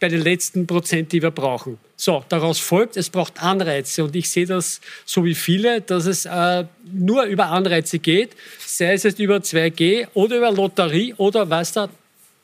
bei 0.00 0.08
den 0.08 0.22
letzten 0.22 0.66
Prozent, 0.66 1.12
die 1.12 1.22
wir 1.22 1.30
brauchen. 1.30 1.78
So, 1.96 2.24
daraus 2.28 2.58
folgt, 2.58 2.96
es 2.96 3.10
braucht 3.10 3.42
Anreize. 3.42 4.04
Und 4.04 4.14
ich 4.14 4.30
sehe 4.30 4.46
das 4.46 4.80
so 5.04 5.24
wie 5.24 5.34
viele, 5.34 5.80
dass 5.80 6.06
es 6.06 6.24
äh, 6.24 6.64
nur 6.92 7.24
über 7.24 7.46
Anreize 7.46 7.98
geht, 7.98 8.30
sei 8.64 8.92
es 8.92 9.02
jetzt 9.02 9.18
über 9.18 9.38
2G 9.38 10.06
oder 10.14 10.36
über 10.36 10.52
Lotterie 10.52 11.14
oder 11.16 11.48
weiß 11.48 11.72
der 11.72 11.88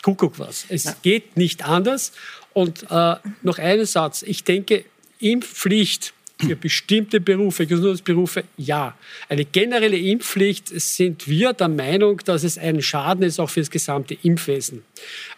Kuckuck 0.02 0.38
was. 0.38 0.66
Es 0.68 0.96
geht 1.02 1.36
nicht 1.36 1.64
anders. 1.66 2.12
Und 2.54 2.86
äh, 2.90 3.16
noch 3.42 3.58
einen 3.58 3.84
Satz. 3.84 4.22
Ich 4.22 4.44
denke, 4.44 4.84
Impfpflicht 5.18 6.14
für 6.46 6.56
bestimmte 6.56 7.20
Berufe, 7.20 7.66
Gesundheitsberufe, 7.66 8.44
ja. 8.56 8.94
Eine 9.28 9.44
generelle 9.44 9.96
Impfpflicht 9.98 10.68
sind 10.80 11.26
wir 11.28 11.52
der 11.52 11.68
Meinung, 11.68 12.20
dass 12.24 12.44
es 12.44 12.58
ein 12.58 12.80
Schaden 12.82 13.22
ist, 13.24 13.38
auch 13.40 13.50
für 13.50 13.60
das 13.60 13.70
gesamte 13.70 14.16
Impfwesen. 14.22 14.82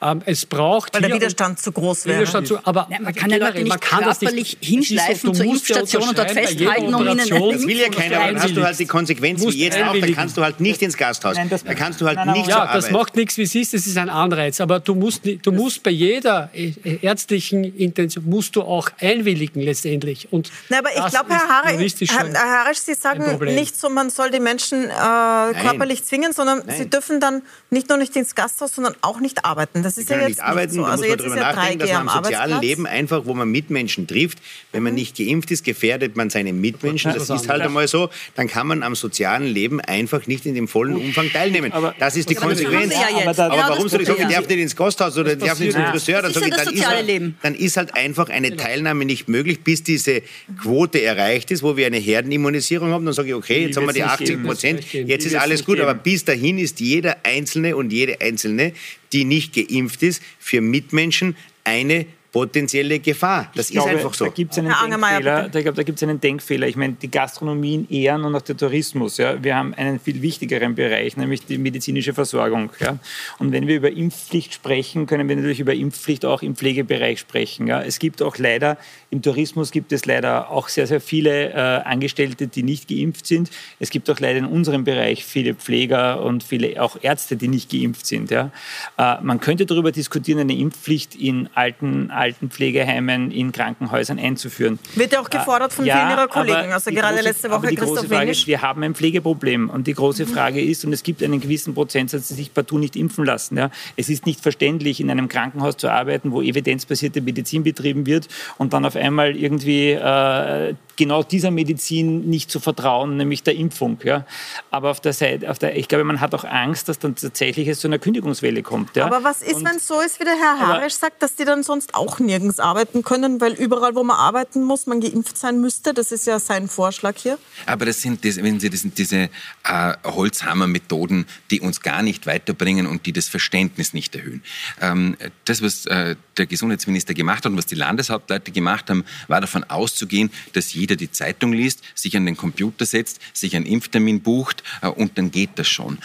Ähm, 0.03 0.23
es 0.27 0.47
braucht 0.47 0.95
Weil 0.95 1.03
der 1.03 1.15
Widerstand 1.15 1.59
zu 1.59 1.73
groß 1.73 2.07
wäre. 2.07 2.19
Widerstand 2.19 2.47
zu, 2.47 2.59
aber 2.65 2.89
Ja, 2.91 3.01
man 3.01 3.15
kann 3.15 3.31
ja 3.31 3.39
Leute 3.39 3.59
nicht 3.59 3.69
man 3.69 3.81
kann 3.81 4.05
das 4.05 4.21
körperlich 4.21 4.59
nicht- 4.61 4.65
so, 4.65 4.71
hinschleifen 4.75 5.35
zur 5.35 5.45
musst 5.47 5.69
ja 5.69 5.77
Impfstation 5.77 6.09
und 6.11 6.19
dort 6.19 6.31
festhalten, 6.31 6.95
um 6.95 7.01
ihnen 7.03 7.11
Operation- 7.21 7.53
Das 7.55 7.67
will 7.67 7.79
ja 7.79 7.89
keiner, 7.89 8.17
aber 8.21 8.27
dann 8.33 8.43
hast 8.43 8.57
du 8.57 8.63
halt 8.65 8.79
die 8.79 8.87
Konsequenz 8.87 9.43
wie 9.47 9.63
jetzt 9.65 9.79
auch. 9.83 9.95
Da 9.97 10.07
kannst 10.13 10.37
du 10.37 10.43
halt 10.43 10.61
nicht 10.61 10.83
ins 10.83 10.97
Gasthaus. 10.97 11.37
da 11.37 11.75
kannst 11.75 12.01
du 12.01 12.07
halt 12.07 12.17
Nein, 12.17 12.33
nicht 12.33 12.53
aber- 12.53 12.53
zur 12.53 12.65
ja, 12.67 12.73
das 12.75 12.91
macht 12.91 13.17
nichts, 13.17 13.39
wie 13.39 13.43
es 13.43 13.55
ist. 13.55 13.75
Das 13.75 13.87
ist 13.87 13.97
ein 13.97 14.09
Anreiz. 14.11 14.61
Aber 14.61 14.81
du 14.81 14.95
musst, 14.95 15.23
du 15.43 15.53
musst 15.53 15.83
bei 15.83 15.91
jeder 15.91 16.51
äh, 16.53 16.73
ärztlichen 17.03 17.65
Intention 17.77 18.25
musst 18.29 18.57
du 18.57 18.63
auch 18.63 18.91
einwilligen 19.01 19.61
letztendlich. 19.63 20.29
Und 20.33 20.51
Na, 20.69 20.79
aber 20.79 20.96
ich 20.97 21.11
glaube, 21.11 21.31
Herr, 21.31 21.49
Harre, 21.49 21.73
juristisch 21.73 22.11
Herr, 22.11 22.33
Harisch, 22.33 22.79
Sie 22.79 22.95
sagen 22.95 23.39
nicht 23.55 23.79
so, 23.79 23.89
man 23.89 24.11
soll 24.11 24.31
die 24.31 24.41
Menschen 24.41 24.85
äh, 24.85 24.89
körperlich 24.91 26.05
zwingen, 26.05 26.33
sondern 26.33 26.63
Nein. 26.67 26.77
sie 26.79 26.91
dürfen 26.91 27.21
dann 27.21 27.43
nicht 27.71 27.89
nur 27.89 27.99
nicht 27.99 28.15
ins 28.17 28.35
Gasthaus, 28.35 28.75
sondern 28.75 28.95
auch 29.01 29.21
nicht 29.21 29.45
arbeiten. 29.45 29.83
Das 29.83 29.99
ist 29.99 30.09
ja 30.09 30.19
jetzt 30.19 30.29
nicht 30.29 30.41
arbeiten, 30.41 30.75
so. 30.75 30.83
da 30.83 30.89
Also 30.91 31.03
muss 31.05 31.09
man 31.09 31.19
darüber 31.19 31.37
ja 31.37 31.53
nachdenken, 31.53 31.79
dass 31.81 31.91
3G 31.91 31.93
man 31.93 32.09
am 32.09 32.19
im 32.19 32.25
sozialen. 32.25 32.61
Leben 32.61 32.87
einfach, 32.87 33.27
wo 33.27 33.35
man 33.35 33.49
Mitmenschen 33.49 34.07
trifft, 34.07 34.39
wenn 34.73 34.83
man 34.83 34.95
nicht 34.95 35.17
geimpft 35.17 35.51
ist, 35.51 35.65
gefährdet 35.65 36.17
man 36.17 36.31
seine 36.31 36.53
Mitmenschen. 36.53 37.13
Das 37.13 37.29
ist 37.29 37.49
halt 37.49 37.63
einmal 37.63 37.89
so. 37.89 38.11
Dann 38.35 38.49
kann 38.49 38.67
man 38.67 38.83
am 38.83 38.95
sozialen 38.95 39.47
Leben 39.47 39.81
einfach 39.81 40.27
nicht 40.27 40.47
in 40.47 40.55
dem 40.55 40.69
vollen 40.69 40.97
Umfang 40.97 41.31
teilnehmen. 41.31 41.73
Das 41.99 42.17
ist 42.17 42.31
die 42.31 42.35
Konsequenz. 42.35 42.95
Aber 42.95 43.37
warum 43.37 43.89
soll 43.89 44.03
ich 44.03 44.09
sagen, 44.09 44.23
ich 44.29 44.35
darf 44.35 44.49
nicht 44.49 44.59
ins 44.59 44.77
Gasthaus 44.77 45.17
oder 45.19 45.33
ich 45.33 45.39
darf 45.39 45.59
nicht 45.59 45.73
zum. 45.73 45.85
Friseur? 45.87 46.23
Halt, 46.23 47.35
dann 47.43 47.55
ist 47.55 47.77
halt 47.77 47.95
einfach 47.95 48.29
eine 48.29 48.57
Teilnahme 48.57 49.05
nicht 49.05 49.29
möglich, 49.29 49.63
bis 49.63 49.83
diese 49.83 50.23
Quote 50.61 50.76
erreicht 51.03 51.51
ist, 51.51 51.63
wo 51.63 51.77
wir 51.77 51.87
eine 51.87 51.99
Herdenimmunisierung 51.99 52.91
haben. 52.91 53.05
Dann 53.05 53.15
sage 53.15 53.29
ich, 53.29 53.35
okay, 53.35 53.67
jetzt 53.67 53.77
haben 53.77 53.87
wir 53.87 53.93
die 53.93 54.01
wird's 54.01 54.21
nicht 54.21 54.21
80 54.21 54.29
geben. 54.29 54.45
Prozent, 54.45 54.93
jetzt 54.93 55.27
ist 55.27 55.35
alles 55.35 55.65
gut, 55.65 55.81
aber 55.81 55.95
bis 55.95 56.25
dahin 56.25 56.59
ist 56.59 56.81
jeder 56.81 57.17
Einzelne 57.23 57.77
und 57.77 57.93
jede 57.93 58.21
Einzelne, 58.21 58.73
die 59.13 59.25
nicht 59.25 59.55
geimpft 59.55 60.03
ist, 60.03 60.23
für 60.39 60.61
Mitmenschen 60.61 61.37
eine 61.65 62.07
potenzielle 62.37 62.99
Gefahr. 62.99 63.51
Das 63.55 63.71
Ich 63.71 63.77
ist 63.77 63.83
glaube, 63.83 63.97
einfach 63.97 64.13
so. 64.13 64.27
Da 64.27 64.31
gibt 64.31 64.53
es 64.53 64.59
einen 64.59 64.69
Herr 64.69 64.83
Angermeier, 64.83 65.21
Denkfehler. 65.21 65.49
Da, 65.49 65.59
ich 65.59 65.65
glaube, 65.65 65.77
da 65.77 65.83
gibt's 65.85 66.03
einen 66.03 66.21
Denkfehler. 66.21 66.69
Ich 66.69 66.77
meine, 66.77 66.93
die 66.93 67.11
Gastronomie 67.11 67.77
in 67.77 67.89
Ehren 67.89 68.25
und 68.25 68.35
auch 68.35 68.43
der 68.43 68.59
Tourismus. 68.59 69.17
Ja, 69.17 69.43
wir 69.43 69.57
haben 69.57 69.73
einen 69.73 69.99
viel 69.99 70.21
wichtigeren 70.21 70.75
Bereich, 70.75 71.17
nämlich 71.17 71.47
die 71.47 71.57
medizinische 71.57 72.13
Versorgung. 72.13 72.69
Ja. 72.79 72.99
Und 73.39 73.53
wenn 73.53 73.67
wir 73.67 73.77
über 73.77 73.91
Impfpflicht 73.91 74.53
sprechen, 74.53 75.07
können 75.07 75.31
wir 75.31 75.37
natürlich 75.37 75.61
über 75.61 75.73
Impfpflicht 75.73 76.27
auch 76.27 76.43
im 76.43 76.57
Pflegebereich 76.57 77.21
sprechen. 77.21 77.69
Ja. 77.69 77.81
Es 77.83 77.99
gibt 77.99 78.21
auch 78.21 78.37
leider, 78.37 78.77
im 79.11 79.23
Tourismus 79.23 79.71
gibt 79.71 79.93
es 79.93 80.05
leider 80.05 80.51
auch 80.51 80.69
sehr, 80.69 80.87
sehr 80.87 81.01
viele 81.01 81.51
äh, 81.51 81.57
Angestellte, 81.57 82.49
die 82.49 82.63
nicht 82.63 82.89
geimpft 82.89 83.27
sind. 83.27 83.51
Es 83.79 83.91
gibt 83.91 84.11
auch 84.11 84.19
leider 84.19 84.39
in 84.41 84.45
unserem 84.45 84.85
Bereich 84.85 85.25
viele 85.25 85.55
Pfleger 85.55 86.23
und 86.23 86.43
viele 86.43 86.83
auch 86.83 86.97
Ärzte, 87.01 87.37
die 87.37 87.49
nicht 87.49 87.71
geimpft 87.71 88.07
sind. 88.07 88.31
Ja. 88.31 88.51
Äh, 88.99 89.17
man 89.23 89.41
könnte 89.41 89.65
darüber 89.65 89.93
diskutieren, 89.93 90.41
eine 90.41 90.57
Impfpflicht 90.57 91.15
in 91.15 91.49
alten, 91.55 92.11
alten 92.11 92.51
Pflegeheimen, 92.51 93.31
in 93.31 93.53
Krankenhäusern 93.53 94.19
einzuführen. 94.19 94.79
Wird 94.95 95.13
ja 95.13 95.21
auch 95.21 95.31
gefordert 95.31 95.73
von 95.73 95.87
Äh, 95.87 95.93
vielen 95.93 96.11
Ihrer 96.11 96.29
Kollegen. 96.29 96.73
Also 96.73 96.91
gerade 96.91 97.19
große- 97.19 97.23
letzte 97.23 97.51
Woche 97.51 97.69
die 97.69 97.77
Christoph 97.77 97.99
große 97.99 98.09
Frage 98.09 98.31
ist, 98.33 98.47
wir 98.47 98.61
haben 98.61 98.83
ein 98.83 98.95
Pflegeproblem 98.95 99.71
und 99.71 99.87
die 99.87 99.95
große 99.95 100.27
Frage 100.27 100.61
ist, 100.61 100.85
und 100.85 100.93
es 100.93 101.03
gibt 101.03 101.23
einen 101.23 101.41
gewissen 101.41 101.75
Prozentsatz, 101.75 102.29
die 102.29 102.35
sich 102.35 102.53
partout 102.53 102.79
nicht 102.79 102.97
impfen 102.97 103.25
lassen. 103.25 103.57
Ja. 103.57 103.71
Es 103.97 104.09
ist 104.09 104.27
nicht 104.27 104.41
verständlich, 104.41 105.01
in 105.01 105.11
einem 105.11 105.29
Krankenhaus 105.29 105.77
zu 105.77 105.89
arbeiten, 105.89 106.33
wo 106.33 106.43
evidenzbasierte 106.43 107.21
Medizin 107.21 107.63
betrieben 107.63 108.05
wird 108.07 108.29
und 108.59 108.73
dann 108.73 108.85
auf 108.85 108.97
einmal 108.97 109.06
irgendwie 109.15 109.91
äh, 109.93 110.75
genau 110.97 111.23
dieser 111.23 111.51
Medizin 111.51 112.29
nicht 112.29 112.51
zu 112.51 112.59
vertrauen, 112.59 113.17
nämlich 113.17 113.43
der 113.43 113.55
Impfung. 113.55 113.99
Ja. 114.03 114.27
Aber 114.71 114.91
auf 114.91 115.01
der 115.01 115.13
Seite, 115.13 115.51
auf 115.51 115.59
der, 115.59 115.77
ich 115.77 115.89
glaube, 115.89 116.05
man 116.05 116.21
hat 116.21 116.35
auch 116.35 116.45
Angst, 116.45 116.89
dass 116.89 116.99
dann 116.99 117.15
tatsächlich 117.15 117.69
es 117.69 117.81
zu 117.81 117.89
einer 117.89 117.99
Kündigungswelle 117.99 118.63
kommt. 118.63 118.97
Ja. 118.97 119.07
Aber 119.07 119.23
was 119.23 119.43
ist, 119.43 119.65
wenn 119.65 119.77
es 119.77 119.87
so 119.87 120.01
ist, 120.01 120.19
wie 120.21 120.25
der 120.25 120.35
Herr 120.35 120.59
Harisch 120.59 120.95
sagt, 120.95 121.23
dass 121.23 121.37
die 121.37 121.45
dann 121.45 121.63
sonst 121.63 121.95
auch 121.95 122.19
nirgends 122.19 122.59
arbeiten 122.59 123.05
können, 123.05 123.41
weil 123.41 123.53
überall, 123.53 123.95
wo 123.95 124.03
man 124.03 124.17
arbeiten 124.17 124.65
muss, 124.65 124.87
man 124.87 125.01
geimpft 125.01 125.39
sein 125.39 125.61
müsste. 125.61 125.95
Das 125.95 126.13
ist 126.13 126.27
ja 126.27 126.39
sein 126.39 126.69
Vorschlag 126.69 127.17
hier. 127.17 127.39
Aber 127.67 127.85
das 127.85 128.01
sind, 128.01 128.25
das, 128.25 128.37
wenn 128.43 128.59
Sie, 128.59 128.71
das 128.71 128.81
sind 128.81 128.97
diese 128.99 129.29
äh, 129.65 129.93
Holzhammer-Methoden, 130.05 131.27
die 131.51 131.61
uns 131.61 131.81
gar 131.81 132.03
nicht 132.03 132.27
weiterbringen 132.27 132.87
und 132.87 133.07
die 133.07 133.13
das 133.13 133.29
Verständnis 133.29 133.93
nicht 133.93 134.15
erhöhen. 134.17 134.43
Ähm, 134.81 135.17
das, 135.45 135.63
was 135.63 135.87
äh, 135.87 136.17
der 136.39 136.47
Gesundheitsminister 136.47 137.15
gemacht 137.15 137.45
hat 137.45 137.53
und 137.53 137.59
was 137.59 137.67
die 137.67 137.75
Landeshauptleute 137.75 138.51
gemacht 138.51 138.86
haben, 138.91 139.05
war 139.29 139.41
davon 139.41 139.65
auszugehen, 139.65 140.31
dass 140.53 140.75
jeder 140.75 140.97
die 140.97 141.11
Zeitung 141.11 141.53
liest, 141.53 141.83
sich 141.95 142.17
an 142.17 142.27
den 142.27 142.37
Computer 142.37 142.87
setzt, 142.87 143.21
sich 143.33 143.57
einen 143.57 143.67
Impftermin 143.67 144.21
bucht 144.21 144.63
äh, 144.83 144.89
und 144.89 145.19
dann 145.19 145.31
geht 145.31 145.51
das 145.57 145.69
schon 145.69 145.99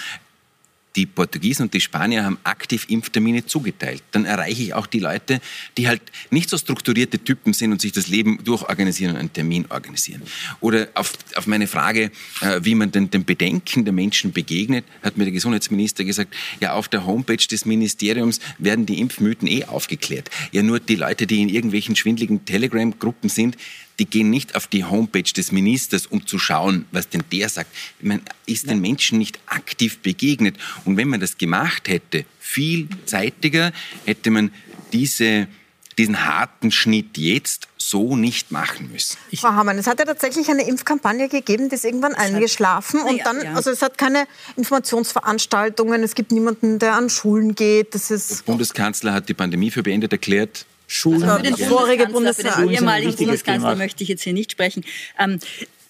die 0.96 1.06
Portugiesen 1.06 1.64
und 1.64 1.74
die 1.74 1.82
Spanier 1.82 2.26
haben 2.26 2.38
aktiv 2.44 2.86
Impftermine 2.90 3.46
zugeteilt. 3.46 4.04
Dann 4.12 4.26
erreiche 4.26 4.62
ich 4.62 4.74
auch 4.74 4.88
die 4.88 5.00
Leute, 5.00 5.40
die 5.78 5.88
halt 5.88 6.02
nicht 6.30 6.50
so 6.50 6.58
strukturierte 6.58 7.20
Typen 7.20 7.54
sind 7.54 7.72
und 7.72 7.82
sich 7.82 7.92
das 7.92 8.08
Leben 8.08 8.44
durchorganisieren 8.44 9.16
und 9.16 9.20
einen 9.20 9.34
Termin 9.34 9.66
organisieren. 9.70 10.22
Oder 10.60 10.90
auf, 10.94 11.14
auf 11.36 11.48
meine 11.48 11.68
Frage, 11.68 12.12
äh, 12.42 12.60
wie 12.64 12.76
man 12.76 12.92
den, 12.92 13.10
den 13.10 13.24
Bedenken 13.24 13.86
der 13.86 13.94
Menschen 13.94 14.34
begegnet, 14.34 14.86
hat 15.02 15.18
mir 15.18 15.24
der 15.24 15.34
Gesundheitsminister 15.34 16.04
gesagt, 16.04 16.36
ja, 16.60 16.74
auf 16.74 16.88
der 16.90 17.06
Homepage 17.06 17.38
des 17.38 17.66
Ministeriums 17.66 18.40
werden 18.58 18.86
die 18.86 19.00
Impfmythen 19.00 19.48
eh 19.48 19.66
aufgeklärt. 19.66 20.30
Ja, 20.52 20.62
nur 20.62 20.80
die 20.80 20.96
Leute, 20.96 21.26
die 21.26 21.42
in 21.42 21.50
irgendwelchen 21.50 21.96
schwindligen 21.96 22.46
Telegram-Gruppen 22.46 23.30
sind, 23.30 23.58
die 24.02 24.06
gehen 24.06 24.32
nicht 24.32 24.56
auf 24.56 24.66
die 24.66 24.84
Homepage 24.84 25.22
des 25.22 25.52
Ministers, 25.52 26.08
um 26.08 26.26
zu 26.26 26.40
schauen, 26.40 26.86
was 26.92 27.08
denn 27.08 27.24
der 27.32 27.50
sagt. 27.50 27.70
Man 28.02 28.24
ist 28.48 28.68
den 28.68 28.82
Menschen 28.82 29.20
nicht 29.20 29.40
aktiv 29.46 30.00
begegnet. 30.00 30.58
Und 30.86 30.98
wenn 30.98 31.08
man 31.08 31.20
das 31.20 31.38
gemacht 31.38 31.88
hätte, 31.88 32.26
viel 32.40 32.88
zeitiger, 33.06 33.72
hätte 34.06 34.32
man 34.32 34.52
diese, 34.92 35.48
diesen 36.00 36.26
harten 36.26 36.72
Schnitt 36.72 37.16
jetzt 37.20 37.68
so 37.78 38.16
nicht 38.18 38.52
machen 38.52 38.92
müssen. 38.92 39.18
Frau 39.36 39.50
Hamann, 39.50 39.78
es 39.78 39.86
hat 39.86 40.00
ja 40.00 40.06
tatsächlich 40.06 40.50
eine 40.50 40.68
Impfkampagne 40.68 41.30
gegeben, 41.30 41.70
die 41.70 41.76
ist 41.76 41.86
irgendwann 41.86 42.16
eingeschlafen 42.16 43.02
und 43.04 43.22
dann, 43.24 43.46
also 43.56 43.70
es 43.70 43.84
hat 43.84 44.00
keine 44.00 44.26
Informationsveranstaltungen, 44.58 46.02
es 46.02 46.16
gibt 46.16 46.32
niemanden, 46.32 46.80
der 46.80 46.96
an 46.96 47.12
Schulen 47.12 47.54
geht. 47.54 47.94
Das 47.94 48.10
ist 48.10 48.32
der 48.32 48.52
Bundeskanzler 48.52 49.14
hat 49.14 49.30
die 49.30 49.36
Pandemie 49.36 49.70
für 49.70 49.84
beendet 49.84 50.12
erklärt. 50.12 50.66
Schulen. 50.92 51.24
Also 51.24 51.38
für 51.38 51.44
den 51.44 51.70
vorige 51.70 52.08
Bundeskanzler, 52.08 52.52
für 52.52 52.68
den 52.68 52.76
ehemaligen 52.76 53.16
Bundeskanzler 53.16 53.76
möchte 53.78 54.04
ich 54.04 54.10
jetzt 54.10 54.24
hier 54.24 54.34
nicht 54.34 54.52
sprechen. 54.52 54.84
Ähm, 55.18 55.40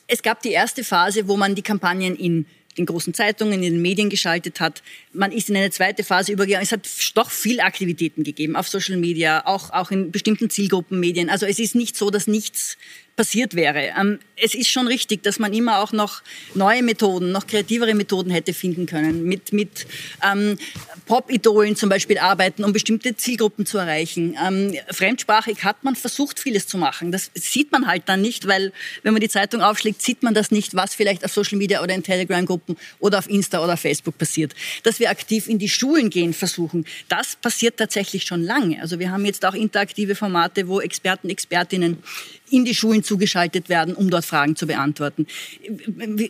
es 0.06 0.22
gab 0.22 0.44
die 0.44 0.52
erste 0.52 0.84
Phase, 0.84 1.28
wo 1.28 1.38
man 1.38 1.56
die 1.56 1.64
Kampagnen 1.64 2.16
in 2.16 2.46
den 2.78 2.86
großen 2.86 3.14
Zeitungen, 3.14 3.64
in 3.64 3.74
den 3.74 3.82
Medien 3.82 4.12
geschaltet 4.12 4.60
hat. 4.60 4.84
Man 5.12 5.32
ist 5.32 5.50
in 5.50 5.58
eine 5.58 5.72
zweite 5.72 6.04
Phase 6.04 6.32
übergegangen. 6.32 6.64
Es 6.64 6.72
hat 6.72 6.88
doch 7.16 7.32
viel 7.32 7.60
Aktivitäten 7.62 8.24
gegeben 8.24 8.56
auf 8.56 8.68
Social 8.68 8.98
Media, 8.98 9.46
auch, 9.46 9.72
auch 9.72 9.90
in 9.90 10.12
bestimmten 10.12 10.50
Zielgruppenmedien. 10.50 11.30
Also 11.30 11.48
es 11.48 11.58
ist 11.58 11.74
nicht 11.74 11.98
so, 11.98 12.12
dass 12.12 12.28
nichts 12.28 12.78
passiert 13.15 13.56
wäre. 13.56 13.91
Ähm, 14.00 14.19
es 14.36 14.56
ist 14.56 14.69
schon 14.69 14.88
richtig, 14.88 15.24
dass 15.24 15.38
man 15.38 15.54
immer 15.54 15.80
auch 15.80 15.91
noch 15.91 16.21
neue 16.56 16.82
Methoden, 16.82 17.32
noch 17.32 17.45
kreativere 17.45 17.93
Methoden 17.93 18.32
hätte 18.32 18.54
finden 18.54 18.86
können. 18.86 19.24
Mit, 19.24 19.54
mit 19.54 19.86
ähm, 20.24 20.58
Pop-Idolen 21.06 21.76
zum 21.76 21.89
Beispiel 21.89 22.17
arbeiten, 22.17 22.63
um 22.63 22.74
bestimmte 22.74 23.15
Zielgruppen 23.15 23.65
zu 23.65 23.78
erreichen. 23.78 24.36
Ähm, 24.43 24.76
fremdsprachig 24.89 25.63
hat 25.63 25.84
man 25.84 25.95
versucht, 25.95 26.39
vieles 26.39 26.67
zu 26.67 26.78
machen. 26.78 27.12
Das 27.12 27.30
sieht 27.36 27.71
man 27.71 27.88
halt 27.88 28.04
dann 28.08 28.21
nicht, 28.21 28.47
weil 28.47 28.74
wenn 29.04 29.13
man 29.13 29.21
die 29.21 29.30
Zeitung 29.30 29.62
aufschlägt, 29.62 30.02
sieht 30.02 30.24
man 30.24 30.34
das 30.34 30.52
nicht, 30.52 30.76
was 30.76 30.95
vielleicht 30.95 31.24
auf 31.24 31.32
Social 31.32 31.58
Media 31.58 31.84
oder 31.84 31.93
in 31.93 32.04
Telegram-Gruppen 32.04 32.78
oder 33.00 33.19
auf 33.19 33.30
Insta 33.30 33.63
oder 33.63 33.78
Facebook 33.78 34.17
passiert. 34.17 34.54
Dass 34.84 35.00
wir 35.00 35.10
aktiv 35.10 35.47
in 35.47 35.60
die 35.60 35.69
Schulen 35.69 36.10
gehen 36.10 36.34
versuchen, 36.34 36.86
das 37.10 37.36
passiert 37.36 37.78
tatsächlich 37.78 38.24
schon 38.24 38.41
lange. 38.41 38.82
Also 38.82 39.00
wir 39.00 39.12
haben 39.12 39.26
jetzt 39.26 39.45
auch 39.45 39.54
interaktive 39.54 40.15
Formate, 40.15 40.67
wo 40.67 40.82
Experten, 40.82 41.30
Expertinnen 41.30 42.02
in 42.50 42.65
die 42.65 42.76
Schulen 42.76 43.04
zugeschaltet 43.12 43.67
werden, 43.67 43.93
um 43.93 44.10
dort 44.10 44.24
Fragen 44.24 44.56
zu 44.56 44.65
beantworten. 44.65 45.28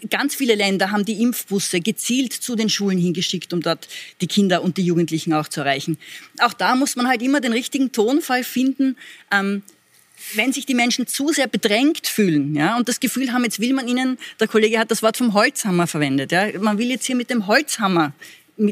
Ganz 0.09 0.33
viele 0.33 0.55
Länder 0.55 0.89
haben 0.89 1.05
die 1.05 1.21
Impfbusse 1.21 1.79
gezielt 1.79 2.33
zu 2.33 2.55
den 2.55 2.69
Schulen 2.69 2.97
hingeschickt, 2.97 3.53
um 3.53 3.61
dort 3.61 3.87
die 4.19 4.25
Kinder 4.25 4.63
und 4.63 4.77
die 4.77 4.83
Jugendlichen 4.83 5.31
auch 5.33 5.47
zu 5.47 5.59
erreichen. 5.59 5.99
Auch 6.39 6.53
da 6.53 6.73
muss 6.75 6.95
man 6.95 7.07
halt 7.07 7.21
immer 7.21 7.39
den 7.39 7.53
richtigen 7.53 7.91
Tonfall 7.91 8.43
finden. 8.43 8.97
Ähm, 9.31 9.61
wenn 10.33 10.53
sich 10.53 10.65
die 10.65 10.73
Menschen 10.73 11.05
zu 11.05 11.29
sehr 11.29 11.47
bedrängt 11.47 12.07
fühlen 12.07 12.55
ja, 12.55 12.77
und 12.77 12.89
das 12.89 12.99
Gefühl 12.99 13.31
haben, 13.31 13.43
jetzt 13.43 13.59
will 13.59 13.73
man 13.73 13.87
ihnen, 13.87 14.17
der 14.39 14.47
Kollege 14.47 14.79
hat 14.79 14.89
das 14.89 15.03
Wort 15.03 15.17
vom 15.17 15.33
Holzhammer 15.33 15.87
verwendet, 15.87 16.31
ja, 16.31 16.47
man 16.59 16.77
will 16.77 16.89
jetzt 16.89 17.05
hier 17.05 17.15
mit 17.15 17.29
dem 17.29 17.47
Holzhammer 17.47 18.13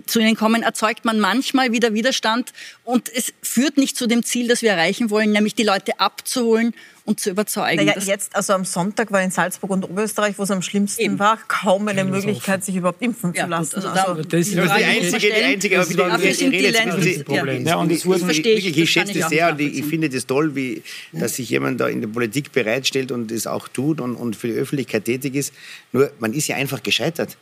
zu 0.06 0.19
ihnen 0.19 0.36
kommen, 0.36 0.63
erzeugt 0.63 1.06
man 1.06 1.19
manchmal 1.19 1.71
wieder 1.71 1.93
Widerstand 1.93 2.54
und 2.84 3.10
es 3.13 3.34
führt 3.41 3.78
nicht 3.78 3.97
zu 3.97 4.08
dem 4.08 4.23
Ziel, 4.23 4.47
das 4.47 4.62
wir 4.62 4.71
erreichen 4.71 5.10
wollen, 5.10 5.32
nämlich 5.32 5.56
die 5.56 5.63
Leute 5.63 5.99
abzuholen 5.99 6.73
und 7.10 7.19
zu 7.19 7.32
überzeugen. 7.32 7.84
Naja, 7.86 7.99
jetzt, 7.99 8.36
also 8.36 8.54
am 8.54 8.65
Sonntag 8.65 9.12
war 9.12 9.21
in 9.23 9.32
Salzburg 9.32 9.71
und 9.71 9.84
Oberösterreich, 9.84 10.38
wo 10.38 10.43
es 10.43 10.52
am 10.52 10.62
schlimmsten 10.62 11.02
Eben. 11.02 11.19
war, 11.19 11.39
kaum 11.47 11.88
eine 11.88 12.04
Möglichkeit, 12.04 12.63
sich 12.63 12.75
überhaupt 12.75 13.02
impfen 13.02 13.34
ja, 13.34 13.45
zu 13.45 13.49
lassen. 13.49 13.75
Also, 13.78 13.89
also 13.89 14.13
das, 14.15 14.28
das 14.28 14.39
ist 14.41 14.54
die 14.54 14.60
einzige, 14.60 15.19
die 15.19 15.34
einzige, 15.34 15.80
aber 15.80 15.89
wieder, 15.89 16.21
wir 16.21 16.52
reden 16.52 17.04
jetzt 17.04 17.25
Problem. 17.25 17.65
Ja, 17.65 17.78
und 17.78 18.06
wurden 18.06 18.28
wirklich, 18.28 18.67
ich, 18.67 18.78
ich 18.78 18.91
schätze 18.91 19.17
das 19.17 19.30
sehr 19.30 19.52
und 19.52 19.60
ich, 19.60 19.80
ich 19.80 19.86
finde 19.86 20.10
das 20.10 20.28
toll, 20.28 20.56
wie, 20.56 20.84
dass 21.12 21.36
sich 21.36 21.49
jemand 21.49 21.80
da 21.82 21.88
in 21.88 22.02
der 22.02 22.10
Politik 22.10 22.52
bereitstellt 22.52 23.12
und 23.12 23.32
es 23.32 23.47
auch 23.47 23.67
tut 23.67 24.02
und, 24.02 24.15
und 24.15 24.36
für 24.36 24.47
die 24.47 24.54
Öffentlichkeit 24.54 25.06
tätig 25.06 25.34
ist. 25.34 25.54
Nur, 25.91 26.12
man 26.19 26.34
ist 26.34 26.47
ja 26.47 26.58
einfach 26.58 26.84
gescheitert. 26.84 27.38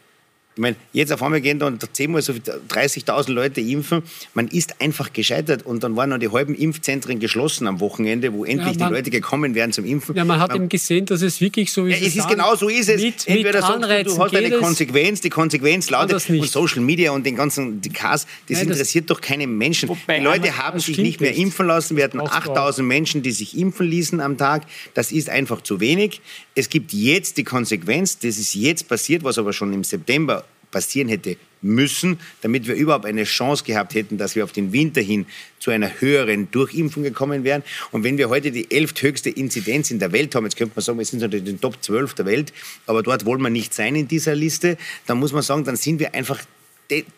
Ich 0.58 0.62
meine, 0.62 0.76
jetzt 0.91 1.13
auf 1.13 1.22
einmal 1.22 1.39
gehen 1.39 1.60
da 1.60 1.67
und 1.67 1.88
zehnmal 1.96 2.24
so 2.24 2.34
30.000 2.34 3.32
Leute 3.32 3.62
impfen. 3.62 4.02
Man 4.34 4.48
ist 4.48 4.82
einfach 4.82 5.13
gescheitert 5.13 5.63
und 5.63 5.84
dann 5.84 5.96
waren 5.96 6.10
noch 6.10 6.17
die 6.17 6.30
halben 6.30 6.56
Impfzentren 6.56 7.20
geschlossen 7.20 7.67
am 7.67 7.80
Wochenende, 7.80 8.34
wo 8.34 8.43
endlich 8.43 8.74
ja, 8.74 8.80
man, 8.80 8.89
die 8.89 8.96
Leute 8.96 9.12
gekommen 9.12 9.54
wären 9.54 9.72
zum 9.72 9.86
Impfen. 9.86 10.15
Ja, 10.15 10.26
man 10.26 10.39
hat 10.39 10.50
man, 10.50 10.62
eben 10.62 10.70
gesehen, 10.70 11.06
dass 11.06 11.22
es 11.22 11.41
wirklich 11.41 11.72
so 11.72 11.86
ist. 11.86 12.02
Ja, 12.02 12.08
es 12.08 12.15
ist 12.15 12.28
genau 12.28 12.56
so 12.56 12.70
ist 12.70 12.89
es. 12.89 13.04
Mit, 13.04 13.28
Entweder 13.28 13.60
mit 13.60 13.67
sagst 13.67 14.08
du, 14.10 14.15
du 14.15 14.24
hast 14.24 14.36
eine 14.36 14.50
Konsequenz, 14.58 15.22
die 15.22 15.30
Konsequenz 15.30 15.91
lautet 15.91 16.28
und 16.28 16.50
Social 16.50 16.82
Media 16.82 17.12
und 17.12 17.24
den 17.24 17.36
ganzen 17.36 17.80
die 17.80 17.89
Cars, 17.89 18.26
das 18.50 18.58
Nein, 18.58 18.70
interessiert 18.70 19.08
das, 19.12 19.17
doch 19.17 19.22
keine 19.22 19.46
Menschen. 19.46 19.91
Die 20.10 20.24
Leute 20.24 20.58
haben 20.58 20.80
sich 20.80 20.98
nicht 20.98 21.22
mehr 21.22 21.36
impfen 21.36 21.67
lassen. 21.67 21.96
Wir 21.98 22.04
hatten 22.06 22.20
8.000 22.20 22.82
Menschen, 22.82 23.22
die 23.22 23.32
sich 23.32 23.56
impfen 23.56 23.88
ließen 23.88 24.20
am 24.22 24.39
Tag. 24.39 24.63
Das 24.96 25.12
ist 25.12 25.30
einfach 25.30 25.62
zu 25.62 25.80
wenig. 25.80 26.20
Es 26.56 26.70
gibt 26.70 26.93
jetzt 26.93 27.38
die 27.38 27.43
Konsequenz, 27.43 28.17
das 28.17 28.39
ist 28.39 28.56
jetzt 28.56 28.88
passiert, 28.88 29.24
was 29.24 29.38
aber 29.38 29.54
schon 29.54 29.72
im 29.72 29.84
September 29.84 30.43
passieren 30.71 31.08
hätte 31.10 31.38
müssen, 31.62 32.19
damit 32.41 32.67
wir 32.67 32.75
überhaupt 32.75 33.06
eine 33.06 33.23
Chance 33.23 33.63
gehabt 33.63 33.95
hätten, 33.95 34.17
dass 34.17 34.36
wir 34.36 34.43
auf 34.43 34.51
den 34.51 34.73
Winter 34.73 35.01
hin 35.01 35.25
zu 35.60 35.71
einer 35.71 36.01
höheren 36.01 36.51
Durchimpfung 36.51 37.03
gekommen 37.03 37.43
wären. 37.43 37.63
Und 37.91 38.03
wenn 38.03 38.17
wir 38.17 38.30
heute 38.30 38.51
die 38.51 38.69
elfthöchste 38.71 39.30
Inzidenz 39.30 39.91
in 39.91 39.99
der 39.99 40.12
Welt 40.12 40.36
haben, 40.36 40.45
jetzt 40.45 40.56
könnte 40.56 40.73
man 40.75 40.84
sagen, 40.84 40.97
wir 40.99 41.06
sind 41.06 41.23
unter 41.23 41.39
den 41.39 41.60
Top 41.60 41.82
12 41.82 42.13
der 42.13 42.25
Welt, 42.25 42.53
aber 42.86 43.03
dort 43.03 43.25
wollen 43.25 43.41
wir 43.41 43.49
nicht 43.49 43.73
sein 43.73 43.95
in 43.95 44.08
dieser 44.08 44.36
Liste, 44.36 44.77
dann 45.06 45.17
muss 45.17 45.34
man 45.34 45.41
sagen, 45.41 45.63
dann 45.63 45.77
sind 45.77 45.99
wir 45.99 46.13
einfach 46.13 46.39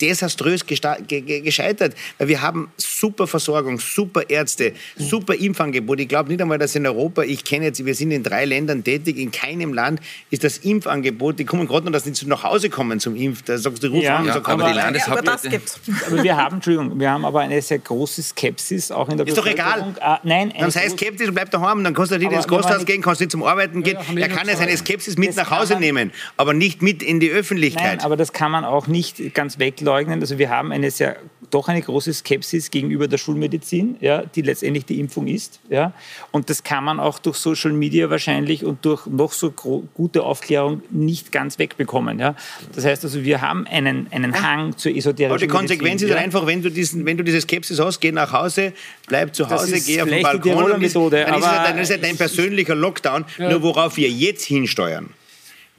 desaströs 0.02 0.66
gescheitert. 0.66 1.96
Weil 2.18 2.28
wir 2.28 2.42
haben 2.42 2.72
super 2.78 3.28
Versorgung, 3.28 3.80
super 3.80 4.30
Ärzte, 4.30 4.74
super 4.98 5.36
Impfangebot. 5.36 6.00
Ich 6.00 6.08
glaube 6.08 6.30
nicht 6.30 6.42
einmal, 6.42 6.58
dass 6.58 6.76
in 6.76 6.86
Europa, 6.86 7.24
ich 7.24 7.44
kenne 7.44 7.66
jetzt, 7.66 7.86
wir 7.86 7.96
sind 7.96 8.12
in 8.12 8.24
drei 8.24 8.46
Ländern 8.46 8.84
tätig, 8.84 9.18
in 9.18 9.32
keinem 9.32 9.74
Land 9.74 10.00
ist 10.32 10.44
das 10.44 10.60
Impfangebot, 10.60 11.40
die 11.40 11.46
kommen 11.46 11.68
gerade 11.68 11.86
noch, 11.86 11.92
dass 11.92 12.04
sie 12.04 12.26
nach 12.26 12.44
Hause 12.44 12.70
kommen 12.70 13.00
zum 13.00 13.16
Impf. 13.16 13.44
Da 13.44 13.58
sagst 13.58 13.84
du, 13.84 13.88
ruf 13.88 14.04
ja, 14.04 14.18
an 14.18 14.28
und 14.28 14.34
so 14.34 14.40
aber, 14.44 14.70
die 14.70 14.76
Landeshauptleute. 14.76 15.30
Aber 16.08 16.24
wir 16.24 16.38
haben, 16.38 16.56
Entschuldigung, 16.56 17.00
wir 17.00 17.12
haben 17.12 17.26
aber 17.26 17.42
eine 17.42 17.62
sehr 17.62 17.80
große 17.80 18.22
Skepsis 18.22 18.92
auch 18.92 19.10
in 19.10 19.18
der 19.18 19.28
Ist 19.28 19.38
doch 19.38 19.46
egal. 19.46 19.96
Ah, 20.00 20.20
nein. 20.24 20.54
Dann 20.58 20.72
sei 20.72 20.88
skeptisch 20.90 21.28
und 21.28 21.34
bleib 21.34 21.52
daheim. 21.52 21.84
Dann 21.84 21.94
kannst 21.94 22.12
du 22.12 22.18
nicht 22.18 22.32
ins 22.32 22.48
Gasthaus 22.48 22.86
gehen, 22.86 23.02
kannst 23.02 23.22
nicht 23.22 23.32
zum 23.32 23.44
Arbeiten 23.44 23.84
gehen. 23.84 23.98
Ja, 24.14 24.22
er 24.22 24.30
kann 24.30 24.48
ja 24.48 24.56
seine 24.56 24.76
Skepsis 24.76 25.18
mit 25.18 25.36
nach 25.36 25.52
Hause 25.52 25.78
nehmen, 25.78 26.12
aber 26.38 26.54
nicht 26.54 26.82
mit 26.82 27.04
in 27.04 27.20
die 27.20 27.30
Öffentlichkeit. 27.30 27.98
Nein, 27.98 28.00
aber 28.02 28.18
das 28.18 28.34
kann 28.34 28.52
man 28.52 28.66
auch 28.66 28.88
nicht 28.88 29.34
ganz 29.34 29.59
wegleugnen. 29.60 30.22
Also 30.22 30.38
wir 30.38 30.50
haben 30.50 30.72
eine 30.72 30.90
sehr, 30.92 31.18
doch 31.52 31.68
eine 31.68 31.82
große 31.82 32.14
Skepsis 32.14 32.72
gegenüber 32.72 33.08
der 33.08 33.18
Schulmedizin, 33.18 33.98
ja, 34.00 34.24
die 34.24 34.42
letztendlich 34.42 34.86
die 34.86 35.00
Impfung 35.00 35.28
ist. 35.28 35.60
Ja. 35.70 35.94
Und 36.32 36.50
das 36.50 36.64
kann 36.64 36.84
man 36.84 37.00
auch 37.00 37.20
durch 37.20 37.38
Social 37.38 37.72
Media 37.72 38.10
wahrscheinlich 38.10 38.66
und 38.66 38.86
durch 38.86 39.06
noch 39.06 39.34
so 39.34 39.52
gute 39.52 40.24
Aufklärung 40.24 40.82
nicht 40.90 41.32
ganz 41.32 41.60
wegbekommen. 41.60 42.20
Ja. 42.20 42.36
Das 42.74 42.86
heißt 42.86 43.04
also, 43.04 43.24
wir 43.24 43.42
haben 43.42 43.68
einen, 43.68 44.08
einen 44.12 44.42
Hang 44.42 44.78
zur 44.78 44.96
esoterischen 44.96 45.32
Aber 45.32 45.40
die 45.40 45.48
Konsequenz 45.48 46.02
Medizin, 46.02 46.10
ist 46.10 46.16
ja. 46.16 46.22
einfach, 46.22 46.46
wenn 46.46 46.62
du, 46.62 46.72
diesen, 46.72 47.06
wenn 47.06 47.18
du 47.18 47.24
diese 47.24 47.42
Skepsis 47.42 47.80
hast, 47.80 48.00
geh 48.00 48.12
nach 48.12 48.32
Hause, 48.32 48.74
bleib 49.08 49.36
zu 49.36 49.50
Hause, 49.50 49.80
geh 49.82 50.02
auf 50.02 50.10
den 50.10 50.24
Balkon. 50.24 50.80
Methode, 50.80 51.26
dann, 51.26 51.40
ist 51.40 51.46
ja, 51.46 51.64
dann 51.64 51.78
ist 51.78 51.90
ja 51.90 51.98
dein 51.98 52.18
persönlicher 52.18 52.76
Lockdown, 52.76 53.26
nur 53.38 53.62
worauf 53.62 53.98
wir 53.98 54.10
jetzt 54.10 54.46
hinsteuern. 54.46 55.14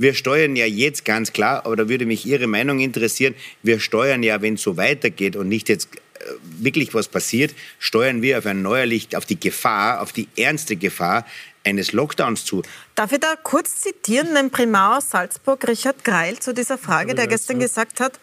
Wir 0.00 0.14
steuern 0.14 0.56
ja 0.56 0.64
jetzt 0.64 1.04
ganz 1.04 1.30
klar, 1.34 1.66
aber 1.66 1.76
da 1.76 1.90
würde 1.90 2.06
mich 2.06 2.24
Ihre 2.24 2.46
Meinung 2.46 2.80
interessieren, 2.80 3.34
wir 3.62 3.80
steuern 3.80 4.22
ja, 4.22 4.40
wenn 4.40 4.54
es 4.54 4.62
so 4.62 4.78
weitergeht 4.78 5.36
und 5.36 5.46
nicht 5.46 5.68
jetzt 5.68 5.90
äh, 5.94 6.20
wirklich 6.58 6.94
was 6.94 7.06
passiert, 7.06 7.54
steuern 7.78 8.22
wir 8.22 8.38
auf 8.38 8.46
ein 8.46 8.62
neuerlich, 8.62 9.14
auf 9.14 9.26
die 9.26 9.38
Gefahr, 9.38 10.00
auf 10.00 10.14
die 10.14 10.26
ernste 10.38 10.76
Gefahr 10.76 11.26
eines 11.64 11.92
Lockdowns 11.92 12.44
zu. 12.44 12.62
Darf 12.94 13.12
ich 13.12 13.20
da 13.20 13.34
kurz 13.42 13.80
zitieren, 13.80 14.34
den 14.34 14.50
Primar 14.50 14.98
aus 14.98 15.10
Salzburg, 15.10 15.66
Richard 15.68 16.04
Greil, 16.04 16.38
zu 16.38 16.52
dieser 16.52 16.78
Frage, 16.78 17.14
der 17.14 17.26
gestern 17.26 17.58
gesagt 17.58 18.00
hat, 18.00 18.18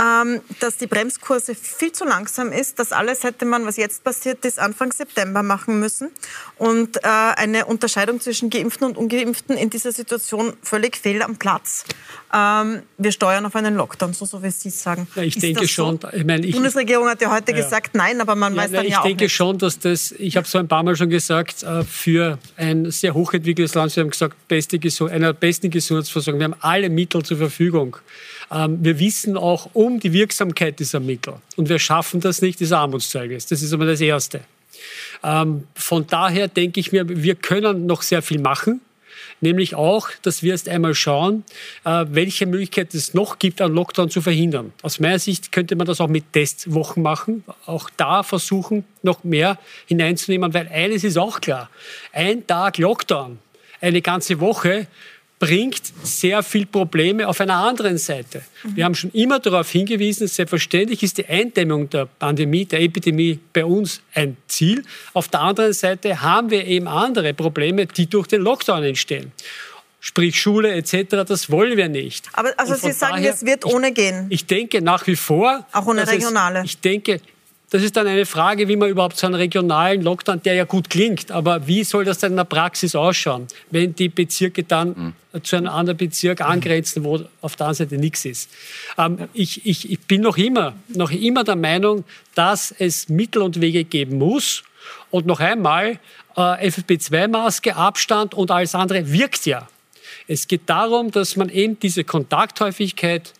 ähm, 0.00 0.40
dass 0.60 0.76
die 0.76 0.86
Bremskurse 0.86 1.54
viel 1.54 1.92
zu 1.92 2.04
langsam 2.04 2.52
ist, 2.52 2.78
dass 2.78 2.92
alles 2.92 3.24
hätte 3.24 3.44
man, 3.44 3.66
was 3.66 3.76
jetzt 3.76 4.04
passiert 4.04 4.44
ist, 4.44 4.58
Anfang 4.58 4.92
September 4.92 5.42
machen 5.42 5.80
müssen 5.80 6.10
und 6.58 6.96
äh, 6.98 7.00
eine 7.06 7.66
Unterscheidung 7.66 8.20
zwischen 8.20 8.50
Geimpften 8.50 8.86
und 8.86 8.96
Ungeimpften 8.96 9.56
in 9.56 9.70
dieser 9.70 9.92
Situation 9.92 10.54
völlig 10.62 10.96
fehl 10.96 11.22
am 11.22 11.36
Platz. 11.36 11.84
Ähm, 12.32 12.82
wir 12.98 13.10
steuern 13.10 13.46
auf 13.46 13.56
einen 13.56 13.74
Lockdown, 13.74 14.12
so, 14.12 14.24
so 14.24 14.42
wie 14.42 14.50
Sie 14.50 14.70
sagen. 14.70 15.08
Ja, 15.16 15.22
ich 15.22 15.36
ist 15.36 15.42
denke 15.42 15.66
schon. 15.66 15.98
So? 16.00 16.08
Ich 16.12 16.24
meine, 16.24 16.40
ich, 16.40 16.46
die 16.46 16.52
Bundesregierung 16.52 17.08
hat 17.08 17.20
ja 17.20 17.32
heute 17.32 17.50
ja. 17.50 17.58
gesagt, 17.58 17.94
nein, 17.94 18.20
aber 18.20 18.36
man 18.36 18.54
ja, 18.54 18.62
weiß 18.62 18.70
dann 18.72 18.84
ich 18.84 18.92
ja 18.92 19.00
auch 19.00 19.04
denke 19.04 19.24
nicht. 19.24 19.34
schon, 19.34 19.58
dass 19.58 19.78
das, 19.80 20.12
ich 20.12 20.36
habe 20.36 20.44
es 20.44 20.52
so 20.52 20.58
ein 20.58 20.68
paar 20.68 20.84
Mal 20.84 20.94
schon 20.94 21.10
gesagt, 21.10 21.64
äh, 21.64 21.82
für 21.82 22.38
ein 22.56 22.79
sehr 22.86 23.14
hochentwickeltes 23.14 23.74
Land, 23.74 23.92
Sie 23.92 24.00
haben 24.00 24.10
gesagt, 24.10 24.36
beste, 24.48 24.78
einer 25.10 25.32
der 25.32 25.32
besten 25.32 25.70
Gesundheitsversorgung. 25.70 26.40
Wir 26.40 26.44
haben 26.44 26.60
alle 26.60 26.88
Mittel 26.88 27.22
zur 27.22 27.38
Verfügung. 27.38 27.96
Ähm, 28.50 28.78
wir 28.82 28.98
wissen 28.98 29.36
auch 29.36 29.70
um 29.74 30.00
die 30.00 30.12
Wirksamkeit 30.12 30.78
dieser 30.78 31.00
Mittel. 31.00 31.34
Und 31.56 31.68
wir 31.68 31.78
schaffen 31.78 32.20
das 32.20 32.42
nicht, 32.42 32.60
das 32.60 32.72
Armutszeugnis. 32.72 33.46
Das 33.46 33.62
ist 33.62 33.72
aber 33.72 33.86
das 33.86 34.00
Erste. 34.00 34.40
Ähm, 35.22 35.64
von 35.74 36.06
daher 36.06 36.48
denke 36.48 36.80
ich 36.80 36.92
mir, 36.92 37.08
wir 37.08 37.34
können 37.34 37.86
noch 37.86 38.02
sehr 38.02 38.22
viel 38.22 38.40
machen 38.40 38.80
nämlich 39.40 39.74
auch, 39.74 40.08
dass 40.22 40.42
wir 40.42 40.52
erst 40.52 40.68
einmal 40.68 40.94
schauen, 40.94 41.44
äh, 41.84 42.06
welche 42.08 42.46
Möglichkeit 42.46 42.94
es 42.94 43.14
noch 43.14 43.38
gibt, 43.38 43.60
einen 43.60 43.74
Lockdown 43.74 44.10
zu 44.10 44.20
verhindern. 44.20 44.72
Aus 44.82 45.00
meiner 45.00 45.18
Sicht 45.18 45.52
könnte 45.52 45.76
man 45.76 45.86
das 45.86 46.00
auch 46.00 46.08
mit 46.08 46.32
Testwochen 46.32 47.02
machen, 47.02 47.44
auch 47.66 47.90
da 47.96 48.22
versuchen, 48.22 48.84
noch 49.02 49.24
mehr 49.24 49.58
hineinzunehmen, 49.86 50.52
weil 50.54 50.68
eines 50.68 51.04
ist 51.04 51.16
auch 51.16 51.40
klar, 51.40 51.70
ein 52.12 52.46
Tag 52.46 52.78
Lockdown, 52.78 53.38
eine 53.80 54.02
ganze 54.02 54.40
Woche 54.40 54.86
bringt 55.40 55.80
sehr 56.02 56.42
viel 56.42 56.66
Probleme 56.66 57.26
auf 57.26 57.40
einer 57.40 57.56
anderen 57.56 57.96
Seite. 57.98 58.42
Wir 58.62 58.84
haben 58.84 58.94
schon 58.94 59.10
immer 59.12 59.40
darauf 59.40 59.70
hingewiesen, 59.70 60.28
selbstverständlich 60.28 61.02
ist 61.02 61.16
die 61.16 61.26
Eindämmung 61.26 61.88
der 61.88 62.04
Pandemie, 62.04 62.66
der 62.66 62.82
Epidemie 62.82 63.40
bei 63.52 63.64
uns 63.64 64.02
ein 64.14 64.36
Ziel. 64.46 64.84
Auf 65.14 65.28
der 65.28 65.40
anderen 65.40 65.72
Seite 65.72 66.20
haben 66.20 66.50
wir 66.50 66.66
eben 66.66 66.86
andere 66.86 67.32
Probleme, 67.32 67.86
die 67.86 68.06
durch 68.06 68.26
den 68.26 68.42
Lockdown 68.42 68.84
entstehen. 68.84 69.32
Sprich 69.98 70.40
Schule 70.40 70.72
etc., 70.74 71.24
das 71.26 71.50
wollen 71.50 71.76
wir 71.76 71.88
nicht. 71.88 72.28
Aber 72.34 72.52
also 72.58 72.74
Sie 72.74 72.92
sagen, 72.92 73.16
daher, 73.16 73.34
es 73.34 73.44
wird 73.44 73.64
ohne 73.64 73.88
ich, 73.88 73.94
gehen. 73.94 74.26
Ich 74.28 74.46
denke 74.46 74.82
nach 74.82 75.06
wie 75.06 75.16
vor. 75.16 75.66
Auch 75.72 75.86
ohne 75.86 76.06
regionale. 76.06 76.60
Es, 76.60 76.66
ich 76.66 76.80
denke, 76.80 77.20
das 77.70 77.84
ist 77.84 77.96
dann 77.96 78.08
eine 78.08 78.26
Frage, 78.26 78.66
wie 78.66 78.74
man 78.74 78.88
überhaupt 78.88 79.16
so 79.16 79.26
einen 79.26 79.36
regionalen 79.36 80.02
Lockdown, 80.02 80.42
der 80.42 80.54
ja 80.54 80.64
gut 80.64 80.90
klingt, 80.90 81.30
aber 81.30 81.68
wie 81.68 81.84
soll 81.84 82.04
das 82.04 82.18
dann 82.18 82.32
in 82.32 82.36
der 82.36 82.44
Praxis 82.44 82.96
ausschauen, 82.96 83.46
wenn 83.70 83.94
die 83.94 84.08
Bezirke 84.08 84.64
dann 84.64 85.14
mhm. 85.32 85.44
zu 85.44 85.56
einem 85.56 85.68
anderen 85.68 85.96
Bezirk 85.96 86.40
angrenzen, 86.40 87.04
wo 87.04 87.20
auf 87.40 87.54
der 87.54 87.68
anderen 87.68 87.88
Seite 87.88 88.00
nichts 88.00 88.24
ist. 88.24 88.50
Ähm, 88.98 89.28
ich, 89.34 89.64
ich, 89.64 89.88
ich 89.88 90.00
bin 90.00 90.20
noch 90.20 90.36
immer, 90.36 90.74
noch 90.88 91.12
immer 91.12 91.44
der 91.44 91.54
Meinung, 91.54 92.04
dass 92.34 92.74
es 92.76 93.08
Mittel 93.08 93.40
und 93.42 93.60
Wege 93.60 93.84
geben 93.84 94.18
muss. 94.18 94.64
Und 95.10 95.26
noch 95.26 95.38
einmal, 95.38 96.00
äh, 96.36 96.68
FFP2-Maske, 96.68 97.76
Abstand 97.76 98.34
und 98.34 98.50
alles 98.50 98.74
andere 98.74 99.12
wirkt 99.12 99.46
ja. 99.46 99.68
Es 100.26 100.48
geht 100.48 100.62
darum, 100.66 101.10
dass 101.10 101.36
man 101.36 101.48
eben 101.48 101.78
diese 101.78 102.02
Kontakthäufigkeit 102.02 103.32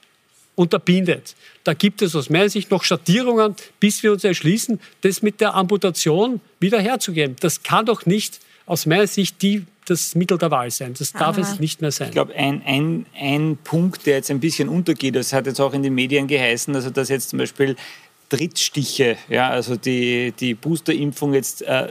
unterbindet. 0.55 1.35
Da 1.65 1.75
gibt 1.75 2.03
es 2.03 2.15
aus 2.15 2.31
meiner 2.31 2.49
Sicht 2.49 2.71
noch 2.71 2.85
Schattierungen, 2.85 3.55
bis 3.79 4.03
wir 4.03 4.13
uns 4.13 4.25
erschließen, 4.25 4.81
das 5.01 5.23
mit 5.23 5.41
der 5.41 5.55
Amputation 5.55 6.41
wieder 6.59 6.81
herzugeben. 6.81 7.37
Das 7.41 7.63
kann 7.63 7.87
doch 7.87 8.07
nicht 8.07 8.41
aus 8.67 8.87
meiner 8.87 9.07
Sicht 9.07 9.43
die, 9.43 9.65
das 9.87 10.15
Mittel 10.15 10.39
der 10.39 10.51
Wahl 10.51 10.71
sein. 10.71 10.95
Das 10.99 11.13
darf 11.13 11.37
Aha. 11.37 11.41
es 11.41 11.59
nicht 11.59 11.81
mehr 11.81 11.91
sein. 11.91 12.09
Ich 12.09 12.13
glaube, 12.13 12.35
ein, 12.35 12.63
ein, 12.65 13.07
ein 13.19 13.59
Punkt, 13.65 14.07
der 14.07 14.17
jetzt 14.17 14.31
ein 14.31 14.41
bisschen 14.41 14.69
untergeht, 14.69 15.17
das 15.17 15.33
hat 15.33 15.47
jetzt 15.47 15.61
auch 15.61 15.73
in 15.73 15.83
den 15.83 15.95
Medien 15.95 16.29
geheißen, 16.29 16.75
also 16.75 16.91
dass 16.91 17.09
jetzt 17.09 17.31
zum 17.31 17.39
Beispiel 17.39 17.77
Drittstiche, 18.29 19.17
ja, 19.29 19.49
also 19.49 19.75
die, 19.77 20.33
die 20.39 20.55
Boosterimpfung 20.55 21.35
jetzt 21.35 21.63
äh, 21.63 21.89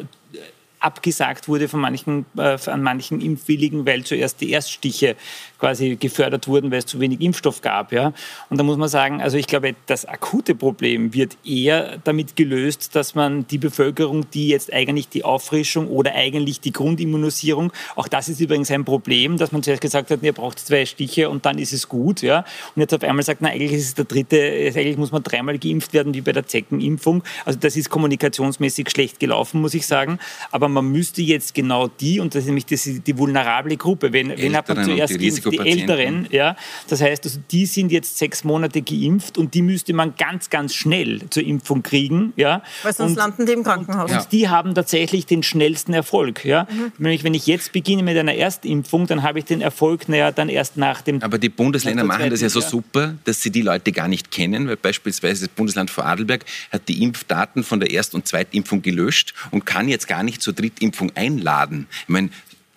abgesagt 0.79 1.47
wurde 1.47 1.67
von 1.67 1.81
manchen, 1.81 2.25
äh, 2.37 2.57
an 2.65 2.81
manchen 2.81 3.19
Impfwilligen, 3.19 3.85
weil 3.85 4.03
zuerst 4.03 4.39
die 4.41 4.51
Erststiche 4.51 5.15
quasi 5.59 5.97
gefördert 5.97 6.47
wurden, 6.47 6.71
weil 6.71 6.79
es 6.79 6.85
zu 6.85 6.99
wenig 6.99 7.21
Impfstoff 7.21 7.61
gab. 7.61 7.91
Ja? 7.91 8.13
Und 8.49 8.57
da 8.57 8.63
muss 8.63 8.77
man 8.77 8.89
sagen, 8.89 9.21
also 9.21 9.37
ich 9.37 9.47
glaube, 9.47 9.75
das 9.85 10.05
akute 10.05 10.55
Problem 10.55 11.13
wird 11.13 11.37
eher 11.45 11.97
damit 12.03 12.35
gelöst, 12.35 12.95
dass 12.95 13.13
man 13.15 13.45
die 13.47 13.57
Bevölkerung, 13.57 14.29
die 14.31 14.47
jetzt 14.47 14.71
eigentlich 14.73 15.09
die 15.09 15.23
Auffrischung 15.23 15.87
oder 15.87 16.15
eigentlich 16.15 16.61
die 16.61 16.71
Grundimmunisierung, 16.71 17.71
auch 17.95 18.07
das 18.07 18.29
ist 18.29 18.39
übrigens 18.39 18.71
ein 18.71 18.85
Problem, 18.85 19.37
dass 19.37 19.51
man 19.51 19.61
zuerst 19.61 19.81
gesagt 19.81 20.09
hat, 20.11 20.23
ihr 20.23 20.33
braucht 20.33 20.59
zwei 20.59 20.85
Stiche 20.85 21.29
und 21.29 21.45
dann 21.45 21.59
ist 21.59 21.73
es 21.73 21.89
gut. 21.89 22.21
Ja? 22.21 22.45
Und 22.75 22.81
jetzt 22.81 22.93
auf 22.93 23.03
einmal 23.03 23.23
sagt, 23.23 23.41
na 23.41 23.49
eigentlich 23.49 23.73
ist 23.73 23.85
es 23.85 23.93
der 23.95 24.05
dritte, 24.05 24.37
eigentlich 24.37 24.97
muss 24.97 25.11
man 25.11 25.23
dreimal 25.23 25.57
geimpft 25.59 25.93
werden, 25.93 26.13
wie 26.13 26.21
bei 26.21 26.31
der 26.31 26.47
Zeckenimpfung. 26.47 27.23
Also 27.45 27.59
das 27.59 27.75
ist 27.75 27.89
kommunikationsmäßig 27.89 28.89
schlecht 28.89 29.19
gelaufen, 29.19 29.61
muss 29.61 29.73
ich 29.73 29.85
sagen. 29.85 30.19
Aber 30.51 30.69
man 30.69 30.85
müsste 30.85 31.21
jetzt 31.21 31.53
genau 31.53 31.87
die, 31.87 32.19
und 32.19 32.33
das 32.33 32.43
ist 32.43 32.47
nämlich 32.47 32.65
die, 32.65 32.99
die 32.99 33.17
vulnerable 33.17 33.75
Gruppe, 33.75 34.13
wenn, 34.13 34.29
wenn 34.37 34.55
hat 34.55 34.69
man 34.69 34.83
zuerst 34.85 35.19
geimpft? 35.19 35.48
Die 35.51 35.59
Älteren, 35.59 36.27
ja. 36.31 36.55
Das 36.87 37.01
heißt, 37.01 37.25
also 37.25 37.39
die 37.51 37.65
sind 37.65 37.91
jetzt 37.91 38.17
sechs 38.17 38.43
Monate 38.43 38.81
geimpft 38.81 39.37
und 39.37 39.53
die 39.53 39.61
müsste 39.61 39.93
man 39.93 40.15
ganz, 40.17 40.49
ganz 40.49 40.73
schnell 40.73 41.21
zur 41.29 41.43
Impfung 41.43 41.83
kriegen, 41.83 42.33
ja. 42.35 42.63
Weil 42.83 42.93
sonst 42.93 43.11
und, 43.11 43.17
landen 43.17 43.45
die 43.45 43.53
im 43.53 43.63
Krankenhaus. 43.63 44.11
Und, 44.11 44.17
und 44.17 44.31
die 44.31 44.49
haben 44.49 44.75
tatsächlich 44.75 45.25
den 45.25 45.43
schnellsten 45.43 45.93
Erfolg, 45.93 46.45
ja. 46.45 46.67
Mhm. 46.69 46.91
Nämlich, 46.97 47.23
wenn 47.23 47.33
ich 47.33 47.47
jetzt 47.47 47.71
beginne 47.71 48.03
mit 48.03 48.17
einer 48.17 48.35
Erstimpfung, 48.35 49.07
dann 49.07 49.23
habe 49.23 49.39
ich 49.39 49.45
den 49.45 49.61
Erfolg, 49.61 50.09
naja, 50.09 50.31
dann 50.31 50.49
erst 50.49 50.77
nach 50.77 51.01
dem. 51.01 51.21
Aber 51.21 51.37
die 51.37 51.49
Bundesländer 51.49 52.03
machen 52.03 52.29
das 52.29 52.41
ja 52.41 52.49
so 52.49 52.59
ja. 52.59 52.67
super, 52.67 53.15
dass 53.25 53.41
sie 53.41 53.51
die 53.51 53.61
Leute 53.61 53.91
gar 53.91 54.07
nicht 54.07 54.31
kennen, 54.31 54.67
weil 54.67 54.77
beispielsweise 54.77 55.47
das 55.47 55.55
Bundesland 55.55 55.89
Vorarlberg 55.89 56.45
hat 56.71 56.87
die 56.87 57.03
Impfdaten 57.03 57.63
von 57.63 57.79
der 57.79 57.91
Erst- 57.91 58.15
und 58.15 58.27
Zweitimpfung 58.27 58.81
gelöscht 58.81 59.33
und 59.51 59.65
kann 59.65 59.87
jetzt 59.87 60.07
gar 60.07 60.23
nicht 60.23 60.41
zur 60.41 60.53
Drittimpfung 60.53 61.11
einladen. 61.15 61.87
Ich 62.03 62.09
meine, 62.09 62.29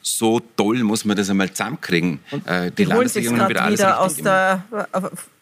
so 0.02 0.40
toll 0.56 0.82
muss 0.82 1.04
man 1.04 1.16
das 1.16 1.30
einmal 1.30 1.50
zusammenkriegen. 1.50 2.18
Äh, 2.44 2.70
die 2.72 2.84
gerade 2.84 3.48
wieder 3.48 3.62
alles 3.62 3.78
wieder 3.78 4.00
aus, 4.00 4.16
der, 4.16 4.64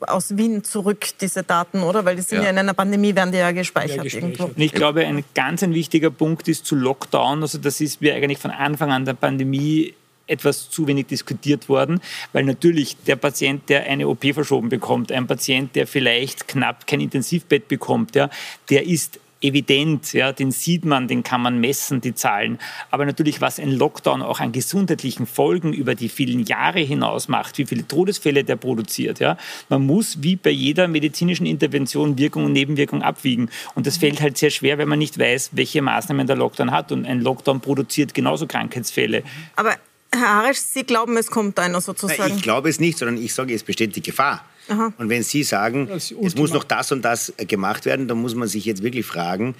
aus 0.01 0.37
Wien 0.37 0.63
zurück, 0.63 1.07
diese 1.21 1.43
Daten, 1.43 1.81
oder? 1.81 2.05
Weil 2.05 2.17
die 2.17 2.23
sind 2.23 2.39
ja, 2.39 2.45
Ja. 2.45 2.51
in 2.51 2.59
einer 2.59 2.75
Pandemie, 2.75 3.15
werden 3.15 3.33
die 3.33 3.39
ja 3.39 3.53
gespeichert, 3.53 4.05
irgendwo. 4.05 4.45
Und 4.45 4.59
ich 4.59 4.73
glaube, 4.73 5.07
ein 5.07 5.25
ganz 5.35 5.63
ein 5.63 5.75
wichtiger 5.75 6.11
Punkt 6.11 6.47
ist 6.49 6.67
zu 6.67 6.77
Lockdown. 6.77 7.43
Also 7.43 7.59
das 7.59 7.81
ist 7.81 8.01
mir 8.01 8.15
eigentlich 8.15 8.39
von 8.39 8.51
Anfang 8.51 8.93
an 8.93 9.05
der 9.05 9.15
Pandemie 9.15 9.95
etwas 10.27 10.71
zu 10.71 10.87
wenig 10.87 11.07
diskutiert 11.07 11.69
worden, 11.69 12.01
weil 12.33 12.45
natürlich 12.45 12.97
der 13.07 13.17
Patient, 13.17 13.69
der 13.69 13.85
eine 13.85 14.07
OP 14.07 14.33
verschoben 14.33 14.69
bekommt, 14.69 15.11
ein 15.11 15.27
Patient, 15.27 15.75
der 15.75 15.87
vielleicht 15.87 16.47
knapp 16.47 16.87
kein 16.87 17.01
Intensivbett 17.01 17.67
bekommt, 17.67 18.15
ja, 18.15 18.31
der 18.69 18.87
ist 18.87 19.19
evident, 19.41 20.13
ja, 20.13 20.33
den 20.33 20.53
sieht 20.53 20.85
man, 20.85 21.09
den 21.09 21.23
kann 21.23 21.41
man 21.41 21.59
messen, 21.59 22.01
die 22.01 22.15
Zahlen. 22.15 22.59
Aber 22.91 23.07
natürlich, 23.07 23.41
was 23.41 23.59
ein 23.59 23.73
Lockdown 23.73 24.23
auch 24.23 24.41
an 24.41 24.53
gesundheitlichen 24.53 25.27
Folgen 25.27 25.73
über 25.73 25.95
die 25.95 26.09
vielen 26.09 26.45
Jahre 26.45 26.81
hinaus 26.81 27.29
macht, 27.29 27.59
wie 27.59 27.67
viele 27.67 27.87
Todesfälle 27.87 28.45
der 28.45 28.57
produziert, 28.57 29.19
ja, 29.21 29.37
man 29.69 29.87
muss 29.87 30.23
wie 30.23 30.37
bei 30.37 30.51
jeder 30.51 30.89
medizinischen 30.89 31.47
Intervention 31.47 32.19
Wirkung 32.19 32.45
und 32.45 32.53
Nebenwirkung 32.53 33.03
abwiegen. 33.03 33.51
Und 33.75 33.87
das 33.87 33.97
fällt 33.97 34.21
halt 34.21 34.39
sehr 34.39 34.51
schwer, 34.51 34.79
wenn 34.79 34.89
man 34.89 34.99
nicht 34.99 35.19
weiß, 35.19 35.51
welche 35.53 35.83
Maßnahmen 35.83 36.27
der 36.27 36.37
Lockdown 36.37 36.71
hat. 36.71 36.93
Und 36.93 37.07
ein 37.07 37.21
Lockdown 37.21 37.61
produziert 37.61 38.15
genauso 38.15 38.47
Krankheitsfälle. 38.47 39.23
Aber 39.57 39.77
Herr 40.13 40.43
Harisch, 40.43 40.59
Sie 40.59 40.83
glauben, 40.83 41.17
es 41.17 41.29
kommt 41.29 41.59
einer 41.59 41.81
sozusagen? 41.81 42.21
Nein, 42.21 42.37
ich 42.37 42.43
glaube 42.43 42.69
es 42.69 42.81
nicht, 42.81 42.99
sondern 42.99 43.17
ich 43.17 43.33
sage, 43.33 43.55
es 43.55 43.63
besteht 43.63 43.95
die 43.95 44.03
Gefahr. 44.03 44.45
Aha. 44.71 44.93
Und 44.99 45.09
wenn 45.09 45.25
Sie 45.25 45.43
sagen, 45.43 45.89
es 45.91 46.13
muss 46.13 46.53
noch 46.53 46.63
das 46.63 46.93
und 46.93 47.03
das 47.03 47.33
gemacht 47.37 47.87
werden, 47.87 48.07
dann 48.07 48.19
muss 48.19 48.37
man 48.37 48.47
sich 48.47 48.65
jetzt 48.65 48.85
wirklich 48.85 49.05
fragen, 49.05 49.57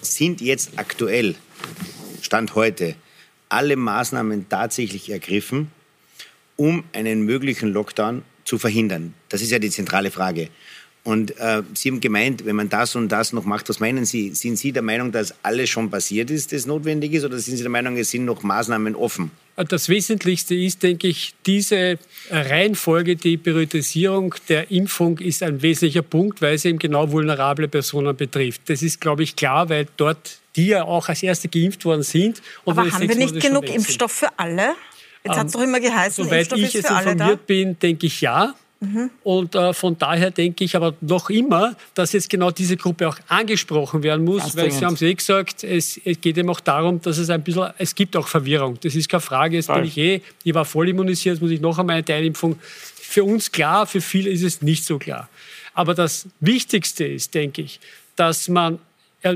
sind 0.00 0.40
jetzt 0.40 0.72
aktuell, 0.76 1.34
Stand 2.22 2.54
heute, 2.54 2.96
alle 3.50 3.76
Maßnahmen 3.76 4.48
tatsächlich 4.48 5.10
ergriffen, 5.10 5.70
um 6.56 6.84
einen 6.94 7.22
möglichen 7.22 7.68
Lockdown 7.68 8.22
zu 8.44 8.56
verhindern? 8.56 9.12
Das 9.28 9.42
ist 9.42 9.50
ja 9.50 9.58
die 9.58 9.70
zentrale 9.70 10.10
Frage. 10.10 10.48
Und 11.06 11.38
äh, 11.38 11.62
Sie 11.72 11.88
haben 11.88 12.00
gemeint, 12.00 12.44
wenn 12.44 12.56
man 12.56 12.68
das 12.68 12.96
und 12.96 13.10
das 13.10 13.32
noch 13.32 13.44
macht, 13.44 13.68
was 13.68 13.78
meinen 13.78 14.04
Sie? 14.04 14.34
Sind 14.34 14.58
Sie 14.58 14.72
der 14.72 14.82
Meinung, 14.82 15.12
dass 15.12 15.32
alles 15.44 15.70
schon 15.70 15.88
passiert 15.88 16.32
ist, 16.32 16.52
das 16.52 16.66
notwendig 16.66 17.12
ist, 17.12 17.24
oder 17.24 17.38
sind 17.38 17.56
Sie 17.56 17.62
der 17.62 17.70
Meinung, 17.70 17.96
es 17.96 18.10
sind 18.10 18.24
noch 18.24 18.42
Maßnahmen 18.42 18.96
offen? 18.96 19.30
Das 19.54 19.88
Wesentlichste 19.88 20.56
ist, 20.56 20.82
denke 20.82 21.06
ich, 21.06 21.34
diese 21.46 22.00
Reihenfolge, 22.28 23.14
die 23.14 23.36
Priorisierung 23.36 24.34
der 24.48 24.72
Impfung 24.72 25.18
ist 25.18 25.44
ein 25.44 25.62
wesentlicher 25.62 26.02
Punkt, 26.02 26.42
weil 26.42 26.58
sie 26.58 26.70
eben 26.70 26.80
genau 26.80 27.10
vulnerable 27.12 27.68
Personen 27.68 28.16
betrifft. 28.16 28.62
Das 28.66 28.82
ist, 28.82 29.00
glaube 29.00 29.22
ich, 29.22 29.36
klar, 29.36 29.68
weil 29.68 29.86
dort 29.96 30.40
die 30.56 30.66
ja 30.66 30.82
auch 30.82 31.08
als 31.08 31.22
Erste 31.22 31.48
geimpft 31.48 31.84
worden 31.84 32.02
sind. 32.02 32.42
Und 32.64 32.76
Aber 32.76 32.90
haben 32.90 33.08
wir 33.08 33.14
nicht 33.14 33.34
Monate 33.34 33.46
genug. 33.46 33.72
Impfstoff 33.72 34.10
für 34.10 34.38
alle? 34.38 34.74
Jetzt 35.22 35.36
hat 35.38 35.46
es 35.46 35.52
doch 35.52 35.62
immer 35.62 35.80
geheißen, 35.80 36.24
Soweit 36.24 36.38
Impfstoff 36.38 36.58
ich 36.58 36.64
ist 36.64 36.74
es 36.74 36.86
für 36.86 36.94
alle 36.94 37.04
da. 37.04 37.10
informiert 37.12 37.46
bin, 37.46 37.78
denke 37.78 38.06
ich 38.06 38.20
ja. 38.20 38.54
Mhm. 38.80 39.10
Und 39.24 39.54
äh, 39.54 39.72
von 39.72 39.96
daher 39.96 40.30
denke 40.30 40.64
ich 40.64 40.76
aber 40.76 40.94
noch 41.00 41.30
immer, 41.30 41.74
dass 41.94 42.12
jetzt 42.12 42.28
genau 42.28 42.50
diese 42.50 42.76
Gruppe 42.76 43.08
auch 43.08 43.16
angesprochen 43.28 44.02
werden 44.02 44.24
muss, 44.24 44.42
Ganz 44.42 44.56
weil 44.56 44.70
Sie 44.70 44.84
haben 44.84 44.94
es 44.94 45.02
eh 45.02 45.14
gesagt, 45.14 45.64
es, 45.64 45.98
es, 46.04 46.20
geht 46.20 46.36
eben 46.36 46.50
auch 46.50 46.60
darum, 46.60 47.00
dass 47.00 47.16
es 47.16 47.30
ein 47.30 47.42
bisschen, 47.42 47.70
es 47.78 47.94
gibt 47.94 48.16
auch 48.16 48.28
Verwirrung. 48.28 48.78
Das 48.82 48.94
ist 48.94 49.08
keine 49.08 49.22
Frage, 49.22 49.56
jetzt 49.56 49.66
Voll. 49.66 49.76
bin 49.76 49.84
ich 49.86 49.96
eh, 49.96 50.20
ich 50.44 50.54
war 50.54 50.66
voll 50.66 50.90
immunisiert, 50.90 51.36
jetzt 51.36 51.42
muss 51.42 51.50
ich 51.50 51.60
noch 51.60 51.78
einmal 51.78 51.96
eine 51.96 52.04
Teilimpfung. 52.04 52.58
Für 52.62 53.24
uns 53.24 53.50
klar, 53.50 53.86
für 53.86 54.02
viele 54.02 54.28
ist 54.28 54.42
es 54.42 54.60
nicht 54.60 54.84
so 54.84 54.98
klar. 54.98 55.28
Aber 55.72 55.94
das 55.94 56.28
Wichtigste 56.40 57.04
ist, 57.04 57.34
denke 57.34 57.62
ich, 57.62 57.80
dass 58.14 58.48
man 58.48 58.78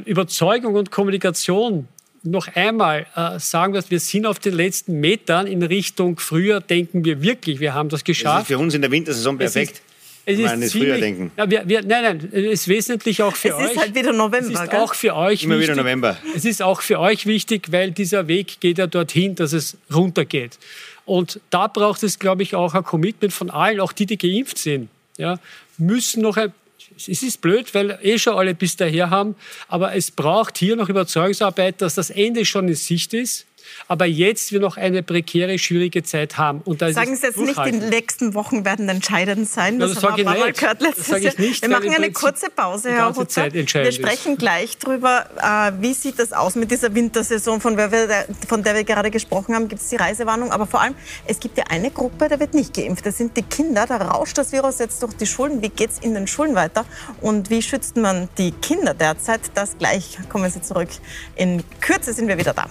Überzeugung 0.05 0.75
und 0.75 0.91
Kommunikation 0.91 1.89
noch 2.23 2.49
einmal 2.55 3.07
äh, 3.17 3.39
sagen, 3.39 3.73
dass 3.73 3.91
wir 3.91 4.01
sind 4.01 4.27
auf 4.27 4.39
den 4.39 4.55
letzten 4.55 5.01
Metern 5.01 5.47
in 5.47 5.63
Richtung 5.63 6.19
früher 6.19 6.61
denken 6.61 7.05
wir 7.05 7.23
wirklich, 7.23 7.61
wir 7.61 7.75
haben 7.75 7.89
das 7.89 8.05
geschafft. 8.05 8.37
Das 8.37 8.43
ist 8.43 8.49
für 8.49 8.59
uns 8.59 8.75
in 8.75 8.83
der 8.83 8.91
Wintersaison 8.91 9.39
perfekt. 9.39 9.83
Es 10.27 10.39
ist, 10.39 10.45
es 10.45 10.61
ist 10.61 10.71
ziemlich, 10.71 10.91
früher 10.91 11.01
denken. 11.01 11.33
Ja, 11.37 11.51
wir, 11.51 11.69
wir, 11.69 11.83
nein, 11.83 12.03
nein, 12.03 12.29
es 12.33 12.61
ist 12.61 12.69
wesentlich 12.69 13.23
auch 13.23 13.35
für 13.35 13.49
es 13.49 13.55
euch. 13.55 13.65
Es 13.65 13.71
ist 13.73 13.79
halt 13.79 13.95
wieder 13.95 14.13
November. 14.13 14.53
Es 14.53 14.61
ist 14.61 14.75
auch 14.75 14.95
für 14.95 15.17
euch 15.17 15.43
Immer 15.45 15.59
wichtig, 15.59 15.73
wieder 15.73 15.83
November. 15.83 16.17
Es 16.37 16.45
ist 16.45 16.63
auch 16.63 16.83
für 16.83 17.01
euch 17.01 17.27
wichtig, 17.27 17.73
weil 17.73 17.91
dieser 17.91 18.29
Weg 18.29 18.61
geht 18.61 18.79
ja 18.79 18.87
dorthin, 18.87 19.35
dass 19.35 19.53
es 19.53 19.79
runtergeht. 19.93 20.59
Und 21.07 21.41
da 21.49 21.67
braucht 21.67 22.03
es, 22.03 22.19
glaube 22.19 22.43
ich, 22.43 22.55
auch 22.55 22.75
ein 22.75 22.85
Commitment 22.85 23.33
von 23.33 23.51
allen, 23.51 23.81
auch 23.81 23.93
die, 23.93 24.07
die 24.07 24.19
geimpft 24.19 24.59
sind. 24.59 24.89
Ja, 25.17 25.39
müssen 25.79 26.23
noch 26.23 26.37
ein 26.37 26.53
es 26.97 27.23
ist 27.23 27.41
blöd, 27.41 27.75
weil 27.75 27.99
eh 28.03 28.19
schon 28.19 28.35
alle 28.35 28.55
bis 28.55 28.77
daher 28.77 29.11
haben, 29.11 29.37
aber 29.69 29.95
es 29.95 30.11
braucht 30.11 30.59
hier 30.59 30.77
noch 30.77 30.89
Überzeugungsarbeit, 30.89 31.81
dass 31.81 31.95
das 31.95 32.11
Ende 32.11 32.45
schon 32.45 32.69
in 32.69 32.75
Sicht 32.75 33.15
ist 33.15 33.47
aber 33.91 34.07
jetzt 34.07 34.53
wir 34.53 34.61
noch 34.61 34.77
eine 34.77 35.03
prekäre, 35.03 35.59
schwierige 35.59 36.05
Zeit 36.05 36.39
haben. 36.39 36.61
Und 36.65 36.81
da 36.81 36.93
Sagen 36.93 37.17
Sie 37.17 37.27
jetzt 37.27 37.39
nicht, 37.39 37.59
die 37.67 37.73
nächsten 37.73 38.35
Wochen 38.35 38.65
werden 38.65 38.89
entscheidend 38.89 39.49
sein. 39.49 39.81
Das, 39.81 39.95
das 39.95 40.17
ich 40.17 40.25
nicht. 40.25 40.61
Gehört 40.61 40.81
letztes 40.81 41.09
das 41.09 41.19
ich 41.19 41.39
nicht. 41.39 41.63
Wir 41.63 41.71
machen 41.71 41.91
eine 41.93 42.13
kurze 42.13 42.51
Pause, 42.51 42.93
Herr 42.93 43.09
Rutzer. 43.09 43.53
Wir 43.53 43.91
sprechen 43.91 44.39
gleich 44.39 44.79
darüber, 44.79 45.27
äh, 45.43 45.73
wie 45.83 45.93
sieht 45.93 46.21
das 46.21 46.33
aus 46.33 46.55
mit 46.55 46.71
dieser 46.71 46.95
Wintersaison, 46.95 47.61
von 47.61 47.77
der 47.77 47.91
wir, 47.91 48.27
von 48.47 48.63
der 48.63 48.77
wir 48.77 48.85
gerade 48.85 49.11
gesprochen 49.11 49.57
haben. 49.57 49.67
Gibt 49.67 49.83
es 49.83 49.89
die 49.89 49.97
Reisewarnung? 49.97 50.53
Aber 50.53 50.69
vor 50.69 50.83
allem, 50.83 50.95
es 51.27 51.41
gibt 51.41 51.59
ja 51.59 51.65
eine 51.69 51.91
Gruppe, 51.91 52.29
da 52.29 52.39
wird 52.39 52.55
nicht 52.55 52.73
geimpft. 52.73 53.05
Das 53.05 53.19
sind 53.19 53.37
die 53.37 53.43
Kinder. 53.43 53.87
Da 53.89 53.97
rauscht 53.97 54.39
das 54.39 54.53
Virus 54.53 54.79
jetzt 54.79 55.03
durch 55.03 55.15
die 55.15 55.27
Schulen. 55.27 55.63
Wie 55.63 55.69
geht 55.69 55.91
es 55.91 55.99
in 55.99 56.15
den 56.15 56.29
Schulen 56.29 56.55
weiter? 56.55 56.85
Und 57.21 57.51
wie 57.51 57.61
schützt 57.61 57.97
man 57.97 58.29
die 58.39 58.53
Kinder 58.53 58.95
derzeit? 58.95 59.41
Das 59.55 59.77
gleich 59.79 60.17
kommen 60.29 60.49
Sie 60.49 60.63
zurück. 60.63 60.91
In 61.35 61.65
Kürze 61.81 62.13
sind 62.13 62.29
wir 62.29 62.39
wieder 62.39 62.55
da. 62.55 62.71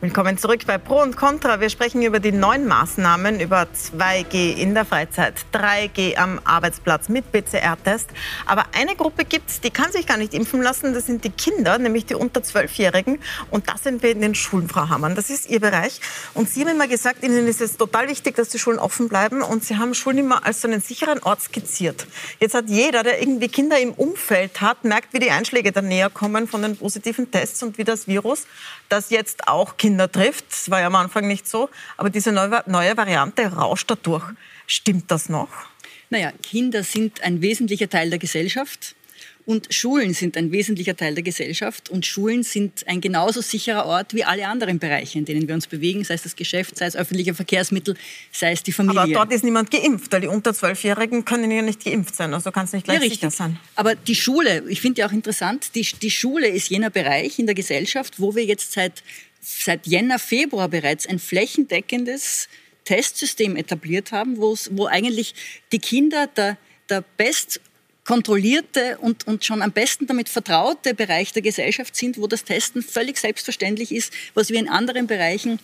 Willkommen 0.00 0.38
zurück 0.38 0.60
bei 0.64 0.78
Pro 0.78 1.02
und 1.02 1.16
Contra. 1.16 1.60
Wir 1.60 1.70
sprechen 1.70 2.02
über 2.02 2.20
die 2.20 2.30
neuen 2.30 2.68
Maßnahmen, 2.68 3.40
über 3.40 3.66
2G 3.74 4.54
in 4.56 4.72
der 4.72 4.84
Freizeit, 4.84 5.34
3G 5.52 6.16
am 6.16 6.40
Arbeitsplatz 6.44 7.08
mit 7.08 7.32
PCR-Test. 7.32 8.08
Aber 8.46 8.66
eine 8.76 8.94
Gruppe 8.94 9.24
gibt 9.24 9.50
es, 9.50 9.60
die 9.60 9.70
kann 9.70 9.90
sich 9.90 10.06
gar 10.06 10.16
nicht 10.16 10.34
impfen 10.34 10.62
lassen. 10.62 10.94
Das 10.94 11.06
sind 11.06 11.24
die 11.24 11.30
Kinder, 11.30 11.78
nämlich 11.78 12.06
die 12.06 12.14
unter 12.14 12.42
12-Jährigen. 12.42 13.18
Und 13.50 13.68
das 13.68 13.82
sind 13.82 14.00
wir 14.04 14.12
in 14.12 14.20
den 14.20 14.36
Schulen, 14.36 14.68
Frau 14.68 14.88
Hammann. 14.88 15.16
Das 15.16 15.30
ist 15.30 15.50
Ihr 15.50 15.58
Bereich. 15.58 16.00
Und 16.32 16.48
Sie 16.48 16.60
haben 16.60 16.68
immer 16.68 16.86
gesagt, 16.86 17.24
Ihnen 17.24 17.48
ist 17.48 17.60
es 17.60 17.76
total 17.76 18.08
wichtig, 18.08 18.36
dass 18.36 18.50
die 18.50 18.60
Schulen 18.60 18.78
offen 18.78 19.08
bleiben. 19.08 19.42
Und 19.42 19.64
Sie 19.64 19.78
haben 19.78 19.94
Schulen 19.94 20.18
immer 20.18 20.46
als 20.46 20.60
so 20.60 20.68
einen 20.68 20.80
sicheren 20.80 21.20
Ort 21.24 21.42
skizziert. 21.42 22.06
Jetzt 22.38 22.54
hat 22.54 22.68
jeder, 22.68 23.02
der 23.02 23.20
irgendwie 23.20 23.48
Kinder 23.48 23.80
im 23.80 23.94
Umfeld 23.94 24.60
hat, 24.60 24.84
merkt, 24.84 25.12
wie 25.12 25.18
die 25.18 25.32
Einschläge 25.32 25.72
da 25.72 25.82
näher 25.82 26.08
kommen 26.08 26.46
von 26.46 26.62
den 26.62 26.76
positiven 26.76 27.32
Tests 27.32 27.64
und 27.64 27.78
wie 27.78 27.84
das 27.84 28.06
Virus, 28.06 28.46
das 28.88 29.10
jetzt 29.10 29.48
auch 29.48 29.76
Kinder 29.76 29.87
Kinder 29.88 30.12
trifft. 30.12 30.44
Das 30.50 30.70
war 30.70 30.80
ja 30.80 30.88
am 30.88 30.96
Anfang 30.96 31.26
nicht 31.26 31.48
so. 31.48 31.70
Aber 31.96 32.10
diese 32.10 32.30
neue, 32.30 32.62
neue 32.66 32.94
Variante 32.94 33.46
rauscht 33.46 33.90
dadurch. 33.90 34.24
Stimmt 34.66 35.10
das 35.10 35.30
noch? 35.30 35.48
Naja, 36.10 36.30
Kinder 36.42 36.82
sind 36.82 37.22
ein 37.22 37.40
wesentlicher 37.40 37.88
Teil 37.88 38.10
der 38.10 38.18
Gesellschaft. 38.18 38.94
Und 39.46 39.72
Schulen 39.72 40.12
sind 40.12 40.36
ein 40.36 40.52
wesentlicher 40.52 40.94
Teil 40.94 41.14
der 41.14 41.24
Gesellschaft 41.24 41.88
und 41.88 42.04
Schulen 42.04 42.42
sind 42.42 42.86
ein 42.86 43.00
genauso 43.00 43.40
sicherer 43.40 43.86
Ort 43.86 44.12
wie 44.12 44.22
alle 44.22 44.46
anderen 44.46 44.78
Bereiche, 44.78 45.18
in 45.18 45.24
denen 45.24 45.48
wir 45.48 45.54
uns 45.54 45.66
bewegen, 45.66 46.04
sei 46.04 46.12
es 46.12 46.22
das 46.24 46.36
Geschäft, 46.36 46.76
sei 46.76 46.84
es 46.84 46.94
öffentliche 46.94 47.32
Verkehrsmittel, 47.32 47.96
sei 48.30 48.52
es 48.52 48.62
die 48.62 48.72
Familie. 48.72 49.00
Aber 49.00 49.10
dort 49.10 49.32
ist 49.32 49.44
niemand 49.44 49.70
geimpft, 49.70 50.12
weil 50.12 50.20
die 50.20 50.26
unter 50.26 50.52
Zwölfjährigen 50.52 51.24
können 51.24 51.50
ja 51.50 51.62
nicht 51.62 51.82
geimpft 51.82 52.14
sein, 52.14 52.34
also 52.34 52.52
kann 52.52 52.66
es 52.66 52.74
nicht 52.74 52.84
gleich 52.84 53.02
ja, 53.02 53.08
sicher 53.08 53.30
sein. 53.30 53.58
Aber 53.74 53.94
die 53.94 54.16
Schule, 54.16 54.64
ich 54.68 54.82
finde 54.82 55.00
ja 55.00 55.08
auch 55.08 55.12
interessant, 55.12 55.74
die, 55.74 55.80
die 56.02 56.10
Schule 56.10 56.48
ist 56.48 56.68
jener 56.68 56.90
Bereich 56.90 57.38
in 57.38 57.46
der 57.46 57.54
Gesellschaft, 57.54 58.20
wo 58.20 58.34
wir 58.34 58.44
jetzt 58.44 58.72
seit 58.72 59.02
seit 59.40 59.86
Jänner, 59.86 60.18
Februar 60.18 60.68
bereits 60.68 61.06
ein 61.06 61.18
flächendeckendes 61.18 62.48
Testsystem 62.84 63.56
etabliert 63.56 64.12
haben, 64.12 64.38
wo 64.38 64.86
eigentlich 64.86 65.34
die 65.72 65.78
Kinder 65.78 66.26
der, 66.26 66.56
der 66.88 67.02
best 67.16 67.60
kontrollierte 68.08 68.96
und, 68.98 69.26
und 69.26 69.44
schon 69.44 69.60
am 69.60 69.72
besten 69.72 70.06
damit 70.06 70.30
vertraute 70.30 70.94
Bereich 70.94 71.34
der 71.34 71.42
Gesellschaft 71.42 71.94
sind, 71.94 72.16
wo 72.16 72.26
das 72.26 72.42
Testen 72.42 72.82
völlig 72.82 73.18
selbstverständlich 73.18 73.92
ist, 73.92 74.14
was 74.32 74.48
wir 74.48 74.58
in 74.58 74.68
anderen 74.70 75.06
Bereichen 75.06 75.58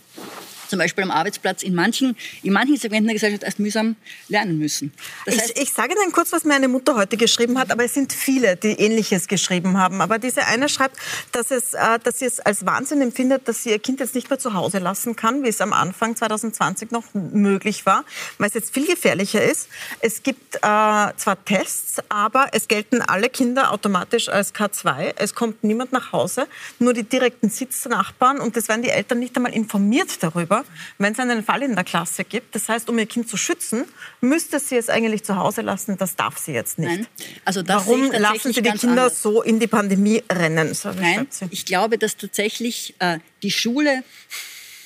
zum 0.74 0.80
Beispiel 0.80 1.04
am 1.04 1.12
Arbeitsplatz 1.12 1.62
in 1.62 1.72
manchen, 1.72 2.16
in 2.42 2.52
manchen 2.52 2.76
Segmenten 2.76 3.06
der 3.06 3.14
Gesellschaft 3.14 3.44
erst 3.44 3.60
mühsam 3.60 3.94
lernen 4.26 4.58
müssen. 4.58 4.92
Das 5.24 5.38
heißt, 5.38 5.52
ich, 5.54 5.62
ich 5.62 5.72
sage 5.72 5.94
Ihnen 5.94 6.10
kurz, 6.10 6.32
was 6.32 6.42
meine 6.42 6.66
Mutter 6.66 6.96
heute 6.96 7.16
geschrieben 7.16 7.60
hat, 7.60 7.70
aber 7.70 7.84
es 7.84 7.94
sind 7.94 8.12
viele, 8.12 8.56
die 8.56 8.72
Ähnliches 8.72 9.28
geschrieben 9.28 9.78
haben. 9.78 10.00
Aber 10.00 10.18
diese 10.18 10.44
eine 10.46 10.68
schreibt, 10.68 10.96
dass, 11.30 11.52
es, 11.52 11.74
äh, 11.74 12.00
dass 12.02 12.18
sie 12.18 12.24
es 12.24 12.40
als 12.40 12.66
Wahnsinn 12.66 13.00
empfindet, 13.02 13.46
dass 13.46 13.62
sie 13.62 13.70
ihr 13.70 13.78
Kind 13.78 14.00
jetzt 14.00 14.16
nicht 14.16 14.30
mehr 14.30 14.40
zu 14.40 14.54
Hause 14.54 14.80
lassen 14.80 15.14
kann, 15.14 15.44
wie 15.44 15.48
es 15.48 15.60
am 15.60 15.72
Anfang 15.72 16.16
2020 16.16 16.90
noch 16.90 17.04
möglich 17.14 17.87
war, 17.87 18.04
weil 18.38 18.48
es 18.48 18.54
jetzt 18.54 18.74
viel 18.74 18.87
gefährlicher 18.87 19.44
ist. 19.44 19.68
Es 20.00 20.24
gibt 20.24 20.56
äh, 20.56 20.58
zwar 20.60 21.44
Tests, 21.44 22.02
aber 22.08 22.48
es 22.50 22.66
gelten 22.66 23.00
alle 23.00 23.28
Kinder 23.28 23.70
automatisch 23.70 24.28
als 24.28 24.52
K2. 24.52 25.14
Es 25.18 25.37
kommt 25.37 25.62
niemand 25.62 25.92
nach 25.92 26.10
Hause, 26.10 26.48
nur 26.80 26.94
die 26.94 27.04
direkten 27.04 27.48
Sitznachbarn 27.48 28.40
und 28.40 28.56
es 28.56 28.66
werden 28.66 28.82
die 28.82 28.90
Eltern 28.90 29.20
nicht 29.20 29.37
einmal 29.37 29.52
informiert 29.52 30.20
darüber 30.20 30.63
wenn 30.98 31.12
es 31.12 31.18
einen 31.18 31.44
Fall 31.44 31.62
in 31.62 31.74
der 31.74 31.85
Klasse 31.85 32.24
gibt. 32.24 32.55
Das 32.55 32.68
heißt, 32.68 32.88
um 32.88 32.98
ihr 32.98 33.07
Kind 33.07 33.29
zu 33.29 33.37
schützen, 33.37 33.85
müsste 34.20 34.59
sie 34.59 34.77
es 34.77 34.88
eigentlich 34.88 35.24
zu 35.24 35.37
Hause 35.37 35.62
lassen. 35.62 35.96
Das 35.96 36.16
darf 36.16 36.38
sie 36.38 36.53
jetzt 36.53 36.79
nicht. 36.79 36.88
Nein. 36.88 37.07
Also 37.44 37.62
Warum 37.66 38.11
lassen 38.12 38.53
Sie 38.53 38.62
die 38.62 38.70
Kinder 38.70 39.05
anders. 39.05 39.22
so 39.22 39.42
in 39.42 39.61
die 39.61 39.66
Pandemie 39.66 40.22
rennen? 40.31 40.74
So 40.74 40.90
Nein, 40.90 41.27
ich 41.50 41.64
glaube, 41.64 41.98
dass 41.98 42.16
tatsächlich 42.16 42.94
äh, 42.98 43.18
die 43.42 43.50
Schule 43.50 44.03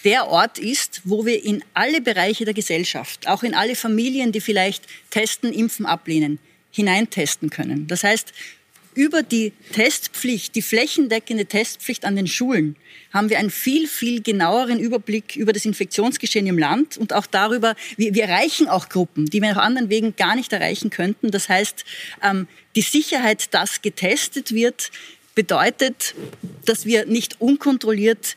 der 0.04 0.28
Ort 0.28 0.58
ist, 0.58 1.02
wo 1.04 1.26
wir 1.26 1.44
in 1.44 1.64
alle 1.74 2.00
Bereiche 2.00 2.44
der 2.44 2.54
Gesellschaft, 2.54 3.26
auch 3.26 3.42
in 3.42 3.54
alle 3.54 3.74
Familien, 3.74 4.32
die 4.32 4.40
vielleicht 4.40 4.84
testen, 5.10 5.52
impfen, 5.52 5.86
ablehnen, 5.86 6.38
hineintesten 6.70 7.50
können. 7.50 7.86
Das 7.86 8.04
heißt, 8.04 8.32
über 8.98 9.22
die 9.22 9.52
Testpflicht, 9.72 10.56
die 10.56 10.62
flächendeckende 10.62 11.46
Testpflicht 11.46 12.04
an 12.04 12.16
den 12.16 12.26
Schulen, 12.26 12.74
haben 13.12 13.30
wir 13.30 13.38
einen 13.38 13.50
viel, 13.50 13.86
viel 13.86 14.20
genaueren 14.20 14.80
Überblick 14.80 15.36
über 15.36 15.52
das 15.52 15.64
Infektionsgeschehen 15.64 16.48
im 16.48 16.58
Land 16.58 16.98
und 16.98 17.12
auch 17.12 17.26
darüber, 17.26 17.76
wir, 17.96 18.12
wir 18.14 18.24
erreichen 18.24 18.66
auch 18.66 18.88
Gruppen, 18.88 19.26
die 19.26 19.40
wir 19.40 19.52
auf 19.52 19.58
anderen 19.58 19.88
Wegen 19.88 20.16
gar 20.16 20.34
nicht 20.34 20.52
erreichen 20.52 20.90
könnten. 20.90 21.30
Das 21.30 21.48
heißt, 21.48 21.84
ähm, 22.24 22.48
die 22.74 22.80
Sicherheit, 22.80 23.54
dass 23.54 23.82
getestet 23.82 24.52
wird, 24.52 24.90
bedeutet, 25.36 26.16
dass 26.64 26.84
wir 26.84 27.06
nicht 27.06 27.40
unkontrolliert 27.40 28.36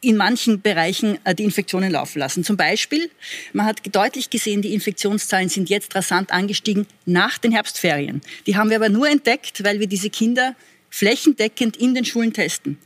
in 0.00 0.16
manchen 0.16 0.60
Bereichen 0.60 1.18
äh, 1.24 1.34
die 1.34 1.44
Infektionen 1.44 1.90
laufen 1.90 2.18
lassen. 2.18 2.44
Zum 2.44 2.56
Beispiel, 2.56 3.10
man 3.52 3.66
hat 3.66 3.80
deutlich 3.94 4.30
gesehen, 4.30 4.62
die 4.62 4.72
Infektionszahlen 4.72 5.48
sind 5.48 5.68
jetzt 5.68 5.94
rasant 5.94 6.32
angestiegen 6.32 6.86
nach 7.06 7.38
den 7.38 7.52
Herbstferien. 7.52 8.20
Die 8.46 8.56
haben 8.56 8.70
wir 8.70 8.76
aber 8.76 8.88
nur 8.88 9.08
entdeckt, 9.08 9.62
weil 9.64 9.80
wir 9.80 9.86
diese 9.86 10.10
Kinder 10.10 10.54
flächendeckend 10.88 11.76
in 11.76 11.94
den 11.94 12.04
Schulen 12.04 12.32
testen. 12.32 12.78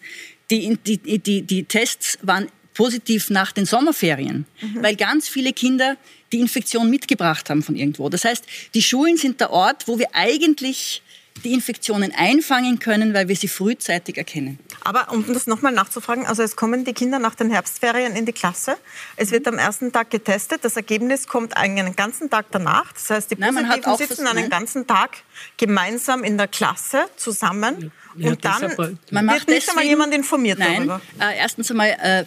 Die, 0.50 0.76
die, 0.84 1.18
die, 1.18 1.42
die 1.42 1.64
Tests 1.64 2.18
waren 2.22 2.48
positiv 2.74 3.30
nach 3.30 3.52
den 3.52 3.64
Sommerferien, 3.64 4.46
mhm. 4.60 4.82
weil 4.82 4.96
ganz 4.96 5.28
viele 5.28 5.52
Kinder 5.52 5.96
die 6.32 6.40
Infektion 6.40 6.90
mitgebracht 6.90 7.48
haben 7.48 7.62
von 7.62 7.76
irgendwo. 7.76 8.08
Das 8.08 8.24
heißt, 8.24 8.44
die 8.74 8.82
Schulen 8.82 9.16
sind 9.16 9.40
der 9.40 9.50
Ort, 9.52 9.86
wo 9.86 9.98
wir 9.98 10.08
eigentlich 10.12 11.02
die 11.42 11.52
Infektionen 11.52 12.12
einfangen 12.16 12.78
können, 12.78 13.12
weil 13.12 13.28
wir 13.28 13.36
sie 13.36 13.48
frühzeitig 13.48 14.16
erkennen. 14.16 14.58
Aber 14.82 15.12
um 15.12 15.26
das 15.32 15.46
nochmal 15.46 15.72
nachzufragen, 15.72 16.26
also 16.26 16.42
es 16.42 16.56
kommen 16.56 16.84
die 16.84 16.92
Kinder 16.92 17.18
nach 17.18 17.34
den 17.34 17.50
Herbstferien 17.50 18.14
in 18.14 18.24
die 18.24 18.32
Klasse. 18.32 18.76
Es 19.16 19.30
wird 19.30 19.46
am 19.48 19.58
ersten 19.58 19.92
Tag 19.92 20.10
getestet. 20.10 20.64
Das 20.64 20.76
Ergebnis 20.76 21.26
kommt 21.26 21.56
einen 21.56 21.96
ganzen 21.96 22.30
Tag 22.30 22.46
danach. 22.50 22.92
Das 22.92 23.10
heißt, 23.10 23.30
die 23.30 23.36
Positiven 23.36 23.82
nein, 23.82 23.96
sitzen 23.96 24.26
einen 24.26 24.48
ganzen 24.48 24.86
Tag 24.86 25.18
gemeinsam 25.56 26.22
in 26.24 26.38
der 26.38 26.48
Klasse 26.48 27.06
zusammen. 27.16 27.92
Ja, 28.16 28.30
und 28.30 28.44
dann 28.44 28.98
man 29.10 29.26
macht 29.26 29.40
wird 29.40 29.48
nicht 29.48 29.68
einmal 29.68 29.84
jemand 29.84 30.14
informiert 30.14 30.58
nein, 30.58 30.86
darüber. 30.86 31.00
Äh, 31.20 31.36
erstens 31.36 31.70
einmal 31.70 31.88
äh, 32.00 32.24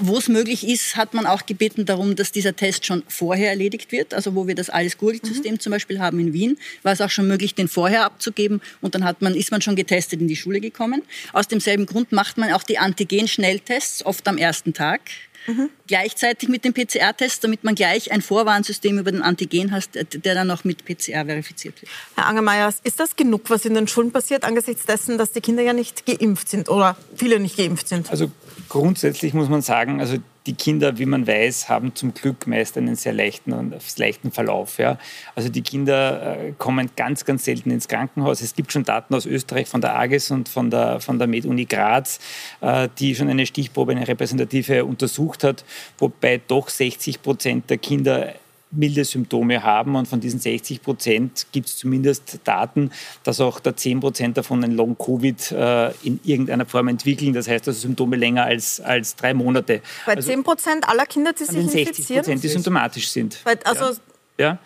wo 0.00 0.18
es 0.18 0.28
möglich 0.28 0.66
ist, 0.66 0.96
hat 0.96 1.14
man 1.14 1.26
auch 1.26 1.46
gebeten 1.46 1.84
darum, 1.84 2.16
dass 2.16 2.32
dieser 2.32 2.54
Test 2.54 2.86
schon 2.86 3.02
vorher 3.08 3.50
erledigt 3.50 3.92
wird. 3.92 4.14
Also 4.14 4.34
wo 4.34 4.46
wir 4.46 4.54
das 4.54 4.70
alles 4.70 4.98
Gurgel-System 4.98 5.54
mhm. 5.54 5.60
zum 5.60 5.70
Beispiel 5.70 6.00
haben 6.00 6.18
in 6.18 6.32
Wien, 6.32 6.58
war 6.82 6.92
es 6.92 7.00
auch 7.00 7.10
schon 7.10 7.28
möglich, 7.28 7.54
den 7.54 7.68
vorher 7.68 8.04
abzugeben. 8.04 8.60
Und 8.80 8.94
dann 8.94 9.04
hat 9.04 9.22
man, 9.22 9.34
ist 9.34 9.50
man 9.50 9.62
schon 9.62 9.76
getestet 9.76 10.20
in 10.20 10.28
die 10.28 10.36
Schule 10.36 10.60
gekommen. 10.60 11.02
Aus 11.32 11.48
demselben 11.48 11.86
Grund 11.86 12.12
macht 12.12 12.38
man 12.38 12.52
auch 12.52 12.62
die 12.62 12.78
Antigen-Schnelltests 12.78 14.04
oft 14.04 14.26
am 14.28 14.38
ersten 14.38 14.74
Tag. 14.74 15.00
Mhm. 15.46 15.70
Gleichzeitig 15.86 16.48
mit 16.48 16.64
dem 16.64 16.72
PCR-Test, 16.72 17.42
damit 17.44 17.64
man 17.64 17.74
gleich 17.74 18.12
ein 18.12 18.22
Vorwarnsystem 18.22 18.98
über 18.98 19.10
den 19.10 19.22
Antigen 19.22 19.72
hat, 19.72 19.88
der 19.92 20.34
dann 20.34 20.46
noch 20.46 20.64
mit 20.64 20.84
PCR 20.84 21.24
verifiziert 21.24 21.80
wird. 21.82 21.90
Herr 22.14 22.26
Angermeier, 22.26 22.72
ist 22.84 23.00
das 23.00 23.16
genug, 23.16 23.50
was 23.50 23.64
in 23.64 23.74
den 23.74 23.88
Schulen 23.88 24.12
passiert, 24.12 24.44
angesichts 24.44 24.86
dessen, 24.86 25.18
dass 25.18 25.32
die 25.32 25.40
Kinder 25.40 25.62
ja 25.62 25.72
nicht 25.72 26.06
geimpft 26.06 26.48
sind 26.48 26.68
oder 26.68 26.96
viele 27.16 27.40
nicht 27.40 27.56
geimpft 27.56 27.88
sind? 27.88 28.10
Also 28.10 28.30
grundsätzlich 28.68 29.34
muss 29.34 29.48
man 29.48 29.62
sagen, 29.62 30.00
also 30.00 30.16
die 30.46 30.54
Kinder, 30.54 30.98
wie 30.98 31.06
man 31.06 31.26
weiß, 31.26 31.68
haben 31.68 31.94
zum 31.94 32.14
Glück 32.14 32.46
meist 32.46 32.76
einen 32.76 32.96
sehr 32.96 33.12
leichten 33.12 33.72
leichten 33.96 34.32
Verlauf. 34.32 34.78
Ja. 34.78 34.98
Also 35.34 35.48
die 35.48 35.62
Kinder 35.62 36.36
äh, 36.36 36.52
kommen 36.58 36.90
ganz, 36.96 37.24
ganz 37.24 37.44
selten 37.44 37.70
ins 37.70 37.86
Krankenhaus. 37.86 38.40
Es 38.40 38.54
gibt 38.54 38.72
schon 38.72 38.82
Daten 38.82 39.14
aus 39.14 39.26
Österreich 39.26 39.68
von 39.68 39.80
der 39.80 39.96
AGES 39.96 40.30
und 40.32 40.48
von 40.48 40.70
der, 40.70 41.00
von 41.00 41.18
der 41.18 41.28
Med-Uni 41.28 41.66
Graz, 41.66 42.18
äh, 42.60 42.88
die 42.98 43.14
schon 43.14 43.28
eine 43.28 43.46
Stichprobe, 43.46 43.92
eine 43.92 44.06
repräsentative 44.06 44.84
untersucht 44.84 45.44
hat, 45.44 45.64
wobei 45.98 46.40
doch 46.46 46.68
60 46.68 47.22
Prozent 47.22 47.70
der 47.70 47.78
Kinder 47.78 48.34
milde 48.72 49.04
Symptome 49.04 49.62
haben. 49.62 49.94
Und 49.94 50.08
von 50.08 50.20
diesen 50.20 50.40
60 50.40 50.82
Prozent 50.82 51.46
gibt 51.52 51.68
es 51.68 51.76
zumindest 51.76 52.40
Daten, 52.44 52.90
dass 53.22 53.40
auch 53.40 53.60
da 53.60 53.76
10 53.76 54.00
Prozent 54.00 54.36
davon 54.36 54.64
ein 54.64 54.72
Long-Covid 54.72 55.52
äh, 55.52 55.90
in 56.02 56.20
irgendeiner 56.24 56.66
Form 56.66 56.88
entwickeln. 56.88 57.32
Das 57.32 57.48
heißt 57.48 57.68
also 57.68 57.80
Symptome 57.80 58.16
länger 58.16 58.44
als, 58.44 58.80
als 58.80 59.16
drei 59.16 59.34
Monate. 59.34 59.82
Bei 60.06 60.16
also, 60.16 60.28
10 60.28 60.42
Prozent 60.42 60.88
aller 60.88 61.06
Kinder, 61.06 61.32
die 61.32 61.44
sich 61.44 61.56
infizieren? 61.56 61.86
60 61.86 62.16
Prozent, 62.16 62.44
die 62.44 62.48
symptomatisch 62.48 63.10
sind. 63.10 63.38
Weil, 63.44 63.58
also 63.64 63.98
ja. 64.38 64.44
ja. 64.44 64.58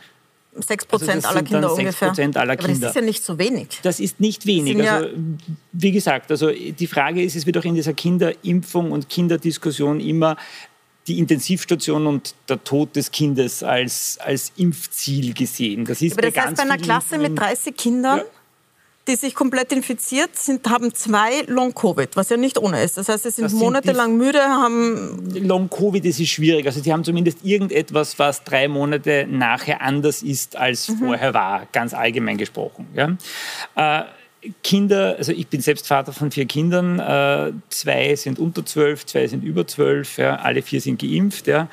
6 0.58 0.86
Prozent 0.86 1.16
also 1.16 1.28
aller 1.28 1.42
Kinder 1.42 1.72
ungefähr. 1.72 2.12
Aller 2.34 2.52
Aber 2.52 2.56
das 2.56 2.78
ist 2.78 2.94
ja 2.94 3.02
nicht 3.02 3.22
so 3.22 3.38
wenig. 3.38 3.68
Das 3.82 4.00
ist 4.00 4.20
nicht 4.20 4.46
wenig. 4.46 4.88
Also, 4.88 5.10
wie 5.72 5.92
gesagt, 5.92 6.30
also 6.30 6.50
die 6.50 6.86
Frage 6.86 7.22
ist, 7.22 7.36
es 7.36 7.46
wird 7.46 7.58
auch 7.58 7.64
in 7.64 7.74
dieser 7.74 7.92
Kinderimpfung 7.92 8.92
und 8.92 9.08
Kinderdiskussion 9.08 10.00
immer 10.00 10.36
die 11.06 11.18
Intensivstation 11.18 12.06
und 12.06 12.34
der 12.48 12.62
Tod 12.62 12.96
des 12.96 13.10
Kindes 13.10 13.62
als, 13.62 14.18
als 14.20 14.52
Impfziel 14.56 15.34
gesehen. 15.34 15.84
Das 15.84 16.02
ist 16.02 16.12
Aber 16.12 16.30
das 16.30 16.36
heißt, 16.44 16.56
bei 16.56 16.62
einer 16.62 16.78
Klasse 16.78 17.18
mit 17.18 17.38
30 17.38 17.76
Kindern, 17.76 18.18
ja. 18.18 18.24
die 19.06 19.14
sich 19.14 19.34
komplett 19.34 19.70
infiziert 19.72 20.36
sind, 20.36 20.68
haben 20.68 20.92
zwei 20.94 21.42
Long-Covid, 21.46 22.16
was 22.16 22.30
ja 22.30 22.36
nicht 22.36 22.58
ohne 22.58 22.82
ist. 22.82 22.96
Das 22.98 23.08
heißt, 23.08 23.22
sie 23.22 23.30
sind, 23.30 23.48
sind 23.48 23.58
monatelang 23.58 24.16
müde, 24.16 24.40
haben... 24.40 25.30
Long-Covid 25.32 26.04
ist 26.04 26.26
schwierig. 26.26 26.66
Also 26.66 26.80
sie 26.80 26.92
haben 26.92 27.04
zumindest 27.04 27.44
irgendetwas, 27.44 28.18
was 28.18 28.42
drei 28.42 28.66
Monate 28.66 29.28
nachher 29.30 29.82
anders 29.82 30.22
ist, 30.22 30.56
als 30.56 30.88
mhm. 30.88 30.98
vorher 30.98 31.34
war, 31.34 31.66
ganz 31.70 31.94
allgemein 31.94 32.36
gesprochen. 32.36 32.88
Ja? 32.94 33.16
Äh, 33.76 34.06
Kinder, 34.62 35.16
also 35.18 35.32
ich 35.32 35.46
bin 35.48 35.60
selbst 35.60 35.86
Vater 35.86 36.12
von 36.12 36.30
vier 36.30 36.46
Kindern, 36.46 36.98
äh, 36.98 37.52
zwei 37.68 38.14
sind 38.16 38.38
unter 38.38 38.64
zwölf, 38.64 39.06
zwei 39.06 39.26
sind 39.26 39.44
über 39.44 39.66
zwölf, 39.66 40.18
ja, 40.18 40.36
alle 40.36 40.62
vier 40.62 40.80
sind 40.80 41.00
geimpft, 41.00 41.46
ja, 41.46 41.68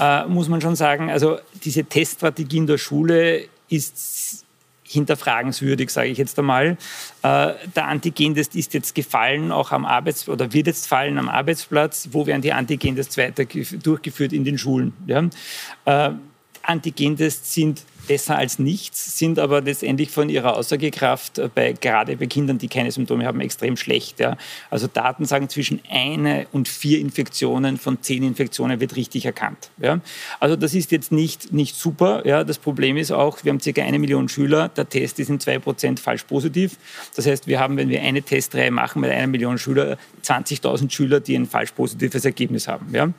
äh, 0.00 0.26
muss 0.26 0.48
man 0.48 0.60
schon 0.60 0.76
sagen. 0.76 1.10
Also 1.10 1.38
diese 1.64 1.84
Teststrategie 1.84 2.58
in 2.58 2.66
der 2.66 2.78
Schule 2.78 3.44
ist 3.68 4.44
hinterfragenswürdig, 4.82 5.90
sage 5.90 6.08
ich 6.08 6.18
jetzt 6.18 6.38
einmal. 6.38 6.78
Äh, 7.22 7.52
der 7.76 7.88
Antigentest 7.88 8.54
ist 8.56 8.72
jetzt 8.72 8.94
gefallen, 8.94 9.52
auch 9.52 9.70
am 9.70 9.84
Arbeits- 9.84 10.28
oder 10.28 10.52
wird 10.52 10.66
jetzt 10.66 10.86
fallen 10.86 11.18
am 11.18 11.28
Arbeitsplatz. 11.28 12.08
Wo 12.12 12.26
werden 12.26 12.40
die 12.40 12.52
Antigentests 12.52 13.18
weiter 13.18 13.44
durchgeführt 13.44 14.32
in 14.32 14.44
den 14.44 14.56
Schulen? 14.56 14.94
Ja? 15.06 16.14
Antigentests 16.62 17.54
sind 17.54 17.82
besser 18.08 18.36
als 18.36 18.58
nichts, 18.58 19.18
sind 19.18 19.38
aber 19.38 19.60
letztendlich 19.60 20.10
von 20.10 20.28
ihrer 20.28 20.56
Aussagekraft 20.56 21.40
bei, 21.54 21.72
gerade 21.72 22.16
bei 22.16 22.26
Kindern, 22.26 22.58
die 22.58 22.66
keine 22.66 22.90
Symptome 22.90 23.24
haben, 23.26 23.40
extrem 23.40 23.76
schlecht. 23.76 24.18
Ja. 24.18 24.36
Also 24.70 24.88
Daten 24.88 25.26
sagen, 25.26 25.48
zwischen 25.48 25.80
eine 25.88 26.46
und 26.50 26.66
vier 26.66 26.98
Infektionen 26.98 27.76
von 27.76 28.02
zehn 28.02 28.22
Infektionen 28.22 28.80
wird 28.80 28.96
richtig 28.96 29.26
erkannt. 29.26 29.70
Ja. 29.78 30.00
Also 30.40 30.56
das 30.56 30.74
ist 30.74 30.90
jetzt 30.90 31.12
nicht, 31.12 31.52
nicht 31.52 31.76
super. 31.76 32.26
Ja. 32.26 32.42
Das 32.42 32.58
Problem 32.58 32.96
ist 32.96 33.12
auch, 33.12 33.44
wir 33.44 33.52
haben 33.52 33.60
circa 33.60 33.82
eine 33.82 33.98
Million 33.98 34.28
Schüler, 34.28 34.68
der 34.70 34.88
Test 34.88 35.20
ist 35.20 35.28
in 35.28 35.38
zwei 35.38 35.58
Prozent 35.58 36.00
falsch 36.00 36.24
positiv. 36.24 36.76
Das 37.14 37.26
heißt, 37.26 37.46
wir 37.46 37.60
haben, 37.60 37.76
wenn 37.76 37.90
wir 37.90 38.00
eine 38.00 38.22
Testreihe 38.22 38.70
machen 38.70 39.00
mit 39.02 39.10
einer 39.10 39.26
Million 39.26 39.58
Schüler, 39.58 39.98
20.000 40.24 40.90
Schüler, 40.90 41.20
die 41.20 41.36
ein 41.36 41.46
falsch 41.46 41.72
positives 41.72 42.24
Ergebnis 42.24 42.66
haben. 42.66 42.88
Ja. 42.94 43.12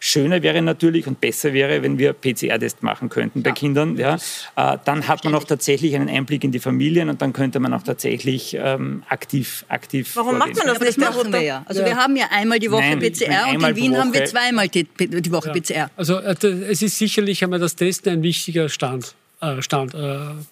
Schöner 0.00 0.42
wäre 0.42 0.62
natürlich 0.62 1.06
und 1.06 1.20
besser 1.20 1.52
wäre, 1.52 1.82
wenn 1.82 1.98
wir 1.98 2.12
PCR-Test 2.12 2.82
machen 2.82 3.08
könnten 3.08 3.42
bei 3.42 3.50
ja. 3.50 3.54
Kindern. 3.54 3.96
Ja. 3.96 4.16
Äh, 4.56 4.78
dann 4.84 5.08
hat 5.08 5.24
man 5.24 5.34
auch 5.34 5.44
tatsächlich 5.44 5.94
einen 5.94 6.08
Einblick 6.08 6.44
in 6.44 6.52
die 6.52 6.58
Familien 6.58 7.08
und 7.08 7.20
dann 7.22 7.32
könnte 7.32 7.60
man 7.60 7.74
auch 7.74 7.82
tatsächlich 7.82 8.56
ähm, 8.58 9.02
aktiv, 9.08 9.64
aktiv. 9.68 10.14
Warum 10.14 10.36
vorgehen. 10.36 10.54
macht 10.54 10.58
man 10.58 10.74
das 10.74 10.80
nicht? 10.80 10.98
Das 10.98 11.16
machen 11.16 11.32
wir 11.32 11.42
ja. 11.42 11.64
Also 11.66 11.80
ja. 11.80 11.86
wir 11.86 11.96
haben 11.96 12.16
ja 12.16 12.26
einmal 12.30 12.58
die 12.58 12.70
Woche 12.70 12.82
Nein, 12.82 13.00
PCR 13.00 13.48
und 13.54 13.62
in 13.62 13.76
Wien 13.76 13.96
haben 13.96 14.12
wir 14.12 14.24
zweimal 14.24 14.68
die, 14.68 14.84
die 14.84 15.32
Woche 15.32 15.50
PCR. 15.50 15.90
Also 15.96 16.18
äh, 16.18 16.34
es 16.70 16.82
ist 16.82 16.98
sicherlich 16.98 17.42
einmal 17.42 17.58
das 17.58 17.74
Testen 17.74 18.12
ein 18.12 18.22
wichtiger 18.22 18.68
Stand. 18.68 19.14
Äh, 19.40 19.62
Stand 19.62 19.94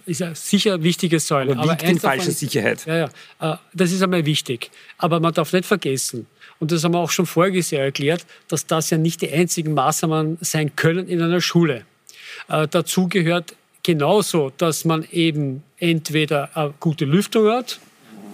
ist 0.06 0.20
ja 0.20 0.34
sicher 0.34 0.74
eine 0.74 0.82
wichtige 0.82 1.20
Säule. 1.20 1.52
Aber, 1.52 1.72
aber 1.72 1.84
in 1.84 1.98
falscher 1.98 2.30
Sicherheit. 2.30 2.86
Ja, 2.86 3.08
ja, 3.40 3.60
das 3.74 3.92
ist 3.92 4.02
einmal 4.02 4.24
wichtig. 4.24 4.70
Aber 4.98 5.20
man 5.20 5.34
darf 5.34 5.52
nicht 5.52 5.66
vergessen, 5.66 6.26
und 6.58 6.72
das 6.72 6.84
haben 6.84 6.92
wir 6.92 6.98
auch 6.98 7.10
schon 7.10 7.26
voriges 7.26 7.70
Jahr 7.70 7.84
erklärt, 7.84 8.26
dass 8.48 8.66
das 8.66 8.90
ja 8.90 8.98
nicht 8.98 9.22
die 9.22 9.30
einzigen 9.30 9.74
Maßnahmen 9.74 10.38
sein 10.40 10.74
können 10.76 11.08
in 11.08 11.20
einer 11.22 11.40
Schule. 11.40 11.84
Äh, 12.48 12.68
dazu 12.68 13.08
gehört 13.08 13.54
genauso, 13.82 14.52
dass 14.56 14.84
man 14.84 15.06
eben 15.10 15.62
entweder 15.78 16.56
eine 16.56 16.74
gute 16.80 17.04
Lüftung 17.04 17.48
hat, 17.48 17.78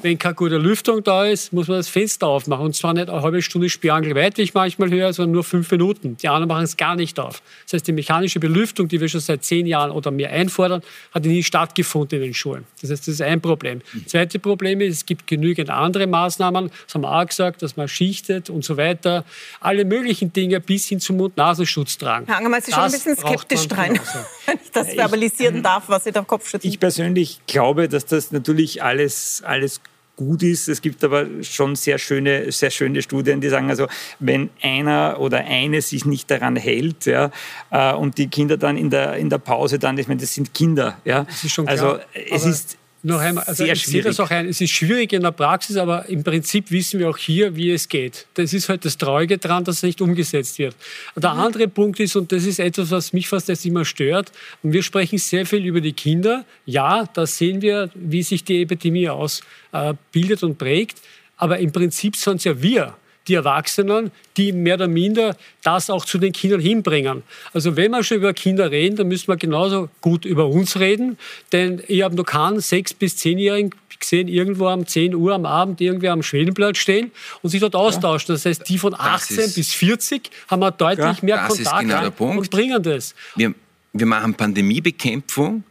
wenn 0.03 0.19
keine 0.19 0.35
gute 0.35 0.59
Lüftung 0.59 1.03
da 1.03 1.27
ist, 1.27 1.53
muss 1.53 1.69
man 1.69 1.79
das 1.79 1.89
Fenster 1.89 2.27
aufmachen. 2.27 2.67
Und 2.67 2.77
zwar 2.77 2.95
nicht 2.95 3.09
eine 3.09 3.23
halbe 3.23 3.43
Stunde 3.43 3.69
spirangelweit, 3.69 4.37
wie 4.39 4.43
ich 4.43 4.55
manchmal 4.55 4.91
höre, 4.91 5.13
sondern 5.13 5.33
nur 5.33 5.45
fünf 5.45 5.71
Minuten. 5.71 6.17
Die 6.17 6.29
anderen 6.29 6.49
machen 6.49 6.65
es 6.65 6.77
gar 6.77 6.97
nicht 6.97 7.19
auf. 7.21 7.43
Das 7.65 7.75
heißt, 7.75 7.87
die 7.87 7.93
mechanische 7.93 8.41
Belüftung, 8.41 8.89
die 8.89 9.01
wir 9.01 9.09
schon 9.09 9.21
seit 9.21 9.45
zehn 9.45 9.67
Jahren 9.67 9.91
oder 9.91 10.11
mehr 10.11 10.31
einfordern, 10.31 10.83
hat 11.13 11.25
nie 11.25 11.43
stattgefunden 11.43 12.19
in 12.19 12.25
den 12.25 12.35
Schulen. 12.35 12.65
Das 12.81 12.91
heißt, 12.91 13.07
das 13.07 13.15
ist 13.15 13.23
ein 13.23 13.41
Problem. 13.41 13.81
Das 13.95 14.13
zweite 14.13 14.39
Problem 14.39 14.81
ist, 14.81 14.97
es 14.97 15.07
gibt 15.07 15.27
genügend 15.27 15.71
andere 15.71 16.07
Maßnahmen. 16.07 16.71
Das 16.87 16.95
haben 16.95 17.03
wir 17.03 17.13
auch 17.13 17.27
gesagt, 17.27 17.63
dass 17.63 17.77
man 17.77 17.89
schichtet 17.89 18.51
und 18.51 18.65
so 18.65 18.77
weiter. 18.77 19.25
Alle 19.61 19.85
möglichen 19.85 20.33
Dinge 20.33 20.61
bis 20.61 20.87
hin 20.87 21.01
zum 21.01 21.17
Mund-Nasenschutz 21.19 21.99
tragen. 21.99 22.27
Herr 22.27 22.39
Angermann, 22.39 22.61
Sie 22.63 22.73
schon 22.73 22.83
ein 22.83 22.91
bisschen 22.91 23.17
skeptisch 23.17 23.67
rein, 23.71 24.01
wenn 24.47 24.59
ich 24.63 24.71
das 24.71 24.95
verbalisieren 24.95 25.63
darf, 25.63 25.85
was 25.89 26.05
Sie 26.05 26.13
da 26.13 26.21
auf 26.21 26.27
Kopf 26.27 26.49
schütteln. 26.49 26.71
Ich 26.71 26.81
persönlich 26.81 27.41
glaube, 27.47 27.89
dass 27.89 28.07
das 28.07 28.33
natürlich 28.33 28.83
alles, 28.83 29.43
alles 29.45 29.81
gut 30.17 30.43
ist. 30.43 30.69
Es 30.69 30.83
gibt 30.83 31.03
aber 31.05 31.27
schon 31.43 31.77
sehr 31.77 31.99
schöne, 31.99 32.53
sehr 32.53 32.71
schöne 32.71 33.03
Studien, 33.03 33.41
die 33.41 33.49
sagen, 33.49 33.71
also 33.71 33.87
wenn 34.19 34.51
einer 34.61 35.17
oder 35.21 35.39
eine 35.39 35.81
sich 35.81 36.05
nicht 36.05 36.31
daran 36.31 36.57
hält, 36.57 37.07
ja, 37.07 37.31
äh, 37.71 37.95
und 37.95 38.19
die 38.19 38.29
Kinder 38.29 38.57
dann 38.57 38.77
in 38.77 38.91
der, 38.91 39.17
in 39.17 39.31
der 39.31 39.39
Pause 39.39 39.79
dann, 39.79 39.97
ich 39.99 40.09
meine, 40.09 40.21
das 40.21 40.35
sind 40.35 40.55
Kinder, 40.55 40.99
ja. 41.05 41.25
Das 41.25 41.45
ist 41.45 41.53
schon 41.53 41.69
also 41.69 41.85
klar. 41.85 42.01
Also 42.15 42.35
es 42.35 42.43
aber 42.43 42.51
ist 42.51 42.79
noch 43.05 43.19
einmal, 43.19 43.43
also 43.45 43.65
Sehr 43.65 43.73
ich 43.73 43.85
sehe 43.85 44.03
das 44.03 44.21
auch 44.21 44.31
ein, 44.31 44.49
es 44.49 44.61
ist 44.61 44.71
schwierig 44.71 45.13
in 45.13 45.23
der 45.23 45.33
Praxis, 45.33 45.77
aber 45.77 46.09
im 46.09 46.23
Prinzip 46.23 46.71
wissen 46.71 47.01
wir 47.01 47.11
auch 47.11 47.19
hier, 47.19 47.57
wie 47.57 47.73
es 47.73 47.89
geht. 47.89 48.27
Das 48.35 48.53
ist 48.53 48.69
halt 48.69 48.85
das 48.85 48.97
Traurige 48.97 49.39
daran, 49.39 49.65
dass 49.65 49.79
es 49.79 49.83
nicht 49.83 50.01
umgesetzt 50.01 50.59
wird. 50.61 50.77
Der 51.17 51.35
mhm. 51.35 51.41
andere 51.41 51.69
Punkt 51.69 51.99
ist, 51.99 52.15
und 52.15 52.31
das 52.31 52.45
ist 52.45 52.61
etwas, 52.61 52.93
was 52.93 53.13
mich 53.13 53.29
fast 53.29 53.49
jetzt 53.49 53.67
immer 53.67 53.85
stört, 53.85 54.31
und 54.63 54.73
wir 54.73 54.85
sprechen 54.85 55.19
sehr 55.19 55.47
viel 55.47 55.65
über 55.65 55.81
die 55.81 55.93
Kinder. 55.93 56.45
Ja, 56.65 57.09
da 57.13 57.27
sehen 57.27 57.61
wir, 57.61 57.91
wie 57.95 58.23
sich 58.23 58.45
die 58.45 58.63
Epidemie 58.63 59.09
ausbildet 59.09 60.45
und 60.45 60.57
prägt. 60.57 60.99
Aber 61.37 61.59
im 61.59 61.73
Prinzip 61.73 62.15
sind 62.15 62.37
es 62.37 62.45
ja 62.45 62.63
wir, 62.63 62.95
die 63.29 63.35
Erwachsenen, 63.35 64.11
die 64.37 64.53
mehr 64.53 64.75
oder 64.75 64.89
minder 64.89 65.37
das 65.63 65.91
auch 65.91 66.05
zu 66.05 66.19
den 66.19 66.33
Kindern 66.33 66.61
hinbringen. 66.61 67.23
Also 67.53 67.77
wenn 67.77 67.91
wir 67.93 68.03
schon 68.03 68.19
über 68.19 68.33
Kinder 68.33 68.71
reden, 68.71 68.97
dann 68.97 69.09
müssen 69.09 69.29
wir 69.29 69.37
genauso 69.37 69.89
gut 70.01 70.25
über 70.25 70.47
uns 70.47 70.79
reden, 70.79 71.19
denn 71.53 71.83
ich 71.87 72.03
habe 72.03 72.15
noch 72.17 72.25
keinen 72.25 72.61
sechs- 72.61 72.95
bis 72.95 73.17
zehnjährigen 73.17 73.71
gesehen, 74.03 74.29
irgendwo 74.29 74.69
um 74.69 74.87
10 74.87 75.15
Uhr 75.15 75.33
am 75.33 75.47
Abend 75.47 75.81
irgendwie 75.81 76.09
am 76.09 76.23
Schwedenplatz 76.23 76.79
stehen 76.79 77.11
und 77.41 77.51
sich 77.51 77.61
dort 77.61 77.75
austauschen. 77.75 78.35
Das 78.35 78.45
heißt, 78.45 78.69
die 78.69 78.79
von 78.79 78.95
18 78.95 79.39
ist, 79.39 79.55
bis 79.55 79.73
40 79.73 80.31
haben 80.49 80.61
wir 80.61 80.71
deutlich 80.73 81.19
ja, 81.19 81.19
mehr 81.23 81.39
Kontakt 81.47 81.81
genau 81.81 82.39
und 82.39 82.51
bringen 82.51 82.83
das. 82.83 83.15
Wir, 83.37 83.55
wir 83.93 84.07
machen 84.07 84.35
Pandemiebekämpfung 84.35 85.65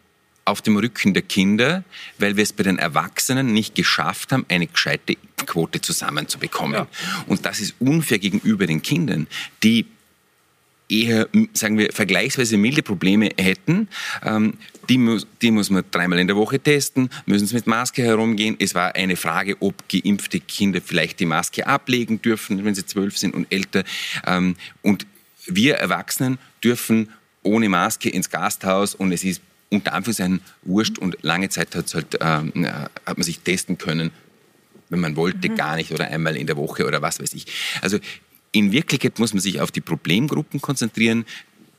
auf 0.45 0.61
dem 0.61 0.77
Rücken 0.77 1.13
der 1.13 1.23
Kinder, 1.23 1.83
weil 2.17 2.35
wir 2.35 2.43
es 2.43 2.53
bei 2.53 2.63
den 2.63 2.77
Erwachsenen 2.77 3.53
nicht 3.53 3.75
geschafft 3.75 4.31
haben, 4.31 4.45
eine 4.49 4.67
gescheite 4.67 5.15
Quote 5.45 5.81
zusammenzubekommen. 5.81 6.73
Ja. 6.73 6.87
Und 7.27 7.45
das 7.45 7.59
ist 7.59 7.75
unfair 7.79 8.19
gegenüber 8.19 8.65
den 8.65 8.81
Kindern, 8.81 9.27
die 9.63 9.85
eher, 10.91 11.27
sagen 11.53 11.77
wir, 11.77 11.91
vergleichsweise 11.93 12.57
milde 12.57 12.83
Probleme 12.83 13.29
hätten. 13.39 13.87
Ähm, 14.23 14.55
die, 14.89 14.97
muss, 14.97 15.25
die 15.41 15.51
muss 15.51 15.69
man 15.69 15.83
dreimal 15.89 16.19
in 16.19 16.27
der 16.27 16.35
Woche 16.35 16.59
testen, 16.59 17.09
müssen 17.25 17.47
sie 17.47 17.55
mit 17.55 17.65
Maske 17.65 18.03
herumgehen. 18.03 18.57
Es 18.59 18.75
war 18.75 18.93
eine 18.95 19.15
Frage, 19.15 19.55
ob 19.61 19.87
geimpfte 19.87 20.39
Kinder 20.41 20.81
vielleicht 20.81 21.19
die 21.19 21.25
Maske 21.25 21.65
ablegen 21.65 22.21
dürfen, 22.21 22.65
wenn 22.65 22.75
sie 22.75 22.85
zwölf 22.85 23.17
sind 23.17 23.33
und 23.33 23.51
älter. 23.51 23.83
Ähm, 24.27 24.55
und 24.81 25.07
wir 25.45 25.75
Erwachsenen 25.75 26.37
dürfen 26.63 27.09
ohne 27.43 27.69
Maske 27.69 28.09
ins 28.09 28.29
Gasthaus 28.29 28.93
und 28.93 29.11
es 29.11 29.23
ist 29.23 29.41
unter 29.71 29.93
Anführungszeichen 29.93 30.41
wurscht 30.63 30.97
und 30.97 31.17
lange 31.21 31.49
Zeit 31.49 31.73
hat, 31.75 31.93
halt, 31.93 32.17
ähm, 32.19 32.51
hat 33.05 33.17
man 33.17 33.23
sich 33.23 33.39
testen 33.39 33.77
können, 33.77 34.11
wenn 34.89 34.99
man 34.99 35.15
wollte, 35.15 35.49
mhm. 35.49 35.55
gar 35.55 35.75
nicht 35.77 35.91
oder 35.91 36.07
einmal 36.07 36.35
in 36.35 36.45
der 36.45 36.57
Woche 36.57 36.85
oder 36.85 37.01
was 37.01 37.19
weiß 37.19 37.33
ich. 37.33 37.45
Also 37.81 37.97
in 38.51 38.71
Wirklichkeit 38.71 39.17
muss 39.17 39.33
man 39.33 39.41
sich 39.41 39.61
auf 39.61 39.71
die 39.71 39.81
Problemgruppen 39.81 40.61
konzentrieren, 40.61 41.25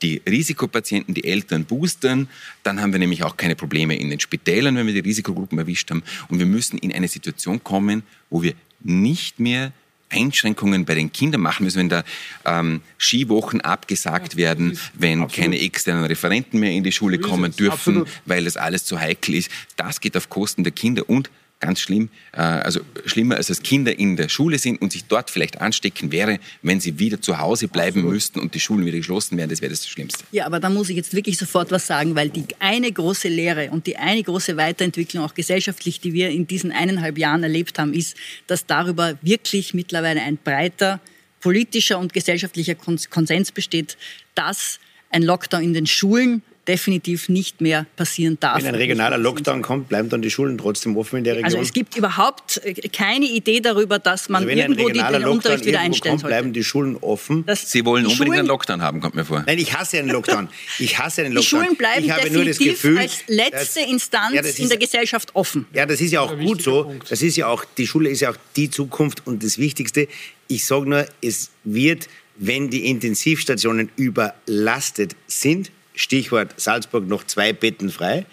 die 0.01 0.21
Risikopatienten, 0.27 1.13
die 1.13 1.23
Eltern 1.23 1.65
boostern. 1.65 2.27
Dann 2.63 2.81
haben 2.81 2.91
wir 2.91 2.99
nämlich 2.99 3.23
auch 3.23 3.37
keine 3.37 3.55
Probleme 3.55 3.95
in 3.95 4.09
den 4.09 4.19
Spitälern, 4.19 4.75
wenn 4.75 4.87
wir 4.87 4.93
die 4.93 4.99
Risikogruppen 4.99 5.57
erwischt 5.57 5.89
haben. 5.91 6.03
Und 6.27 6.39
wir 6.39 6.45
müssen 6.45 6.77
in 6.79 6.91
eine 6.91 7.07
Situation 7.07 7.63
kommen, 7.63 8.03
wo 8.29 8.41
wir 8.41 8.53
nicht 8.81 9.39
mehr 9.39 9.71
Einschränkungen 10.13 10.85
bei 10.85 10.95
den 10.95 11.11
Kindern 11.11 11.41
machen 11.41 11.63
müssen, 11.63 11.79
wenn 11.79 11.89
da 11.89 12.03
ähm, 12.45 12.81
Skiwochen 12.97 13.61
abgesagt 13.61 14.35
werden, 14.35 14.77
wenn 14.93 15.23
absolut. 15.23 15.43
keine 15.43 15.59
externen 15.59 16.05
Referenten 16.05 16.59
mehr 16.59 16.71
in 16.71 16.83
die 16.83 16.91
Schule 16.91 17.19
kommen 17.19 17.55
dürfen, 17.55 17.97
absolut. 17.97 18.07
weil 18.25 18.45
das 18.45 18.57
alles 18.57 18.85
zu 18.85 18.99
heikel 18.99 19.35
ist. 19.35 19.49
Das 19.75 19.99
geht 19.99 20.15
auf 20.15 20.29
Kosten 20.29 20.63
der 20.63 20.71
Kinder 20.71 21.09
und 21.09 21.29
ganz 21.63 21.79
schlimm, 21.79 22.09
äh, 22.33 22.41
also 22.41 22.81
schlimmer 23.05 23.37
als 23.37 23.47
dass 23.47 23.63
Kinder 23.63 23.97
in 23.97 24.17
der 24.17 24.29
Schule 24.29 24.59
sind 24.59 24.81
und 24.81 24.91
sich 24.91 25.05
dort 25.05 25.29
vielleicht 25.29 25.61
anstecken 25.61 26.11
wäre, 26.11 26.39
wenn 26.61 26.79
sie 26.79 26.99
wieder 26.99 27.21
zu 27.21 27.39
Hause 27.39 27.67
bleiben 27.67 27.99
Absolut. 27.99 28.13
müssten 28.13 28.39
und 28.39 28.53
die 28.53 28.59
Schulen 28.59 28.85
wieder 28.85 28.97
geschlossen 28.97 29.37
wären. 29.37 29.49
Das 29.49 29.61
wäre 29.61 29.71
das 29.71 29.87
Schlimmste. 29.87 30.23
Ja, 30.31 30.45
aber 30.45 30.59
da 30.59 30.69
muss 30.69 30.89
ich 30.89 30.97
jetzt 30.97 31.13
wirklich 31.13 31.37
sofort 31.37 31.71
was 31.71 31.87
sagen, 31.87 32.15
weil 32.15 32.29
die 32.29 32.45
eine 32.59 32.91
große 32.91 33.29
Lehre 33.29 33.71
und 33.71 33.87
die 33.87 33.97
eine 33.97 34.21
große 34.21 34.57
Weiterentwicklung 34.57 35.23
auch 35.23 35.33
gesellschaftlich, 35.33 35.99
die 36.01 36.13
wir 36.13 36.29
in 36.29 36.47
diesen 36.47 36.71
eineinhalb 36.71 37.17
Jahren 37.17 37.43
erlebt 37.43 37.79
haben, 37.79 37.93
ist, 37.93 38.17
dass 38.47 38.65
darüber 38.65 39.17
wirklich 39.21 39.73
mittlerweile 39.73 40.21
ein 40.21 40.37
breiter 40.37 40.99
politischer 41.39 41.99
und 41.99 42.13
gesellschaftlicher 42.13 42.75
Konsens 42.75 43.51
besteht, 43.51 43.97
dass 44.35 44.79
ein 45.09 45.23
Lockdown 45.23 45.63
in 45.63 45.73
den 45.73 45.85
Schulen 45.85 46.41
definitiv 46.67 47.29
nicht 47.29 47.61
mehr 47.61 47.85
passieren 47.95 48.37
darf. 48.39 48.57
Wenn 48.57 48.67
ein 48.67 48.75
regionaler 48.75 49.17
Lockdown 49.17 49.61
kommt, 49.61 49.89
bleiben 49.89 50.09
dann 50.09 50.21
die 50.21 50.31
Schulen 50.31 50.57
trotzdem 50.57 50.95
offen 50.95 51.17
in 51.17 51.23
der 51.23 51.35
Region? 51.35 51.45
Also 51.45 51.57
es 51.59 51.73
gibt 51.73 51.97
überhaupt 51.97 52.61
äh, 52.63 52.73
keine 52.89 53.25
Idee 53.25 53.59
darüber, 53.59 53.99
dass 53.99 54.29
man 54.29 54.43
also 54.43 54.55
irgendwo 54.55 54.89
die, 54.89 54.99
den 54.99 55.25
Unterricht 55.25 55.65
wieder 55.65 55.81
einstellen 55.81 56.17
kommt, 56.17 56.27
bleiben 56.27 56.53
die 56.53 56.63
Schulen 56.63 56.95
offen. 56.97 57.45
Das 57.45 57.69
Sie 57.69 57.85
wollen 57.85 58.05
unbedingt 58.05 58.27
Schulen, 58.27 58.39
einen 58.39 58.47
Lockdown 58.47 58.81
haben, 58.81 59.01
kommt 59.01 59.15
mir 59.15 59.25
vor. 59.25 59.43
Nein, 59.45 59.57
ich 59.57 59.77
hasse 59.77 59.99
einen 59.99 60.09
Lockdown. 60.09 60.47
Ich 60.79 60.97
hasse 60.97 61.23
einen 61.23 61.33
Lockdown. 61.33 61.61
Die 61.61 61.65
Schulen 61.65 61.77
bleiben 61.77 62.05
ich 62.05 62.11
habe 62.11 62.31
nur 62.31 62.45
das 62.45 62.57
Gefühl, 62.57 62.97
als 62.97 63.23
letzte 63.27 63.81
dass, 63.81 63.89
Instanz 63.89 64.33
ja, 64.33 64.41
ist, 64.41 64.59
in 64.59 64.69
der 64.69 64.77
Gesellschaft 64.77 65.35
offen. 65.35 65.65
Ja, 65.73 65.85
das 65.85 65.99
ist 65.99 66.11
ja 66.11 66.21
auch 66.21 66.37
gut 66.37 66.61
so. 66.61 66.93
Das 67.09 67.21
ist 67.21 67.35
ja 67.35 67.47
auch, 67.47 67.65
die 67.77 67.87
Schule 67.87 68.09
ist 68.09 68.21
ja 68.21 68.31
auch 68.31 68.37
die 68.55 68.69
Zukunft 68.69 69.23
und 69.25 69.43
das 69.43 69.57
Wichtigste. 69.57 70.07
Ich 70.47 70.65
sage 70.65 70.89
nur, 70.89 71.05
es 71.21 71.51
wird, 71.63 72.07
wenn 72.37 72.69
die 72.69 72.89
Intensivstationen 72.89 73.89
überlastet 73.95 75.15
sind, 75.27 75.71
Stichwort 75.95 76.59
Salzburg 76.59 77.07
noch 77.07 77.25
zwei 77.25 77.53
Betten 77.53 77.89
frei. 77.89 78.25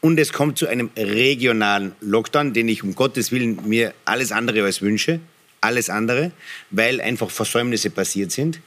Und 0.00 0.18
es 0.18 0.32
kommt 0.32 0.58
zu 0.58 0.66
einem 0.66 0.90
regionalen 0.96 1.92
Lockdown, 2.00 2.52
den 2.52 2.68
ich 2.68 2.82
um 2.82 2.94
Gottes 2.94 3.32
Willen 3.32 3.58
mir 3.66 3.94
alles 4.04 4.30
andere 4.32 4.62
als 4.64 4.82
wünsche. 4.82 5.20
Alles 5.60 5.90
andere, 5.90 6.32
weil 6.70 7.00
einfach 7.00 7.30
Versäumnisse 7.30 7.90
passiert 7.90 8.30
sind 8.30 8.60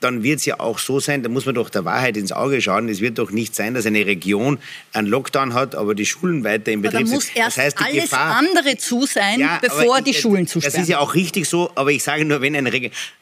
dann 0.00 0.22
wird 0.22 0.40
es 0.40 0.44
ja 0.44 0.60
auch 0.60 0.78
so 0.78 1.00
sein, 1.00 1.22
da 1.22 1.28
muss 1.28 1.46
man 1.46 1.54
doch 1.54 1.70
der 1.70 1.84
Wahrheit 1.84 2.16
ins 2.16 2.30
Auge 2.30 2.60
schauen. 2.60 2.88
Es 2.88 3.00
wird 3.00 3.18
doch 3.18 3.30
nicht 3.30 3.54
sein, 3.54 3.74
dass 3.74 3.86
eine 3.86 4.04
Region 4.04 4.58
einen 4.92 5.06
Lockdown 5.06 5.54
hat, 5.54 5.74
aber 5.74 5.94
die 5.94 6.04
Schulen 6.04 6.44
weiter 6.44 6.70
im 6.70 6.82
Betrieb 6.82 7.06
sind. 7.06 7.10
Da 7.10 7.14
muss 7.14 7.28
erst 7.34 7.56
das 7.56 7.64
heißt, 7.64 7.78
alles 7.80 8.02
Gefahr, 8.02 8.36
andere 8.36 8.76
zu 8.76 9.06
sein, 9.06 9.40
ja, 9.40 9.58
bevor 9.60 10.02
die 10.02 10.12
Schulen 10.12 10.46
zusperren. 10.46 10.74
Das 10.74 10.82
ist 10.82 10.88
ja 10.88 10.98
auch 10.98 11.14
richtig 11.14 11.48
so, 11.48 11.70
aber 11.74 11.92
ich 11.92 12.02
sage 12.02 12.24
nur, 12.26 12.42
wenn 12.42 12.54
ein 12.54 12.66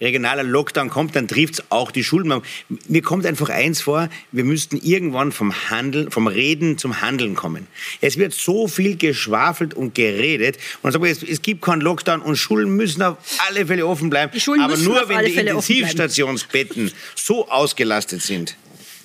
regionaler 0.00 0.42
Lockdown 0.42 0.90
kommt, 0.90 1.14
dann 1.14 1.28
trifft 1.28 1.54
es 1.54 1.64
auch 1.68 1.92
die 1.92 2.02
Schulen. 2.02 2.42
Mir 2.88 3.02
kommt 3.02 3.24
einfach 3.24 3.50
eins 3.50 3.80
vor, 3.80 4.08
wir 4.32 4.44
müssten 4.44 4.76
irgendwann 4.76 5.30
vom 5.30 5.70
Handeln, 5.70 6.10
vom 6.10 6.26
Reden 6.26 6.76
zum 6.76 7.00
Handeln 7.00 7.36
kommen. 7.36 7.68
Es 8.00 8.18
wird 8.18 8.34
so 8.34 8.66
viel 8.66 8.96
geschwafelt 8.96 9.74
und 9.74 9.94
geredet 9.94 10.58
und 10.82 10.90
sagt, 10.90 11.04
es, 11.04 11.22
es 11.22 11.40
gibt 11.40 11.62
keinen 11.62 11.82
Lockdown 11.82 12.20
und 12.20 12.36
Schulen 12.36 12.74
müssen 12.74 13.02
auf 13.02 13.16
alle 13.48 13.64
Fälle 13.66 13.86
offen 13.86 14.10
bleiben. 14.10 14.32
Die 14.34 14.60
aber 14.60 14.76
nur, 14.76 15.08
wenn 15.08 15.24
die 15.24 15.34
Intensivstationsbetten 15.34 16.63
Betten 16.64 16.92
so 17.14 17.48
ausgelastet 17.48 18.22
sind, 18.22 18.56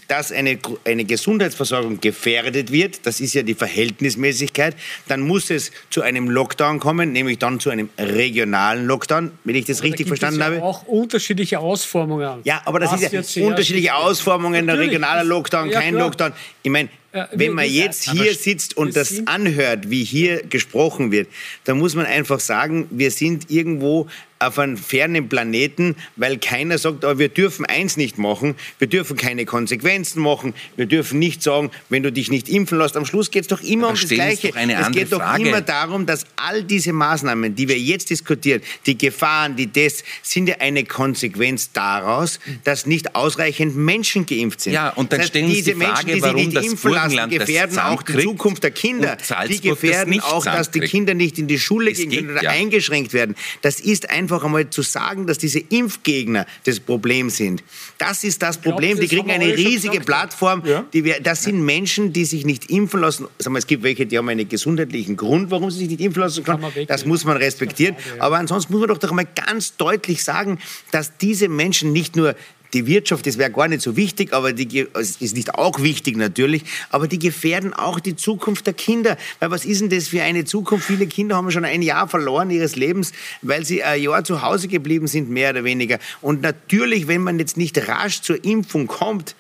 dass 0.08 0.32
eine, 0.32 0.58
eine 0.86 1.06
Gesundheitsversorgung 1.06 2.02
gefährdet 2.02 2.72
wird, 2.72 3.06
das 3.06 3.20
ist 3.20 3.36
ja 3.36 3.44
die 3.44 3.54
Verhältnismäßigkeit, 3.54 4.76
dann 5.08 5.22
muss 5.22 5.52
es 5.52 5.72
zu 5.92 6.02
einem 6.02 6.30
Lockdown 6.30 6.80
kommen, 6.80 7.12
nämlich 7.12 7.38
dann 7.38 7.60
zu 7.60 7.70
einem 7.70 7.90
regionalen 7.98 8.88
Lockdown, 8.88 9.32
wenn 9.44 9.56
ich 9.56 9.66
das 9.66 9.80
aber 9.80 9.90
richtig 9.90 10.08
da 10.08 10.10
verstanden 10.10 10.44
habe. 10.44 10.64
auch 10.64 10.84
unterschiedliche 10.88 11.60
Ausformungen. 11.60 12.40
Ja, 12.44 12.62
aber 12.66 12.80
das 12.80 13.00
ist 13.00 13.36
ja 13.36 13.46
unterschiedliche 13.46 13.94
Ausformungen, 13.94 14.66
der 14.66 14.80
regionale 14.80 15.28
Lockdown, 15.28 15.70
ja, 15.70 15.80
kein 15.80 15.94
klar. 15.94 16.06
Lockdown. 16.08 16.34
Ich 16.64 16.72
meine, 16.72 16.90
wenn 17.34 17.54
man 17.54 17.70
jetzt 17.70 18.10
hier 18.10 18.34
sitzt 18.34 18.78
und 18.78 18.96
das 18.96 19.28
anhört, 19.28 19.90
wie 19.90 20.04
hier 20.04 20.44
gesprochen 20.44 21.12
wird, 21.12 21.28
dann 21.66 21.78
muss 21.78 21.96
man 21.96 22.06
einfach 22.06 22.40
sagen, 22.40 22.88
wir 22.92 23.12
sind 23.12 23.50
irgendwo 23.50 24.08
auf 24.40 24.58
einem 24.58 24.78
fernen 24.78 25.28
Planeten, 25.28 25.98
weil 26.16 26.38
keiner 26.38 26.78
sagt, 26.78 27.04
aber 27.04 27.20
wir 27.20 27.28
dürfen 27.28 27.66
eins 27.66 27.98
nicht 27.98 28.18
machen, 28.18 28.56
wir 28.78 28.88
dürfen 28.88 29.18
keine 29.18 29.44
Konsequenzen 29.46 30.22
machen, 30.22 30.54
wir 30.78 30.86
dürfen 30.86 31.20
nicht 31.20 31.44
sagen, 31.44 31.72
wenn 31.90 32.04
du 32.04 32.12
dich 32.12 32.32
nicht 32.32 32.48
impfen 32.48 32.78
lässt. 32.78 32.96
Am 32.96 33.06
Schluss 33.06 33.32
geht 33.32 33.42
es 33.42 33.48
doch 33.50 33.62
immer 33.62 33.88
aber 33.88 33.96
um 33.96 34.02
das 34.02 34.10
Gleiche. 34.10 34.54
es 34.56 34.92
geht 34.92 35.12
doch 35.12 35.20
Frage. 35.20 35.50
immer 35.50 35.60
darum, 35.60 36.06
dass 36.06 36.26
all 36.38 36.64
diese 36.64 36.94
Maßnahmen, 36.94 37.54
die 37.54 37.68
wir 37.68 37.78
jetzt 37.78 38.10
diskutieren, 38.12 38.62
die 38.86 38.98
Gefahren, 38.98 39.58
die 39.58 39.68
Tests, 39.68 40.06
sind 40.24 40.48
ja 40.48 40.56
eine 40.60 40.86
Konsequenz 40.86 41.74
daraus, 41.74 42.40
dass 42.64 42.86
nicht 42.86 43.16
ausreichend 43.16 43.76
Menschen 43.76 44.26
geimpft 44.26 44.62
sind. 44.62 44.72
Ja, 44.72 44.92
und 44.92 45.12
dann 45.12 45.20
das 45.20 45.26
heißt, 45.26 45.30
stellen 45.32 45.52
Sie 45.52 45.64
die 45.64 45.74
Frage, 45.74 46.06
Menschen, 46.06 46.14
die 46.14 46.22
warum 46.22 46.38
sich 46.38 46.54
nicht 46.54 46.66
impfen 46.66 46.92
lassen, 46.92 47.30
gefährden 47.30 47.80
auch 47.80 48.04
die 48.04 48.18
Zukunft 48.20 48.64
der 48.64 48.72
Kinder. 48.72 49.18
Die 49.50 49.60
gefährden 49.60 50.14
das 50.16 50.24
auch, 50.24 50.46
dass 50.46 50.72
die 50.72 50.80
Kinder 50.80 51.14
nicht 51.14 51.38
in 51.38 51.48
die 51.48 51.60
Schule 51.60 51.92
gehen 51.92 52.10
können 52.10 52.30
oder 52.32 52.44
ja. 52.44 52.52
eingeschränkt 52.52 53.12
werden. 53.12 53.36
Das 53.62 53.82
ist 53.82 54.10
ein 54.10 54.29
einfach 54.32 54.46
einmal 54.46 54.70
zu 54.70 54.82
sagen, 54.82 55.26
dass 55.28 55.38
diese 55.38 55.60
Impfgegner 55.60 56.46
das 56.66 56.80
Problem 56.80 57.30
sind. 57.30 57.64
Das 57.98 58.24
ist 58.24 58.42
das 58.42 58.58
Problem. 58.58 58.98
Glaub, 58.98 59.10
die 59.10 59.16
kriegen 59.16 59.32
eine 59.32 59.56
riesige 59.56 60.00
Plattform. 60.02 60.64
Ja? 60.66 60.86
Wir, 60.92 61.20
das 61.20 61.44
sind 61.44 61.64
Menschen, 61.64 62.14
die 62.14 62.26
sich 62.26 62.46
nicht 62.46 62.70
impfen 62.70 63.02
lassen. 63.02 63.28
Sag 63.40 63.52
mal, 63.52 63.60
es 63.60 63.68
gibt 63.68 63.84
welche, 63.84 64.06
die 64.06 64.18
haben 64.18 64.30
einen 64.30 64.48
gesundheitlichen 64.48 65.18
Grund, 65.18 65.52
warum 65.52 65.72
sie 65.72 65.80
sich 65.80 65.90
nicht 65.90 66.02
impfen 66.02 66.22
lassen 66.22 66.44
können. 66.44 66.64
Das 66.88 67.06
muss 67.06 67.26
man 67.26 67.38
respektieren. 67.38 67.96
Aber 68.20 68.38
ansonsten 68.38 68.74
muss 68.74 68.82
man 68.82 68.90
doch 68.90 68.98
doch 68.98 69.12
mal 69.12 69.26
ganz 69.26 69.76
deutlich 69.78 70.24
sagen, 70.24 70.60
dass 70.92 71.18
diese 71.18 71.50
Menschen 71.50 71.92
nicht 71.92 72.16
nur 72.16 72.36
die 72.74 72.86
Wirtschaft, 72.86 73.26
das 73.26 73.38
wäre 73.38 73.52
gar 73.52 73.68
nicht 73.68 73.82
so 73.82 73.96
wichtig, 73.96 74.34
aber 74.34 74.54
die 74.54 74.88
also 74.94 75.18
ist 75.20 75.36
nicht 75.36 75.56
auch 75.56 75.82
wichtig 75.82 76.18
natürlich, 76.18 76.64
aber 76.90 77.08
die 77.08 77.20
gefährden 77.20 77.74
auch 77.74 78.00
die 78.00 78.16
Zukunft 78.16 78.68
der 78.68 78.74
Kinder. 78.74 79.18
Weil 79.40 79.52
was 79.52 79.66
ist 79.66 79.82
denn 79.82 79.90
das 79.90 80.10
für 80.10 80.22
eine 80.22 80.46
Zukunft? 80.46 80.86
Viele 80.86 81.08
Kinder 81.08 81.36
haben 81.36 81.50
schon 81.52 81.66
ein 81.66 81.82
Jahr 81.82 82.08
verloren 82.08 82.50
ihres 82.50 82.76
Lebens, 82.76 83.12
weil 83.42 83.66
sie 83.66 83.84
ein 83.84 84.02
Jahr 84.02 84.24
zu 84.24 84.42
Hause 84.42 84.68
geblieben 84.68 85.08
sind, 85.08 85.30
mehr 85.30 85.52
oder 85.52 85.64
weniger. 85.64 86.00
Und 86.22 86.42
natürlich, 86.42 87.08
wenn 87.08 87.22
man 87.22 87.40
jetzt 87.40 87.58
nicht 87.58 87.88
rasch 87.88 88.22
zur 88.22 88.44
Impfung 88.44 88.88
kommt, 88.88 89.36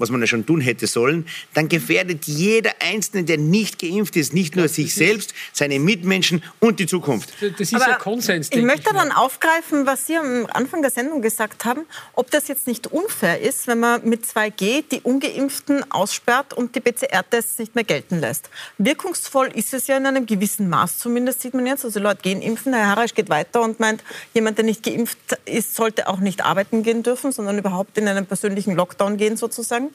was 0.00 0.10
man 0.10 0.20
ja 0.20 0.26
schon 0.26 0.46
tun 0.46 0.60
hätte 0.60 0.86
sollen, 0.86 1.26
dann 1.54 1.68
gefährdet 1.68 2.24
jeder 2.24 2.72
Einzelne, 2.80 3.24
der 3.24 3.38
nicht 3.38 3.78
geimpft 3.78 4.16
ist, 4.16 4.32
nicht 4.32 4.56
nur 4.56 4.68
sich 4.68 4.94
selbst, 4.94 5.34
seine 5.52 5.78
Mitmenschen 5.78 6.42
und 6.58 6.80
die 6.80 6.86
Zukunft. 6.86 7.30
Das 7.40 7.60
ist 7.60 7.74
Aber 7.74 7.88
ja 7.88 7.96
Konsens. 7.96 8.48
Ich 8.50 8.62
möchte 8.62 8.90
ich 8.90 8.96
dann 8.96 9.12
aufgreifen, 9.12 9.86
was 9.86 10.06
Sie 10.06 10.16
am 10.16 10.46
Anfang 10.52 10.82
der 10.82 10.90
Sendung 10.90 11.22
gesagt 11.22 11.64
haben, 11.64 11.82
ob 12.14 12.30
das 12.30 12.48
jetzt 12.48 12.66
nicht 12.66 12.86
unfair 12.86 13.40
ist, 13.40 13.66
wenn 13.66 13.80
man 13.80 14.08
mit 14.08 14.24
2G 14.24 14.84
die 14.90 15.00
Ungeimpften 15.02 15.90
aussperrt 15.92 16.54
und 16.54 16.74
die 16.74 16.80
PCR-Tests 16.80 17.58
nicht 17.58 17.74
mehr 17.74 17.84
gelten 17.84 18.20
lässt. 18.20 18.48
Wirkungsvoll 18.78 19.48
ist 19.48 19.74
es 19.74 19.86
ja 19.86 19.96
in 19.96 20.06
einem 20.06 20.26
gewissen 20.26 20.68
Maß 20.68 20.98
zumindest, 20.98 21.42
sieht 21.42 21.54
man 21.54 21.66
jetzt. 21.66 21.84
Also 21.84 22.00
Leute 22.00 22.22
gehen 22.22 22.40
impfen, 22.40 22.72
Herr 22.72 22.86
Harasch 22.86 23.14
geht 23.14 23.28
weiter 23.28 23.60
und 23.60 23.80
meint, 23.80 24.02
jemand, 24.32 24.56
der 24.56 24.64
nicht 24.64 24.82
geimpft 24.82 25.18
ist, 25.44 25.74
sollte 25.74 26.08
auch 26.08 26.20
nicht 26.20 26.44
arbeiten 26.44 26.82
gehen 26.82 27.02
dürfen, 27.02 27.32
sondern 27.32 27.58
überhaupt 27.58 27.98
in 27.98 28.08
einen 28.08 28.26
persönlichen 28.26 28.74
Lockdown 28.74 29.18
gehen 29.18 29.36
sozusagen. 29.36 29.89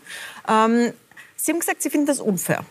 Ähm, 0.48 0.93
Sie 1.36 1.52
haben 1.52 1.60
gesagt, 1.60 1.82
Sie 1.82 1.89
finden 1.89 2.08
das 2.08 2.20
unfair. 2.20 2.66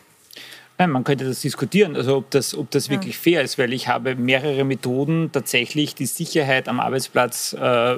Nein, 0.77 0.91
man 0.91 1.05
könnte 1.05 1.23
das 1.23 1.39
diskutieren, 1.39 1.95
also 1.95 2.17
ob 2.17 2.31
das, 2.31 2.53
ob 2.53 2.69
das 2.71 2.89
wirklich 2.89 3.17
fair 3.17 3.41
ist, 3.41 3.57
weil 3.57 3.71
ich 3.71 3.87
habe 3.87 4.15
mehrere 4.15 4.65
Methoden, 4.65 5.31
tatsächlich 5.31 5.95
die 5.95 6.05
Sicherheit 6.05 6.67
am 6.67 6.81
Arbeitsplatz 6.81 7.53
äh, 7.53 7.95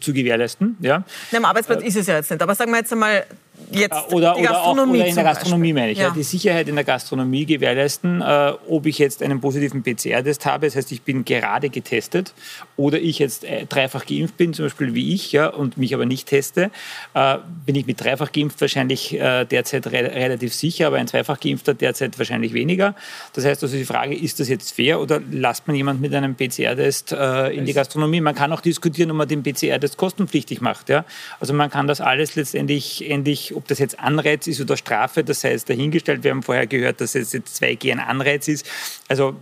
zu 0.00 0.12
gewährleisten. 0.12 0.76
Ja. 0.80 1.02
am 1.34 1.44
Arbeitsplatz 1.44 1.82
äh, 1.82 1.86
ist 1.86 1.96
es 1.96 2.06
ja 2.06 2.16
jetzt 2.16 2.30
nicht, 2.30 2.40
aber 2.40 2.54
sagen 2.54 2.70
wir 2.70 2.78
jetzt 2.78 2.92
einmal, 2.92 3.26
jetzt 3.70 3.92
Äh, 4.10 4.14
oder, 4.14 4.34
die 4.34 4.42
oder 4.42 4.50
auch 4.50 4.64
Gastronomie 4.64 4.98
oder 4.98 5.06
in 5.06 5.14
der 5.14 5.24
Gastronomie 5.24 5.72
meine 5.72 5.92
ich. 5.92 5.98
Ja. 5.98 6.08
Ja. 6.08 6.14
Die 6.14 6.22
Sicherheit 6.22 6.68
in 6.68 6.74
der 6.74 6.84
Gastronomie 6.84 7.46
gewährleisten, 7.46 8.20
äh, 8.20 8.52
ob 8.68 8.86
ich 8.86 8.98
jetzt 8.98 9.22
einen 9.22 9.40
positiven 9.40 9.82
PCR-Test 9.82 10.46
habe, 10.46 10.66
das 10.66 10.76
heißt, 10.76 10.92
ich 10.92 11.02
bin 11.02 11.24
gerade 11.24 11.70
getestet, 11.70 12.34
oder 12.76 12.98
ich 12.98 13.18
jetzt 13.18 13.44
äh, 13.44 13.66
dreifach 13.66 14.06
geimpft 14.06 14.36
bin, 14.36 14.54
zum 14.54 14.66
Beispiel 14.66 14.94
wie 14.94 15.14
ich, 15.14 15.32
ja, 15.32 15.48
und 15.48 15.76
mich 15.76 15.94
aber 15.94 16.06
nicht 16.06 16.28
teste, 16.28 16.70
äh, 17.14 17.38
bin 17.66 17.74
ich 17.74 17.86
mit 17.86 18.00
dreifach 18.00 18.32
geimpft 18.32 18.60
wahrscheinlich 18.60 19.18
äh, 19.18 19.44
derzeit 19.44 19.86
re 19.86 19.98
relativ 19.98 20.54
sicher, 20.54 20.86
aber 20.86 20.96
ein 20.96 21.08
zweifach 21.08 21.40
geimpfter 21.40 21.74
derzeit 21.74 22.18
wahrscheinlich 22.18 22.52
weniger. 22.52 22.94
Das 23.32 23.44
heißt 23.44 23.62
also 23.62 23.76
die 23.76 23.84
Frage, 23.84 24.14
ist 24.14 24.40
das 24.40 24.48
jetzt 24.48 24.72
fair 24.74 25.00
oder 25.00 25.20
lasst 25.30 25.66
man 25.66 25.76
jemand 25.76 26.00
mit 26.00 26.14
einem 26.14 26.34
PCR-Test 26.34 27.12
in 27.12 27.64
die 27.64 27.72
Gastronomie? 27.72 28.20
Man 28.20 28.34
kann 28.34 28.52
auch 28.52 28.60
diskutieren, 28.60 29.10
ob 29.10 29.16
man 29.16 29.28
den 29.28 29.42
PCR-Test 29.42 29.96
kostenpflichtig 29.96 30.60
macht. 30.60 30.88
Ja? 30.88 31.04
Also 31.40 31.52
man 31.54 31.70
kann 31.70 31.86
das 31.86 32.00
alles 32.00 32.36
letztendlich, 32.36 33.08
endlich, 33.08 33.47
ob 33.54 33.68
das 33.68 33.78
jetzt 33.78 33.98
Anreiz 33.98 34.46
ist 34.46 34.60
oder 34.60 34.76
Strafe, 34.76 35.24
das 35.24 35.42
jetzt 35.42 35.68
dahingestellt. 35.68 36.24
Wir 36.24 36.30
haben 36.30 36.42
vorher 36.42 36.66
gehört, 36.66 37.00
dass 37.00 37.14
es 37.14 37.32
jetzt 37.32 37.62
2G 37.62 37.92
ein 37.92 38.00
Anreiz 38.00 38.48
ist. 38.48 38.66
Also 39.08 39.36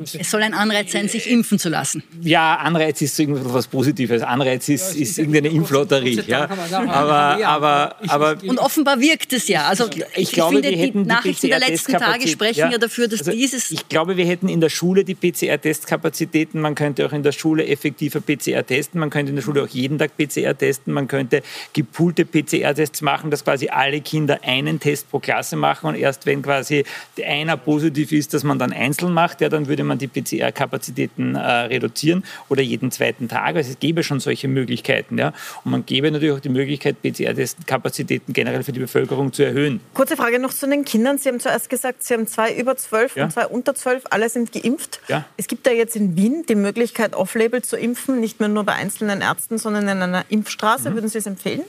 Es 0.00 0.30
soll 0.30 0.42
ein 0.42 0.54
Anreiz 0.54 0.92
sein, 0.92 1.08
sich 1.08 1.28
impfen 1.28 1.58
zu 1.58 1.68
lassen. 1.68 2.02
ja, 2.22 2.56
Anreiz 2.56 3.00
ist 3.00 3.18
irgendwas 3.18 3.66
Positives. 3.66 4.22
Anreiz 4.22 4.68
ist, 4.68 4.96
ist 4.96 5.18
irgendeine 5.18 5.48
Impflotterie. 5.48 6.22
Ja. 6.26 6.48
Aber, 6.70 7.46
aber, 7.46 7.96
aber 8.08 8.36
Und 8.46 8.58
offenbar 8.58 9.00
wirkt 9.00 9.32
es 9.32 9.48
ja. 9.48 9.66
Also 9.66 9.88
ich, 9.88 10.04
ich 10.16 10.32
glaube, 10.32 10.54
finde, 10.54 10.68
wir 10.68 10.76
die 10.76 10.82
hätten 10.82 11.02
die 11.04 11.08
Nachrichten 11.08 11.48
der 11.48 11.58
letzten 11.58 11.92
Tage 11.92 12.28
sprechen 12.28 12.70
ja, 12.70 12.78
dafür, 12.78 13.08
dass 13.08 13.20
Also 13.20 13.32
dieses 13.32 13.70
Ich 13.70 13.88
glaube, 13.88 14.16
wir 14.16 14.24
hätten 14.26 14.48
in 14.48 14.60
der 14.60 14.68
Schule 14.68 15.04
die 15.04 15.14
PCR-Testkapazitäten. 15.14 16.60
Man 16.60 16.74
könnte 16.74 17.06
auch 17.06 17.12
in 17.12 17.22
der 17.22 17.32
Schule 17.32 17.66
effektiver 17.66 18.20
PCR 18.20 18.66
testen. 18.66 19.00
Man 19.00 19.10
könnte 19.10 19.30
in 19.30 19.36
der 19.36 19.42
Schule 19.42 19.62
auch 19.62 19.68
jeden 19.68 19.98
Tag 19.98 20.16
PCR 20.16 20.56
testen. 20.56 20.92
Man 20.92 21.08
könnte 21.08 21.42
gepoolte 21.72 22.24
PCR-Tests 22.24 23.02
machen, 23.02 23.30
dass 23.30 23.44
quasi 23.44 23.68
alle 23.68 24.00
Kinder 24.00 24.40
einen 24.42 24.80
Test 24.80 25.10
pro 25.10 25.18
Klasse 25.18 25.56
machen. 25.56 25.88
Und 25.88 25.94
erst 25.96 26.26
wenn 26.26 26.42
quasi 26.42 26.84
einer 27.24 27.56
positiv 27.56 28.12
ist, 28.12 28.34
dass 28.34 28.44
man 28.44 28.58
dann 28.58 28.72
einzeln 28.72 29.12
macht, 29.12 29.40
ja, 29.40 29.48
dann 29.48 29.68
würde 29.68 29.81
man 29.86 29.98
die 29.98 30.08
PCR-Kapazitäten 30.08 31.34
äh, 31.34 31.40
reduzieren 31.40 32.24
oder 32.48 32.62
jeden 32.62 32.90
zweiten 32.90 33.28
Tag. 33.28 33.56
Also 33.56 33.70
es 33.70 33.78
gäbe 33.78 34.02
schon 34.02 34.20
solche 34.20 34.48
Möglichkeiten. 34.48 35.18
Ja. 35.18 35.32
Und 35.64 35.70
man 35.70 35.86
gäbe 35.86 36.10
natürlich 36.10 36.34
auch 36.34 36.40
die 36.40 36.48
Möglichkeit, 36.48 36.96
PCR-Kapazitäten 37.02 38.32
generell 38.32 38.62
für 38.62 38.72
die 38.72 38.80
Bevölkerung 38.80 39.32
zu 39.32 39.42
erhöhen. 39.42 39.80
Kurze 39.94 40.16
Frage 40.16 40.38
noch 40.38 40.52
zu 40.52 40.68
den 40.68 40.84
Kindern. 40.84 41.18
Sie 41.18 41.28
haben 41.28 41.40
zuerst 41.40 41.70
gesagt, 41.70 42.02
Sie 42.02 42.14
haben 42.14 42.26
zwei 42.26 42.54
über 42.54 42.76
zwölf 42.76 43.16
Ja. 43.16 43.24
und 43.24 43.32
zwei 43.32 43.46
unter 43.46 43.74
zwölf. 43.74 44.04
Alle 44.10 44.28
sind 44.28 44.52
geimpft. 44.52 45.00
Ja. 45.08 45.24
Es 45.36 45.46
gibt 45.46 45.66
ja 45.66 45.72
jetzt 45.72 45.96
in 45.96 46.16
Wien 46.16 46.44
die 46.48 46.54
Möglichkeit, 46.54 47.14
off-label 47.14 47.62
zu 47.62 47.76
impfen, 47.76 48.20
nicht 48.20 48.40
mehr 48.40 48.48
nur 48.48 48.64
bei 48.64 48.72
einzelnen 48.74 49.20
Ärzten, 49.20 49.58
sondern 49.58 49.88
in 49.88 50.02
einer 50.02 50.24
Impfstraße. 50.28 50.94
Würden 50.94 51.08
Sie 51.08 51.18
es 51.18 51.26
empfehlen? 51.26 51.62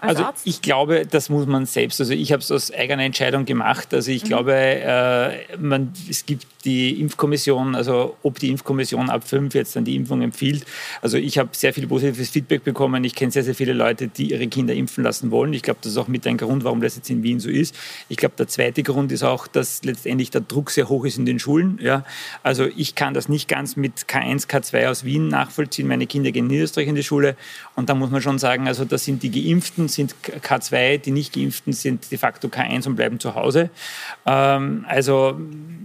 Als 0.00 0.10
Also 0.10 0.24
Arzt? 0.24 0.46
ich 0.46 0.62
glaube, 0.62 1.06
das 1.06 1.28
muss 1.28 1.46
man 1.46 1.66
selbst. 1.66 2.00
Also 2.00 2.12
ich 2.12 2.32
habe 2.32 2.42
es 2.42 2.50
aus 2.50 2.72
eigener 2.72 3.02
Entscheidung 3.04 3.44
gemacht. 3.44 3.92
Also 3.92 4.10
ich 4.10 4.24
glaube, 4.24 4.54
äh, 4.54 5.56
man, 5.58 5.92
es 6.08 6.26
gibt 6.26 6.46
die 6.64 7.00
Impfkommission, 7.00 7.74
also 7.74 8.16
ob 8.22 8.38
die 8.38 8.48
Impfkommission 8.50 9.10
ab 9.10 9.26
fünf 9.26 9.54
jetzt 9.54 9.76
dann 9.76 9.84
die 9.84 9.96
Impfung 9.96 10.22
empfiehlt. 10.22 10.64
Also 11.02 11.16
ich 11.16 11.38
habe 11.38 11.50
sehr 11.52 11.72
viel 11.72 11.86
positives 11.86 12.30
Feedback 12.30 12.64
bekommen. 12.64 13.02
Ich 13.04 13.14
kenne 13.14 13.30
sehr, 13.30 13.44
sehr 13.44 13.54
viele 13.54 13.72
Leute, 13.72 14.08
die 14.08 14.30
ihre 14.30 14.46
Kinder 14.48 14.74
impfen 14.74 15.04
lassen 15.04 15.30
wollen. 15.30 15.52
Ich 15.52 15.62
glaube, 15.62 15.78
das 15.82 15.92
ist 15.92 15.98
auch 15.98 16.08
mit 16.08 16.26
ein 16.26 16.36
Grund, 16.36 16.64
warum 16.64 16.80
das 16.80 16.96
jetzt 16.96 17.10
in 17.10 17.22
Wien 17.22 17.40
so 17.40 17.48
ist. 17.48 17.74
Ich 18.08 18.16
glaube, 18.16 18.34
der 18.38 18.48
zweite 18.48 18.82
Grund 18.82 19.12
ist 19.12 19.22
auch, 19.22 19.46
dass 19.46 19.84
letztendlich 19.84 20.30
der 20.30 20.42
Druck 20.42 20.70
sehr 20.70 20.88
hoch 20.88 21.04
ist 21.04 21.18
in 21.18 21.26
den 21.26 21.38
Schulen. 21.38 21.78
Ja? 21.82 22.04
Also 22.42 22.66
ich 22.76 22.94
kann 22.94 23.14
das 23.14 23.28
nicht 23.28 23.48
ganz 23.48 23.76
mit 23.76 23.92
K1, 24.08 24.48
K2 24.48 24.88
aus 24.88 25.04
Wien 25.04 25.28
nachvollziehen. 25.28 25.86
Meine 25.86 26.06
Kinder 26.06 26.30
gehen 26.32 26.44
in 26.44 26.48
Niederösterreich 26.48 26.88
in 26.88 26.94
die 26.94 27.02
Schule 27.02 27.36
und 27.78 27.88
da 27.88 27.94
muss 27.94 28.10
man 28.10 28.20
schon 28.20 28.40
sagen, 28.40 28.66
also 28.66 28.84
das 28.84 29.04
sind 29.04 29.22
die 29.22 29.30
Geimpften, 29.30 29.86
sind 29.86 30.16
K2, 30.42 30.98
die 30.98 31.12
nicht 31.12 31.32
Geimpften 31.32 31.72
sind 31.72 32.10
de 32.10 32.18
facto 32.18 32.48
K1 32.48 32.88
und 32.88 32.96
bleiben 32.96 33.20
zu 33.20 33.36
Hause. 33.36 33.70
Ähm, 34.26 34.84
also 34.88 35.38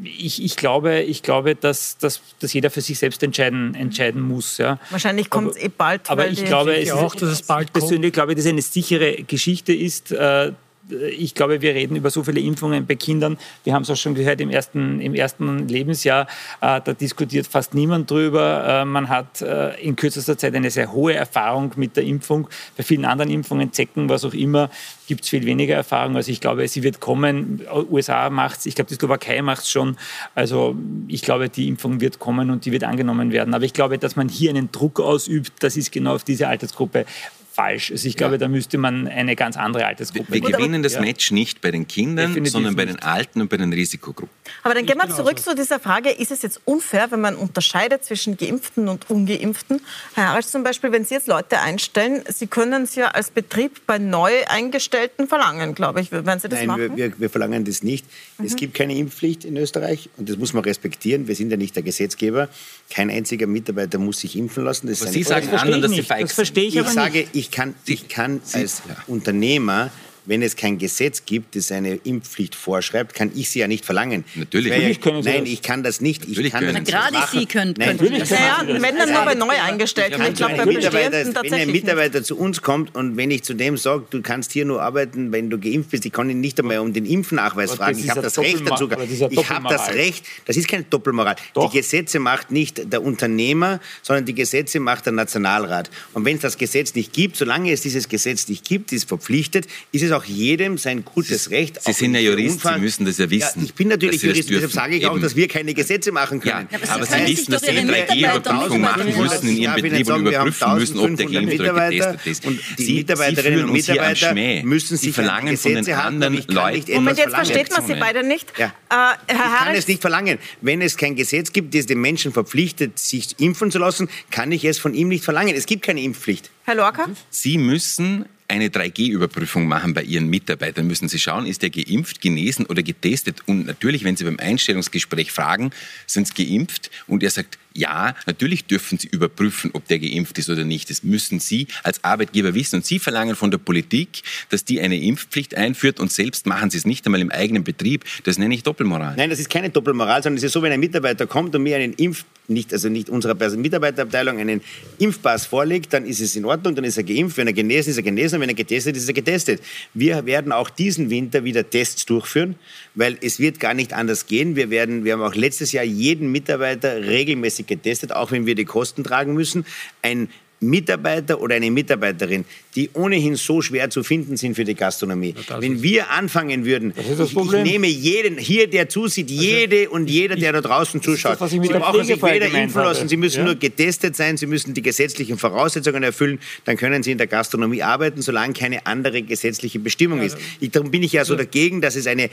ich, 0.04 0.44
ich 0.44 0.56
glaube, 0.56 1.02
ich 1.02 1.22
glaube 1.22 1.54
dass, 1.54 2.00
dass, 2.00 2.22
dass 2.40 2.52
jeder 2.52 2.72
für 2.72 2.82
sich 2.82 2.98
selbst 2.98 3.22
entscheiden, 3.22 3.76
entscheiden 3.76 4.24
muss. 4.24 4.58
Ja. 4.58 4.80
Wahrscheinlich 4.90 5.30
kommt 5.30 5.52
es 5.52 5.58
eh 5.58 5.68
bald. 5.68 6.10
Aber 6.10 6.24
weil 6.24 6.34
ich 6.34 6.44
glaube, 6.46 6.74
Ich 6.74 6.88
es 6.88 6.94
auch, 6.94 7.14
dass 7.14 7.30
es 7.30 7.44
bald 7.44 7.68
ich 7.68 7.74
persönlich 7.74 8.12
glaube, 8.12 8.34
dass 8.34 8.46
es 8.46 8.50
eine 8.50 8.64
sichere 8.64 9.24
Geschichte 9.24 9.72
ist. 9.72 10.12
Äh, 10.12 10.54
Ich 10.90 11.34
glaube, 11.34 11.62
wir 11.62 11.74
reden 11.74 11.96
über 11.96 12.10
so 12.10 12.24
viele 12.24 12.42
Impfungen 12.42 12.86
bei 12.86 12.96
Kindern. 12.96 13.38
Wir 13.64 13.74
haben 13.74 13.84
es 13.84 13.90
auch 13.90 13.96
schon 13.96 14.16
gehört 14.16 14.42
im 14.42 14.50
ersten, 14.50 15.00
im 15.00 15.16
ersten 15.16 15.68
Lebensjahr. 15.70 16.28
Äh, 16.60 16.82
da 16.84 16.94
diskutiert 16.94 17.48
fast 17.48 17.74
niemand 17.74 18.12
drüber. 18.12 18.82
Äh, 18.82 18.86
man 18.86 19.08
hat 19.08 19.42
äh, 19.42 19.80
in 19.82 19.96
kürzester 19.96 20.38
Zeit 20.38 20.54
eine 20.56 20.70
sehr 20.72 20.92
hohe 20.92 21.14
Erfahrung 21.14 21.72
mit 21.78 21.96
der 21.96 22.04
Impfung. 22.04 22.50
Bei 22.76 22.84
vielen 22.84 23.06
anderen 23.06 23.32
Impfungen, 23.32 23.72
Zecken, 23.72 24.10
was 24.10 24.26
auch 24.26 24.34
immer, 24.34 24.70
gibt 25.08 25.24
es 25.24 25.30
viel 25.30 25.46
weniger 25.46 25.76
Erfahrung. 25.76 26.18
Also 26.18 26.32
ich 26.32 26.42
glaube, 26.42 26.68
sie 26.68 26.84
wird 26.84 27.00
kommen. 27.00 27.62
USA 27.90 28.30
macht 28.30 28.60
es, 28.60 28.66
ich 28.66 28.76
glaube, 28.76 28.90
die 28.90 28.96
Slowakei 28.96 29.42
macht 29.42 29.62
es 29.62 29.72
schon. 29.72 29.96
Also 30.36 30.76
ich 31.08 31.22
glaube, 31.22 31.48
die 31.48 31.70
Impfung 31.70 32.02
wird 32.02 32.20
kommen 32.20 32.50
und 32.52 32.66
die 32.66 32.74
wird 32.74 32.84
angenommen 32.84 33.32
werden. 33.32 33.54
Aber 33.54 33.64
ich 33.64 33.74
glaube, 33.74 33.98
dass 33.98 34.18
man 34.18 34.28
hier 34.28 34.50
einen 34.50 34.72
Druck 34.72 35.00
ausübt, 35.00 35.54
das 35.62 35.78
ist 35.78 35.94
genau 35.94 36.16
auf 36.16 36.26
diese 36.26 36.50
Altersgruppe 36.50 37.06
falsch. 37.54 37.92
Also 37.92 38.08
ich 38.08 38.18
glaube, 38.18 38.38
da 38.38 38.48
müsste 38.48 38.78
man 38.78 39.08
eine 39.08 39.36
ganz 39.36 39.58
andere 39.58 39.86
Altersgruppe 39.86 40.32
Wir 40.34 40.42
geben. 40.42 40.54
gewinnen 40.54 40.84
das 40.84 40.94
Ja. 40.94 41.02
Match 41.02 41.32
nicht 41.32 41.62
bei 41.62 41.70
den 41.72 41.88
Kindern, 41.88 42.30
Definitiv 42.30 42.52
sondern 42.54 42.76
bei 42.76 42.86
nicht. 42.86 42.98
den 42.98 43.04
Alten 43.04 43.42
und 43.42 43.50
bei 43.50 43.58
den 43.58 43.72
Risikogruppen. 43.72 44.30
Aber 44.64 44.74
dann 44.74 44.86
gehen 44.86 44.98
wir 44.98 45.08
zurück 45.14 45.40
zu 45.40 45.56
dieser 45.56 45.80
Frage, 45.80 46.10
ist 46.10 46.32
es 46.32 46.42
jetzt 46.42 46.62
unfair, 46.66 47.12
wenn 47.12 47.22
man 47.22 47.36
unterscheidet 47.36 48.04
zwischen 48.04 48.38
Geimpften 48.38 48.88
und 48.88 49.10
Ungeimpften? 49.10 49.82
Herr 50.16 50.30
Harald, 50.30 50.46
zum 50.48 50.64
Beispiel, 50.64 50.92
wenn 50.92 51.06
Sie 51.06 51.14
jetzt 51.14 51.28
Leute 51.28 51.60
einstellen, 51.60 52.24
Sie 52.28 52.48
können 52.48 52.84
es 52.84 52.96
ja 52.96 53.10
als 53.10 53.30
Betrieb 53.30 53.86
bei 53.86 54.00
neu 54.00 54.32
Eingestellten 54.48 55.28
verlangen, 55.28 55.76
glaube 55.76 56.02
ich. 56.02 56.12
Werden 56.12 56.40
Sie 56.40 56.50
das 56.50 56.60
Nein, 56.60 56.68
machen? 56.68 56.82
wir, 56.82 56.96
wir, 56.96 57.20
wir 57.20 57.30
verlangen 57.30 57.66
das 57.66 57.84
nicht. 57.84 58.06
Es 58.44 58.56
gibt 58.56 58.74
keine 58.74 58.96
Impfpflicht 58.98 59.46
in 59.46 59.58
Österreich 59.58 60.10
und 60.18 60.28
das 60.30 60.38
muss 60.38 60.54
man 60.54 60.64
respektieren. 60.64 61.28
Wir 61.28 61.36
sind 61.36 61.52
ja 61.52 61.58
nicht 61.58 61.76
der 61.76 61.84
Gesetzgeber. 61.84 62.50
Kein 62.90 63.10
einziger 63.12 63.46
Mitarbeiter 63.48 64.00
muss 64.00 64.20
sich 64.22 64.36
impfen 64.36 64.64
lassen. 64.64 64.88
Das 64.88 65.00
Sie 65.02 65.24
sagen 65.24 65.50
anderen, 65.50 65.82
dass 65.82 65.92
Sie 65.92 66.02
feig 66.02 66.22
Das 66.22 66.30
sind. 66.32 66.36
verstehe 66.36 66.68
ich 66.68 66.76
Ich 66.76 66.80
aber 66.82 66.90
sage, 66.90 67.20
nicht. 67.20 67.30
ich 67.34 67.43
kann, 67.52 67.76
ich 67.86 68.08
kann 68.08 68.42
als. 68.54 68.82
Unternehmer, 69.08 69.92
wenn 70.26 70.42
es 70.42 70.56
kein 70.56 70.78
Gesetz 70.78 71.24
gibt, 71.26 71.56
das 71.56 71.72
eine 71.72 71.96
Impfpflicht 71.96 72.56
vorschreibt, 72.56 73.14
kann 73.14 73.32
ich 73.36 73.50
sie 73.50 73.60
ja 73.60 73.68
nicht 73.68 73.86
verlangen. 73.86 74.24
Natürlich. 74.36 74.68
Ja- 74.72 74.78
Natürlich 74.78 75.02
können 75.02 75.24
Sie 75.24 75.30
Nein, 75.30 75.44
das. 75.44 75.54
ich 75.54 75.62
kann 75.62 75.84
das 75.84 76.02
nicht. 76.02 76.24
Ich 76.24 76.30
Natürlich 76.30 76.52
kann 76.52 76.64
das 76.66 76.74
können 76.74 76.86
das. 76.86 76.94
Gerade 76.94 77.14
machen. 77.14 77.40
Sie 77.40 77.46
können- 77.46 77.74
Nein, 77.78 77.98
können 77.98 78.20
das- 78.20 78.30
naja, 78.30 78.64
wenn 78.68 78.96
dann 78.98 79.12
nur 79.12 79.26
bei 79.26 79.34
neu 79.36 79.54
Eingestellten. 79.62 80.22
Ich 80.22 80.34
glaube, 80.36 80.56
bei 80.56 80.62
ein 80.64 80.68
Mitarbeiter, 80.70 81.10
Bestehenden 81.10 81.12
wenn 81.14 81.28
ein 81.28 81.34
tatsächlich 81.34 81.66
nicht. 81.74 81.84
Mitarbeiter 81.84 82.24
zu 82.24 82.38
uns 82.38 82.62
kommt 82.62 82.96
und 82.96 83.18
wenn 83.18 83.32
ich 83.32 83.44
zu 83.44 83.54
dem 83.54 83.78
sage, 83.78 84.06
du 84.10 84.22
kannst 84.22 84.52
hier 84.54 84.66
nur 84.66 84.82
arbeiten, 84.82 85.32
wenn 85.32 85.50
du 85.50 85.60
geimpft 85.60 85.92
bist, 85.92 86.06
ich 86.06 86.12
kann 86.14 86.30
ihn 86.30 86.40
nicht 86.40 86.60
einmal 86.60 86.80
um 86.80 86.94
den 86.94 87.06
Impfnachweis 87.06 87.72
Aber 87.72 87.86
fragen. 87.86 88.00
Ich 88.00 88.10
habe 88.10 88.22
das 88.22 88.38
Recht 88.40 88.62
dazu. 88.68 88.90
Ich 89.30 89.50
habe 89.50 89.68
das 89.70 89.88
Doppelmoral. 89.88 89.94
Recht. 89.94 90.26
Das 90.46 90.58
ist 90.58 90.68
keine 90.68 90.84
Doppelmoral. 90.84 91.36
Doch. 91.54 91.70
Die 91.72 91.78
Gesetze 91.78 92.20
macht 92.20 92.52
nicht 92.52 92.92
der 92.92 93.04
Unternehmer, 93.04 93.80
sondern 94.02 94.26
die 94.26 94.34
Gesetze 94.36 94.80
macht 94.80 95.06
der 95.06 95.14
Nationalrat. 95.14 95.90
Und 96.14 96.26
wenn 96.26 96.36
es 96.38 96.42
das 96.42 96.58
Gesetz 96.58 96.96
nicht 96.96 97.12
gibt, 97.14 97.36
solange 97.36 97.72
es 97.72 97.82
dieses 97.82 98.08
Gesetz 98.08 98.48
nicht 98.48 98.64
gibt, 98.66 98.92
ist 98.94 99.08
verpflichtet, 99.08 99.68
ist 99.92 100.02
es 100.04 100.12
auch 100.14 100.24
jedem 100.24 100.78
sein 100.78 101.04
gutes 101.04 101.50
Recht. 101.50 101.82
Sie 101.84 101.94
sind 101.94 102.14
ja 102.16 102.22
Jurist, 102.22 102.56
Unfall- 102.58 102.76
Sie 102.76 102.82
müssen 102.82 103.06
das 103.06 103.18
ja 103.18 103.30
wissen, 103.30 103.60
Ja, 103.60 103.66
ich 103.66 103.74
bin 103.74 103.88
natürlich 103.90 104.22
Jurist, 104.22 104.50
deshalb 104.50 104.62
dürfen. 104.62 104.74
sage 104.76 104.96
ich 104.96 105.08
auch, 105.08 105.20
dass 105.20 105.36
wir 105.36 105.48
keine 105.48 105.74
Gesetze 105.74 106.12
machen 106.12 106.42
Ja, 106.44 106.64
können. 106.64 106.68
aber 106.90 106.94
aber 106.94 107.06
Sie 107.06 107.28
wissen, 107.32 107.52
dass 107.52 107.62
Sie 107.62 107.70
eine 107.70 107.82
Mitarbeiter 107.84 108.14
3G-Überprüfung 108.14 108.82
machen 108.82 109.18
müssen, 109.18 109.48
in 109.50 109.58
Ihrem 109.58 109.76
Betrieb 109.82 109.92
und 110.10 110.26
wir 110.30 110.40
haben 110.40 110.48
überprüfen 110.50 110.76
müssen, 110.80 111.00
ob 111.00 111.18
der 111.18 111.28
1500 111.28 111.32
geimpft 111.32 111.60
oder 111.60 111.74
Mitarbeiter 111.74 112.12
getestet 112.14 112.28
ist. 112.32 112.46
und 112.46 112.60
die 112.78 112.84
Sie, 112.84 112.94
Mitarbeiterinnen 112.96 113.58
Sie 113.60 113.64
und 113.66 113.72
Mitarbeiter 113.74 114.34
müssen 114.66 114.98
Sie 114.98 115.06
sich 115.08 115.16
verlangen 115.16 115.58
von 115.58 115.72
den 115.72 115.80
Gesetze 115.80 115.98
anderen 116.02 116.34
und 116.34 116.40
ich 116.40 116.48
kann 116.48 116.74
nicht 116.74 116.88
Leuten. 116.88 116.94
Moment, 117.04 117.18
jetzt 117.18 117.34
versteht 117.36 117.72
man 117.72 117.86
Sie 117.88 117.94
beide 117.96 118.24
nicht. 118.26 118.54
Ja. 118.58 118.68
Äh, 118.68 118.72
Herr 118.92 119.18
Ich 119.28 119.66
kann 119.66 119.76
es 119.76 119.88
nicht 119.88 120.02
verlangen. 120.02 120.38
Wenn 120.62 120.82
es 120.82 120.98
kein 120.98 121.16
Gesetz 121.16 121.52
gibt, 121.52 121.74
das 121.76 121.86
den 121.86 122.00
Menschen 122.02 122.32
verpflichtet, 122.34 123.00
sich 123.00 123.40
impfen 123.40 123.72
zu 123.72 123.80
lassen, 123.80 124.10
kann 124.32 124.52
ich 124.52 124.64
es 124.66 124.78
von 124.80 124.94
ihm 124.94 125.08
nicht 125.08 125.24
verlangen. 125.24 125.56
Es 125.56 125.66
gibt 125.66 125.84
keine 125.84 126.02
Impfpflicht. 126.02 126.50
Herr 126.66 126.76
Lorca? 126.76 127.08
Sie 127.30 127.58
müssen 127.58 128.26
eine 128.54 128.68
3G-Überprüfung 128.68 129.68
machen 129.68 129.96
bei 129.96 130.04
Ihren 130.04 130.28
Mitarbeitern. 130.28 130.86
Müssen 130.86 131.10
Sie 131.10 131.18
schauen, 131.18 131.48
ist 131.48 131.64
er 131.64 131.72
geimpft, 131.72 132.22
genesen 132.22 132.68
oder 132.68 132.84
getestet? 132.84 133.42
Und 133.48 133.66
natürlich, 133.66 134.04
wenn 134.04 134.16
Sie 134.16 134.26
beim 134.26 134.40
Einstellungsgespräch 134.40 135.32
fragen, 135.32 135.72
sind 136.06 136.28
Sie 136.28 136.46
geimpft? 136.46 136.92
Und 137.08 137.24
er 137.24 137.32
sagt, 137.32 137.58
ja, 137.76 138.16
natürlich 138.26 138.66
dürfen 138.66 138.98
Sie 138.98 139.08
überprüfen, 139.08 139.72
ob 139.74 139.88
der 139.88 140.00
geimpft 140.00 140.38
ist 140.38 140.50
oder 140.50 140.64
nicht. 140.64 140.90
Das 140.90 141.04
müssen 141.04 141.40
Sie 141.40 141.68
als 141.84 142.04
Arbeitgeber 142.04 142.54
wissen. 142.54 142.78
Und 142.78 142.86
Sie 142.86 143.00
verlangen 143.00 143.36
von 143.36 143.52
der 143.52 143.58
Politik, 143.58 144.24
dass 144.50 144.66
die 144.66 144.80
eine 144.80 145.02
Impfpflicht 145.02 145.56
einführt 145.56 146.00
und 146.00 146.12
selbst 146.12 146.46
machen 146.46 146.70
Sie 146.70 146.78
es 146.78 146.86
nicht 146.86 147.06
einmal 147.06 147.22
im 147.22 147.32
eigenen 147.32 147.64
Betrieb. 147.64 148.06
Das 148.24 148.38
nenne 148.38 148.54
ich 148.54 148.64
Doppelmoral. 148.64 149.16
Nein, 149.18 149.30
das 149.30 149.40
ist 149.40 149.50
keine 149.50 149.70
Doppelmoral, 149.70 150.22
sondern 150.22 150.38
es 150.38 150.44
ist 150.44 150.54
so, 150.54 150.62
wenn 150.62 150.72
ein 150.72 150.80
Mitarbeiter 150.80 151.26
kommt 151.26 151.56
und 151.56 151.64
mir 151.64 151.78
einen 151.78 151.94
Impf, 151.94 152.26
nicht, 152.48 152.74
also 152.74 152.90
nicht 152.90 153.10
unserer 153.10 153.36
Mitarbeiterabteilung 153.56 154.38
einen 154.38 154.62
Impfpass 155.00 155.46
vorlegt, 155.46 155.94
dann 155.94 156.06
ist 156.06 156.20
es 156.20 156.36
in 156.36 156.46
Ordnung, 156.46 156.76
dann 156.76 156.84
ist 156.84 156.98
er 156.98 157.04
geimpft. 157.04 157.38
Wenn 157.38 157.48
er 157.48 157.54
genesen 157.54 157.92
ist, 157.92 157.98
er 157.98 158.04
genesen. 158.04 158.36
Und 158.36 158.42
wenn 158.42 158.50
er 158.50 158.56
getestet 158.56 158.96
ist, 158.96 159.04
ist 159.04 159.08
er 159.08 159.14
getestet. 159.14 159.62
Wir 159.94 160.26
werden 160.26 160.52
auch 160.52 160.70
diesen 160.70 161.10
Winter 161.10 161.44
wieder 161.44 161.70
Tests 161.70 162.06
durchführen, 162.06 162.56
weil 162.96 163.18
es 163.22 163.40
wird 163.40 163.60
gar 163.60 163.74
nicht 163.74 163.94
anders 163.94 164.28
gehen. 164.28 164.56
Wir 164.56 164.70
werden, 164.70 165.06
wir 165.06 165.14
haben 165.14 165.22
auch 165.22 165.36
letztes 165.36 165.72
Jahr 165.72 165.86
jeden 165.86 166.32
Mitarbeiter 166.32 167.02
regelmäßig 167.02 167.63
getestet, 167.68 168.12
auch 168.12 168.32
wenn 168.32 168.46
wir 168.46 168.56
die 168.56 168.66
Kosten 168.66 169.04
tragen 169.04 169.34
müssen. 169.34 169.66
Ein 170.02 170.30
Mitarbeiter 170.64 171.42
oder 171.42 171.56
eine 171.56 171.70
Mitarbeiterin, 171.70 172.46
die 172.76 172.90
ohnehin 172.94 173.36
so 173.36 173.62
schwer 173.62 173.90
zu 173.90 174.04
finden 174.04 174.38
sind 174.38 174.56
für 174.56 174.64
die 174.64 174.76
Gastronomie. 174.76 175.36
Wenn 175.60 175.84
wir 175.84 176.10
anfangen 176.10 176.66
würden, 176.66 176.94
das 176.96 177.32
ich, 177.32 177.38
ich 177.38 177.52
nehme 177.52 177.88
jeden, 177.88 178.38
hier 178.38 178.68
der 178.68 178.90
zusieht, 178.90 179.30
jede 179.30 179.90
und 179.90 180.10
jeder, 180.10 180.36
der 180.36 180.54
da 180.54 180.62
draußen 180.62 181.02
zuschaut. 181.02 181.38
ich 181.42 181.50
Sie 181.50 181.60
brauchen 181.60 182.04
sich 182.04 182.22
weder 182.24 182.48
impfen 182.48 182.82
lassen. 182.82 183.08
Sie 183.10 183.18
müssen 183.18 183.40
Ja. 183.40 183.46
nur 183.46 183.56
getestet 183.56 184.16
sein, 184.16 184.38
Sie 184.38 184.48
müssen 184.48 184.74
die 184.74 184.82
gesetzlichen 184.82 185.38
Voraussetzungen 185.38 186.04
erfüllen, 186.04 186.40
dann 186.66 186.78
können 186.78 187.04
Sie 187.04 187.12
in 187.12 187.18
der 187.18 187.28
Gastronomie 187.28 187.84
arbeiten, 187.84 188.22
solange 188.22 188.54
keine 188.54 188.86
andere 188.86 189.22
gesetzliche 189.22 189.80
Bestimmung 189.80 190.22
ist. 190.22 190.38
Ich, 190.60 190.72
darum 190.72 190.92
bin 190.92 191.04
ich 191.04 191.12
ja 191.14 191.26
so 191.26 191.36
dagegen, 191.36 191.82
dass 191.82 191.96
es 191.96 192.08
eine 192.08 192.30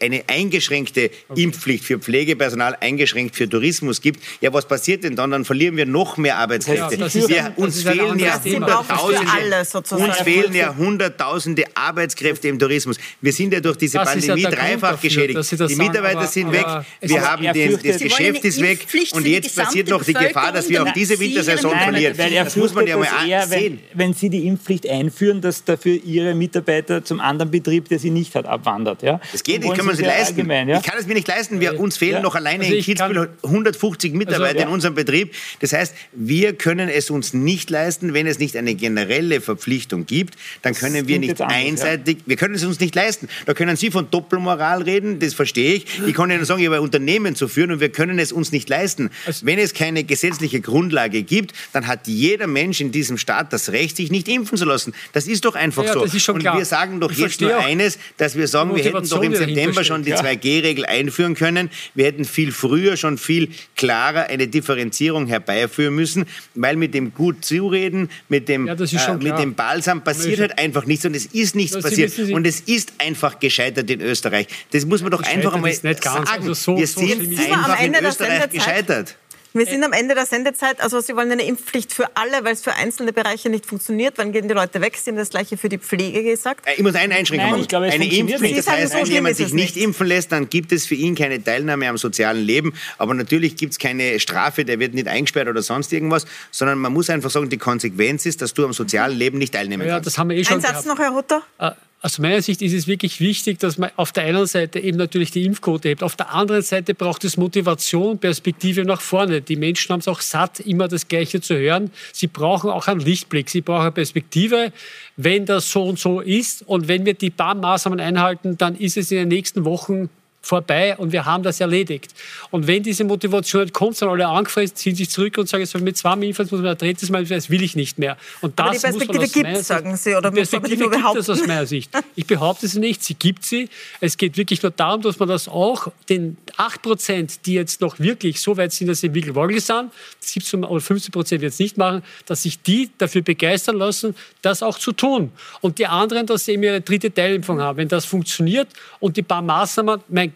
eine 0.00 0.22
eingeschränkte 0.26 1.10
Impfpflicht 1.34 1.84
für 1.84 1.98
Pflegepersonal, 1.98 2.76
eingeschränkt 2.80 3.36
für 3.36 3.48
Tourismus 3.48 4.00
gibt. 4.00 4.22
Ja, 4.40 4.52
was 4.52 4.66
passiert 4.66 5.04
denn 5.04 5.16
dann? 5.16 5.30
Dann 5.30 5.44
verlieren 5.44 5.76
wir 5.76 5.86
noch 5.86 6.16
mehr 6.16 6.36
Arbeitskräfte. 6.38 6.96
Ja, 6.96 7.28
wir, 7.28 7.52
uns 7.56 7.82
fehlen 7.82 8.18
ja 8.18 8.40
Hunderttausende, 8.42 9.30
alle 9.32 9.64
sozusagen. 9.64 10.04
uns 10.10 10.16
fehlen 10.18 10.54
ja 10.54 10.76
Hunderttausende 10.76 11.64
Arbeitskräfte 11.74 12.48
im 12.48 12.58
Tourismus. 12.58 12.96
Wir 13.20 13.32
sind 13.32 13.52
ja 13.52 13.60
durch 13.60 13.76
diese 13.76 13.98
Das 13.98 14.10
Pandemie 14.10 14.42
dreifach 14.42 14.92
dafür, 14.92 15.08
geschädigt. 15.08 15.38
Die 15.52 15.56
sagen, 15.56 15.76
Mitarbeiter 15.76 16.18
aber- 16.18 16.26
sind 16.26 16.46
aber 16.48 16.52
weg, 16.52 16.86
wir 17.00 17.30
haben 17.30 17.52
den, 17.52 17.78
das 17.82 17.98
Geschäft 17.98 18.44
ist 18.44 18.60
weg 18.60 18.86
und 19.12 19.26
jetzt 19.26 19.56
passiert 19.56 19.88
noch 19.88 20.04
die 20.04 20.12
Gefahr, 20.12 20.52
dass 20.52 20.68
wir 20.68 20.82
auch 20.82 20.92
diese 20.92 21.18
Wintersaison 21.18 21.72
verlieren. 21.78 22.18
Er 22.18 22.44
Das 22.44 22.56
muss 22.56 22.74
man 22.74 22.86
ja 22.86 22.96
mal 22.96 23.06
er, 23.28 23.50
wenn, 23.50 23.58
sehen. 23.58 23.78
wenn 23.94 24.14
Sie 24.14 24.28
die 24.28 24.46
Impfpflicht 24.46 24.88
einführen, 24.88 25.40
dass 25.40 25.64
dafür 25.64 25.98
Ihre 26.04 26.34
Mitarbeiter 26.34 27.04
zum 27.04 27.20
anderen 27.20 27.50
Betrieb, 27.50 27.88
der 27.88 27.98
sie 27.98 28.10
nicht 28.10 28.34
hat, 28.34 28.46
abwandert. 28.46 29.02
Ja? 29.02 29.20
Das 29.32 29.42
geht 29.42 29.61
nicht, 29.62 29.68
wollen 29.68 29.76
kann 29.78 29.86
man 29.86 29.94
Sie 29.96 30.02
sich 30.02 30.06
sehr 30.06 30.18
leisten. 30.18 30.34
allgemein, 30.40 30.68
ja? 30.68 30.76
Ich 30.78 30.82
kann 30.84 30.98
es 30.98 31.06
mir 31.06 31.14
nicht 31.14 31.28
leisten. 31.28 31.60
Wir, 31.60 31.78
uns 31.80 31.96
fehlen 31.96 32.12
Ja. 32.14 32.20
noch 32.20 32.34
alleine 32.34 32.60
Also 32.64 32.72
in 32.74 32.78
ich 32.80 32.86
Kitzbühel 32.86 33.30
150 33.42 34.12
Mitarbeiter 34.14 34.44
Also, 34.46 34.58
ja. 34.58 34.66
in 34.66 34.72
unserem 34.72 34.94
Betrieb. 34.94 35.34
Das 35.60 35.72
heißt, 35.72 35.94
wir 36.12 36.52
können 36.54 36.88
es 36.88 37.10
uns 37.10 37.32
nicht 37.34 37.70
leisten, 37.70 38.14
wenn 38.14 38.26
es 38.26 38.38
nicht 38.38 38.56
eine 38.56 38.74
generelle 38.74 39.40
Verpflichtung 39.40 40.06
gibt, 40.06 40.34
dann 40.62 40.74
können 40.74 40.94
wir 40.94 41.02
klingt 41.04 41.20
nicht 41.20 41.28
jetzt 41.30 41.40
anders, 41.42 41.56
einseitig, 41.58 42.18
wir 42.26 42.36
können 42.36 42.54
es 42.54 42.64
uns 42.64 42.80
nicht 42.80 42.94
leisten. 42.94 43.28
Da 43.46 43.54
können 43.54 43.76
Sie 43.76 43.90
von 43.90 44.10
Doppelmoral 44.10 44.82
reden, 44.82 45.18
das 45.18 45.34
verstehe 45.34 45.74
ich. 45.74 45.86
Ich 46.06 46.14
kann 46.14 46.30
Ihnen 46.30 46.44
sagen, 46.44 46.60
ich 46.60 46.66
habe 46.66 46.76
ein 46.76 46.82
Unternehmen 46.82 47.34
zu 47.36 47.48
führen 47.48 47.72
und 47.72 47.80
wir 47.80 47.90
können 47.90 48.18
es 48.18 48.32
uns 48.32 48.52
nicht 48.52 48.68
leisten. 48.68 49.10
Wenn 49.42 49.58
es 49.58 49.74
keine 49.74 50.04
gesetzliche 50.04 50.60
Grundlage 50.60 51.22
gibt, 51.22 51.52
dann 51.72 51.86
hat 51.86 52.06
jeder 52.06 52.46
Mensch 52.46 52.80
in 52.80 52.92
diesem 52.92 53.18
Staat 53.18 53.52
das 53.52 53.70
Recht, 53.72 53.96
sich 53.96 54.10
nicht 54.10 54.28
impfen 54.28 54.56
zu 54.58 54.64
lassen. 54.64 54.92
Das 55.12 55.26
ist 55.26 55.44
doch 55.44 55.54
einfach 55.54 55.84
Ja, 55.84 55.92
so. 55.94 56.04
das 56.04 56.14
ist 56.14 56.22
schon 56.22 56.36
und 56.36 56.40
klar. 56.42 56.56
wir 56.58 56.64
sagen 56.64 57.00
doch 57.00 57.10
Ich 57.10 57.18
jetzt 57.18 57.40
nur 57.40 57.56
auch 57.58 57.64
eines, 57.64 57.98
dass 58.16 58.36
wir 58.36 58.46
sagen, 58.48 58.74
wir 58.74 58.82
hätten 58.82 58.92
doch 59.08 59.22
im 59.22 59.32
dahinter 59.32 59.46
September 59.54 59.84
schon 59.84 60.02
die 60.02 60.12
steckt, 60.12 60.44
ja. 60.44 60.50
2G-Regel 60.60 60.86
einführen 60.86 61.34
können. 61.34 61.70
Wir 61.94 62.06
hätten 62.06 62.24
viel 62.24 62.52
früher 62.52 62.96
schon 62.96 63.18
viel 63.18 63.48
klarer 63.76 64.26
eine 64.28 64.48
Differenzierung 64.48 65.26
herbeiführen 65.26 65.94
müssen, 65.94 66.24
weil 66.54 66.76
mit 66.76 66.94
dem 66.94 67.14
gut 67.14 67.44
Zureden, 67.44 68.08
mit 68.28 68.48
dem, 68.48 68.66
Ja, 68.66 68.74
das 68.74 68.92
ist 68.92 69.00
äh, 69.02 69.04
schon 69.06 69.18
mit 69.18 69.38
dem 69.38 69.54
Balsam 69.54 70.02
passiert 70.04 70.40
halt 70.40 70.58
einfach 70.58 70.86
nichts 70.86 71.04
und 71.04 71.14
es 71.14 71.26
ist 71.26 71.54
nichts 71.56 71.74
Sie 71.76 71.80
passiert. 71.82 72.10
Sie- 72.12 72.32
und 72.34 72.46
es 72.46 72.60
ist 72.60 72.92
einfach 72.98 73.38
gescheitert 73.38 73.88
in 73.90 74.00
Österreich. 74.00 74.46
Das 74.72 74.84
muss 74.86 75.02
man 75.02 75.10
doch 75.10 75.22
einfach 75.22 75.54
einmal 75.54 75.72
sagen. 75.74 76.26
Also 76.28 76.54
so- 76.54 76.76
wir 76.76 76.86
so 76.86 77.00
sind 77.00 77.32
es 77.32 77.38
einfach 77.46 77.80
in 77.80 77.94
Österreich 77.94 78.50
gescheitert. 78.50 79.16
Wir 79.54 79.66
sind 79.66 79.84
am 79.84 79.92
Ende 79.92 80.14
der 80.14 80.24
Sendezeit. 80.26 80.80
Also 80.80 81.00
Sie 81.00 81.14
wollen 81.14 81.30
eine 81.30 81.42
Impfpflicht 81.44 81.92
für 81.92 82.16
alle, 82.16 82.42
weil 82.44 82.54
es 82.54 82.62
für 82.62 82.72
einzelne 82.74 83.12
Bereiche 83.12 83.50
nicht 83.50 83.66
funktioniert. 83.66 84.14
Wann 84.16 84.32
gehen 84.32 84.48
die 84.48 84.54
Leute 84.54 84.80
weg? 84.80 84.96
Sie 84.96 85.10
haben 85.10 85.16
das 85.18 85.28
Gleiche 85.30 85.56
für 85.58 85.68
die 85.68 85.78
Pflege 85.78 86.22
gesagt. 86.22 86.66
Äh, 86.66 86.74
Ich 86.76 86.82
muss 86.82 86.94
eine 86.94 87.14
Einschränkung 87.14 87.44
Nein, 87.44 87.50
machen. 87.52 87.62
ich 87.62 87.68
glaube, 87.68 87.86
es 87.88 87.94
eine 87.94 88.04
Impfpflicht, 88.04 88.42
nicht. 88.42 88.58
das 88.58 88.68
heißt, 88.68 88.94
wenn 88.94 89.06
jemand 89.06 89.36
sich 89.36 89.52
nicht 89.52 89.76
impfen 89.76 90.06
lässt, 90.06 90.32
dann 90.32 90.48
gibt 90.48 90.72
es 90.72 90.86
für 90.86 90.94
ihn 90.94 91.14
keine 91.14 91.42
Teilnahme 91.42 91.88
am 91.88 91.98
sozialen 91.98 92.42
Leben. 92.42 92.72
Aber 92.98 93.12
natürlich 93.14 93.56
gibt 93.56 93.72
es 93.72 93.78
keine 93.78 94.18
Strafe, 94.20 94.64
der 94.64 94.78
wird 94.78 94.94
nicht 94.94 95.08
eingesperrt 95.08 95.48
oder 95.48 95.62
sonst 95.62 95.92
irgendwas, 95.92 96.24
sondern 96.50 96.78
man 96.78 96.92
muss 96.92 97.10
einfach 97.10 97.30
sagen, 97.30 97.50
die 97.50 97.58
Konsequenz 97.58 98.24
ist, 98.26 98.40
dass 98.40 98.54
du 98.54 98.64
am 98.64 98.72
sozialen 98.72 99.16
Leben 99.18 99.38
nicht 99.38 99.52
teilnehmen 99.52 99.86
Ja, 99.86 99.94
kannst. 99.94 100.06
das 100.06 100.18
haben 100.18 100.30
wir 100.30 100.36
eh 100.36 100.44
schon 100.44 100.56
Ein 100.56 100.60
Satz 100.62 100.70
gehabt. 100.84 100.86
noch, 100.86 100.98
Herr 100.98 101.14
Hutter. 101.14 101.42
Äh, 101.58 101.70
Aus 102.04 102.18
meiner 102.18 102.42
Sicht 102.42 102.62
ist 102.62 102.72
es 102.72 102.88
wirklich 102.88 103.20
wichtig, 103.20 103.60
dass 103.60 103.78
man 103.78 103.90
auf 103.94 104.10
der 104.10 104.24
einen 104.24 104.44
Seite 104.46 104.80
eben 104.80 104.98
natürlich 104.98 105.30
die 105.30 105.44
Impfquote 105.44 105.88
hebt. 105.88 106.02
Auf 106.02 106.16
der 106.16 106.34
anderen 106.34 106.62
Seite 106.62 106.94
braucht 106.94 107.22
es 107.22 107.36
Motivation, 107.36 108.18
Perspektive 108.18 108.84
nach 108.84 109.00
vorne. 109.00 109.40
Die 109.40 109.54
Menschen 109.54 109.92
haben 109.92 110.00
es 110.00 110.08
auch 110.08 110.20
satt, 110.20 110.58
immer 110.58 110.88
das 110.88 111.06
Gleiche 111.06 111.40
zu 111.40 111.56
hören. 111.56 111.92
Sie 112.12 112.26
brauchen 112.26 112.70
auch 112.70 112.88
einen 112.88 112.98
Lichtblick. 112.98 113.48
Sie 113.48 113.60
brauchen 113.60 113.82
eine 113.82 113.92
Perspektive, 113.92 114.72
wenn 115.16 115.46
das 115.46 115.70
so 115.70 115.84
und 115.84 116.00
so 116.00 116.20
ist. 116.20 116.62
Und 116.66 116.88
wenn 116.88 117.06
wir 117.06 117.14
die 117.14 117.30
paar 117.30 117.54
Maßnahmen 117.54 118.00
einhalten, 118.00 118.58
dann 118.58 118.74
ist 118.74 118.96
es 118.96 119.12
in 119.12 119.18
den 119.18 119.28
nächsten 119.28 119.64
Wochen 119.64 120.10
vorbei 120.42 120.96
und 120.96 121.12
wir 121.12 121.24
haben 121.24 121.42
das 121.42 121.60
erledigt. 121.60 122.12
Und 122.50 122.66
wenn 122.66 122.82
diese 122.82 123.04
Motivation 123.04 123.62
nicht 123.62 123.72
kommt, 123.72 123.96
sind 123.96 124.08
alle 124.08 124.26
angefressen, 124.26 124.76
ziehen 124.76 124.96
sich 124.96 125.08
zurück 125.08 125.38
und 125.38 125.48
sagen, 125.48 125.66
mit 125.82 126.02
impfen, 126.04 126.22
jetzt 126.22 126.52
muss 126.52 126.60
man 126.60 126.70
ein 126.70 126.78
drittes 126.78 127.10
Mal, 127.10 127.24
das 127.24 127.48
will 127.48 127.62
ich 127.62 127.76
nicht 127.76 127.98
mehr. 127.98 128.16
Und 128.40 128.58
das 128.58 128.84
Aber 128.84 128.92
die 128.92 128.98
muss 128.98 129.06
man 129.06 129.18
Perspektive 129.18 129.48
gibt 129.48 129.60
es, 129.60 129.66
sagen 129.68 129.96
Sie, 129.96 130.14
oder 130.14 130.30
die 130.30 130.40
muss 130.40 130.52
man 130.52 130.62
Perspektive 130.62 130.90
gibt 130.90 131.16
es 131.16 131.30
aus 131.30 131.46
meiner 131.46 131.66
Sicht. 131.66 131.90
Ich 132.16 132.26
behaupte 132.26 132.66
sie 132.66 132.80
nicht, 132.80 133.02
sie 133.04 133.14
gibt 133.14 133.44
sie. 133.44 133.68
Es 134.00 134.16
geht 134.16 134.36
wirklich 134.36 134.62
nur 134.62 134.72
darum, 134.72 135.00
dass 135.02 135.18
man 135.18 135.28
das 135.28 135.48
auch 135.48 135.88
den 136.08 136.36
8 136.56 136.82
Prozent, 136.82 137.46
die 137.46 137.54
jetzt 137.54 137.80
noch 137.80 137.98
wirklich 138.00 138.40
so 138.40 138.56
weit 138.56 138.72
sind, 138.72 138.88
dass 138.88 139.00
sie 139.00 139.14
wirklich 139.14 139.34
Wogel 139.34 139.60
sind, 139.60 139.92
17 140.20 140.64
oder 140.64 140.80
15 140.80 141.12
Prozent 141.12 141.42
jetzt 141.42 141.60
nicht 141.60 141.78
machen, 141.78 142.02
dass 142.26 142.42
sich 142.42 142.60
die 142.60 142.90
dafür 142.98 143.22
begeistern 143.22 143.76
lassen, 143.76 144.16
das 144.42 144.62
auch 144.62 144.78
zu 144.78 144.92
tun. 144.92 145.30
Und 145.60 145.78
die 145.78 145.86
anderen, 145.86 146.26
dass 146.26 146.46
sie 146.46 146.52
eben 146.52 146.64
ihre 146.64 146.80
dritte 146.80 147.12
Teilimpfung 147.12 147.60
haben. 147.60 147.78
Wenn 147.78 147.88
das 147.88 148.04
funktioniert 148.04 148.68
und 148.98 149.16
die 149.16 149.22
paar 149.22 149.42
Maßnahmen, 149.42 150.00
mein 150.08 150.31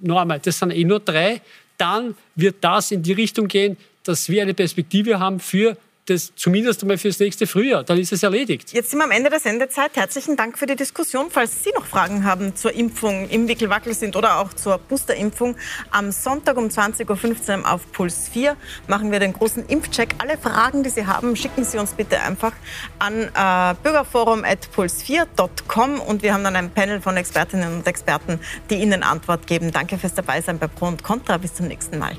Normal, 0.00 0.40
das 0.40 0.58
sind 0.58 0.70
eh 0.72 0.84
nur 0.84 1.00
drei, 1.00 1.40
dann 1.76 2.14
wird 2.34 2.56
das 2.60 2.90
in 2.90 3.02
die 3.02 3.12
Richtung 3.12 3.48
gehen, 3.48 3.76
dass 4.04 4.28
wir 4.28 4.42
eine 4.42 4.54
Perspektive 4.54 5.18
haben 5.18 5.40
für 5.40 5.76
das, 6.10 6.32
zumindest 6.34 6.82
einmal 6.82 6.98
fürs 6.98 7.18
nächste 7.18 7.46
Frühjahr. 7.46 7.84
Dann 7.84 7.98
ist 7.98 8.12
es 8.12 8.22
erledigt. 8.22 8.72
Jetzt 8.72 8.90
sind 8.90 8.98
wir 8.98 9.04
am 9.04 9.10
Ende 9.10 9.30
der 9.30 9.40
Sendezeit. 9.40 9.92
Herzlichen 9.94 10.36
Dank 10.36 10.58
für 10.58 10.66
die 10.66 10.76
Diskussion. 10.76 11.28
Falls 11.30 11.64
Sie 11.64 11.70
noch 11.74 11.86
Fragen 11.86 12.24
haben 12.24 12.54
zur 12.56 12.74
Impfung 12.74 13.28
im 13.28 13.48
Wickelwackel 13.48 13.94
sind 13.94 14.16
oder 14.16 14.38
auch 14.38 14.52
zur 14.52 14.78
Boosterimpfung, 14.78 15.56
am 15.90 16.12
Sonntag 16.12 16.56
um 16.56 16.66
20.15 16.66 17.60
Uhr 17.60 17.72
auf 17.72 17.90
Puls 17.92 18.28
4 18.28 18.56
machen 18.88 19.12
wir 19.12 19.20
den 19.20 19.32
großen 19.32 19.66
Impfcheck. 19.66 20.14
Alle 20.18 20.36
Fragen, 20.36 20.82
die 20.82 20.90
Sie 20.90 21.06
haben, 21.06 21.36
schicken 21.36 21.64
Sie 21.64 21.78
uns 21.78 21.92
bitte 21.92 22.20
einfach 22.20 22.52
an 22.98 23.22
äh, 23.22 23.74
bürgerforum.puls4.com 23.82 26.00
und 26.00 26.22
wir 26.22 26.34
haben 26.34 26.44
dann 26.44 26.56
ein 26.56 26.70
Panel 26.70 27.00
von 27.00 27.16
Expertinnen 27.16 27.74
und 27.74 27.86
Experten, 27.86 28.40
die 28.68 28.76
Ihnen 28.76 29.02
Antwort 29.02 29.46
geben. 29.46 29.70
Danke 29.70 29.96
fürs 29.98 30.14
Dabeisein 30.14 30.58
bei 30.58 30.66
Pro 30.66 30.86
und 30.86 31.02
Contra. 31.02 31.38
Bis 31.38 31.54
zum 31.54 31.68
nächsten 31.68 31.98
Mal. 31.98 32.18